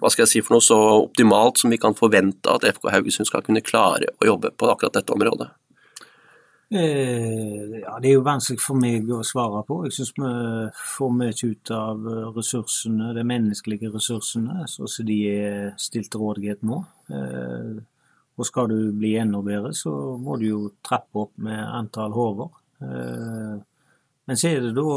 hva 0.00 0.10
skal 0.10 0.24
jeg 0.24 0.30
si 0.32 0.40
for 0.42 0.56
noe 0.56 0.64
så 0.66 0.78
optimalt 1.04 1.62
som 1.62 1.70
vi 1.70 1.78
kan 1.78 1.94
forvente 1.94 2.50
at 2.50 2.66
FK 2.66 2.88
Haugesund 2.90 3.30
skal 3.30 3.44
kunne 3.46 3.62
klare 3.62 4.10
å 4.18 4.26
jobbe 4.26 4.50
på 4.58 4.72
akkurat 4.72 4.98
dette 4.98 5.14
området? 5.14 5.46
Eh, 6.74 7.78
ja, 7.84 7.94
Det 8.02 8.10
er 8.10 8.16
jo 8.16 8.26
vanskelig 8.26 8.64
for 8.66 8.82
meg 8.82 9.14
å 9.14 9.22
svare 9.22 9.62
på. 9.68 9.84
Jeg 9.86 9.94
syns 10.00 10.12
vi 10.18 10.34
får 10.96 11.14
mye 11.14 11.38
ut 11.54 11.74
av 11.78 12.12
ressursene, 12.34 13.14
de 13.14 13.22
menneskelige 13.22 13.94
ressursene, 13.94 14.66
sånn 14.66 14.90
som 14.90 15.06
de 15.06 15.22
er 15.30 15.72
stilt 15.78 16.10
til 16.10 16.26
rådighet 16.26 16.66
nå. 16.66 16.82
Eh, 17.14 17.74
og 18.34 18.48
skal 18.48 18.74
du 18.74 18.90
bli 18.90 19.14
enda 19.22 19.38
bedre, 19.38 19.70
så 19.70 20.16
må 20.18 20.34
du 20.40 20.48
jo 20.48 20.70
trappe 20.82 21.28
opp 21.28 21.38
med 21.38 21.62
antall 21.62 22.10
hoder. 22.10 22.58
Men 24.32 24.38
så 24.40 24.48
er 24.48 24.62
det 24.64 24.70
da 24.72 24.92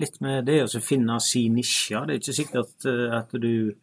litt 0.00 0.14
med 0.24 0.46
det 0.48 0.62
å 0.64 0.80
finne 0.80 1.18
sin 1.20 1.58
nisje. 1.58 1.98
Det 2.08 2.14
er 2.14 2.20
ikke 2.22 2.34
sikkert 2.38 2.86
eh, 2.88 3.10
at 3.18 3.34
du, 3.36 3.74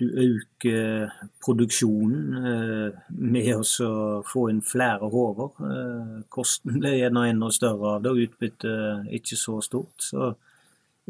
du 0.00 0.04
øker 0.22 1.12
produksjonen 1.44 2.38
eh, 2.40 3.02
med 3.18 3.50
å 3.52 4.22
få 4.24 4.46
inn 4.48 4.62
flere 4.64 5.10
hoder. 5.12 5.52
Eh, 5.68 6.16
kosten 6.32 6.80
blir 6.80 6.96
gjerne 7.02 7.26
enda 7.34 7.52
større 7.52 7.98
av 7.98 8.06
det, 8.06 8.14
og 8.14 8.24
utbyttet 8.24 9.12
ikke 9.20 9.40
så 9.42 9.58
stort. 9.68 9.92
Så 10.08 10.32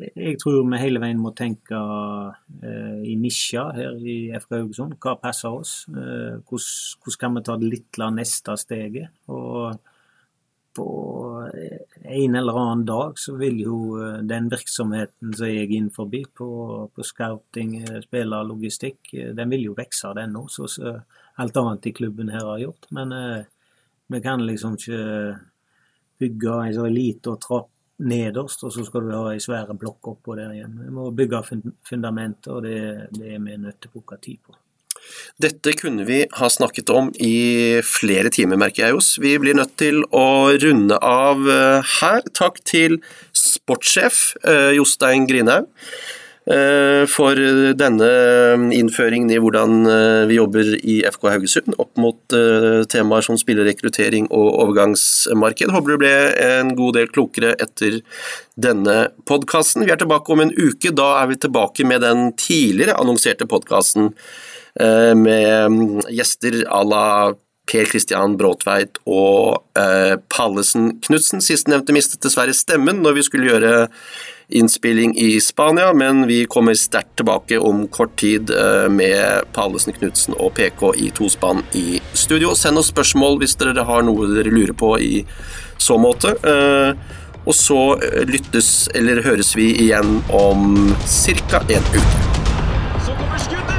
jeg 0.03 0.43
tror 0.43 0.67
vi 0.67 0.83
hele 0.83 1.07
veien 1.07 1.23
må 1.23 1.31
tenke 1.39 1.79
i 2.67 3.15
nisjer 3.15 3.79
her 3.79 4.03
i 4.03 4.19
FK 4.43 4.59
Haugesund. 4.59 4.99
Hva 4.99 5.15
passer 5.23 5.55
oss? 5.55 5.85
Hvordan 5.87 7.21
kan 7.21 7.39
vi 7.39 7.47
ta 7.47 7.61
det 7.63 7.75
lille 7.77 8.15
neste 8.19 8.59
steget? 8.59 9.15
Og 9.31 9.79
på 10.75 10.87
en 12.05 12.35
eller 12.35 12.59
annen 12.59 12.85
dag 12.85 13.19
så 13.19 13.37
vil 13.37 13.61
jo 13.63 13.79
eh, 14.03 14.21
den 14.27 14.49
virksomheten 14.53 15.35
som 15.35 15.49
jeg 15.49 15.65
er 15.65 15.75
innenfor 15.77 16.11
på, 16.35 16.49
på 16.95 17.07
scouting, 17.07 17.77
eh, 17.83 18.01
spiller, 18.05 18.45
logistikk, 18.45 19.15
eh, 19.15 19.33
den 19.35 19.51
vil 19.51 19.71
jo 19.71 19.77
vokse, 19.79 20.13
den 20.19 20.37
så, 20.49 20.69
så 20.69 20.97
alt 21.37 21.57
annet 21.57 21.87
i 21.87 21.93
klubben 21.93 22.29
her 22.29 22.45
har 22.45 22.59
gjort. 22.59 22.91
Men 22.91 23.13
eh, 23.13 23.45
vi 24.07 24.21
kan 24.21 24.47
liksom 24.47 24.75
ikke 24.75 25.39
bygge 26.19 26.59
en 26.67 26.75
så 26.75 26.89
liten 26.89 27.41
trapp 27.41 27.71
nederst, 27.97 28.65
og 28.65 28.73
så 28.75 28.85
skal 28.85 29.07
du 29.07 29.15
ha 29.15 29.33
ei 29.33 29.41
svær 29.41 29.71
blokk 29.79 30.09
oppå 30.15 30.35
der 30.37 30.53
igjen. 30.55 30.77
Vi 30.83 30.91
må 30.93 31.11
bygge 31.15 31.43
fundamentet, 31.87 32.51
og 32.53 32.63
det, 32.67 33.11
det 33.15 33.35
er 33.37 33.43
vi 33.43 33.57
nødt 33.57 33.81
til 33.81 33.93
å 33.93 33.99
bruke 33.99 34.19
tid 34.23 34.43
på. 34.43 34.57
Dette 35.43 35.73
kunne 35.75 36.05
vi 36.07 36.21
ha 36.39 36.49
snakket 36.51 36.91
om 36.95 37.09
i 37.19 37.81
flere 37.83 38.31
timer, 38.31 38.59
merker 38.61 38.87
jeg 38.87 38.99
oss. 39.01 39.15
Vi 39.19 39.35
blir 39.43 39.57
nødt 39.59 39.75
til 39.81 40.05
å 40.15 40.55
runde 40.63 40.99
av 41.03 41.49
eh, 41.51 41.95
her. 41.99 42.23
Takk 42.39 42.61
til 42.63 43.01
sportssjef 43.35 44.37
eh, 44.47 44.77
Jostein 44.79 45.27
Grinhaug. 45.27 45.67
Eh, 46.45 47.03
for 47.09 47.41
denne 47.75 48.13
innføringen 48.77 49.33
i 49.33 49.41
hvordan 49.41 49.89
vi 50.31 50.37
jobber 50.37 50.71
i 50.77 51.01
FK 51.09 51.29
Haugesund 51.33 51.79
opp 51.83 51.99
mot 51.99 52.39
temaer 52.93 53.27
som 53.27 53.41
spillerrekruttering 53.41 54.31
og 54.31 54.49
overgangsmarked. 54.69 55.75
Håper 55.75 55.97
du 55.97 56.03
ble 56.05 56.15
en 56.47 56.75
god 56.79 57.01
del 57.01 57.11
klokere 57.11 57.57
etter 57.59 58.03
denne 58.55 59.09
podkasten. 59.27 59.83
Vi 59.83 59.97
er 59.97 59.99
tilbake 59.99 60.31
om 60.31 60.47
en 60.47 60.55
uke. 60.55 60.95
Da 60.95 61.17
er 61.25 61.33
vi 61.33 61.43
tilbake 61.43 61.91
med 61.91 62.07
den 62.07 62.29
tidligere 62.39 63.01
annonserte 63.03 63.51
podkasten 63.51 64.13
med 64.75 66.03
gjester 66.11 66.65
à 66.67 66.81
la 66.83 67.05
Per 67.71 67.87
Christian 67.89 68.37
Bråtveit 68.37 68.99
og 69.09 69.79
eh, 69.79 70.15
Pallesen 70.33 70.99
Knutsen. 71.05 71.41
Sistnevnte 71.45 71.95
mistet 71.97 72.23
dessverre 72.25 72.55
stemmen 72.57 73.01
når 73.05 73.19
vi 73.19 73.25
skulle 73.25 73.49
gjøre 73.49 73.75
innspilling 74.55 75.15
i 75.17 75.39
Spania, 75.41 75.89
men 75.97 76.27
vi 76.29 76.43
kommer 76.51 76.77
sterkt 76.77 77.15
tilbake 77.17 77.57
om 77.57 77.87
kort 77.89 78.13
tid 78.21 78.53
eh, 78.53 78.89
med 78.93 79.49
Pallesen 79.57 79.97
Knutsen 79.97 80.37
og 80.37 80.53
PK 80.59 80.91
i 81.01 81.11
tospann 81.17 81.65
i 81.73 82.01
studio. 82.13 82.53
Send 82.59 82.81
oss 82.81 82.93
spørsmål 82.93 83.41
hvis 83.41 83.57
dere 83.61 83.87
har 83.89 84.05
noe 84.05 84.29
dere 84.35 84.53
lurer 84.53 84.77
på 84.77 84.95
i 85.01 85.15
så 85.81 85.97
måte. 86.01 86.37
Eh, 86.45 87.23
og 87.45 87.53
så 87.57 87.81
lyttes 88.25 88.89
eller 88.97 89.21
høres 89.25 89.53
vi 89.57 89.69
igjen 89.85 90.21
om 90.33 90.93
ca. 91.05 91.65
en 91.69 91.93
uke. 91.93 92.29
Så 93.05 93.17
kommer 93.17 93.41
skuddet! 93.41 93.74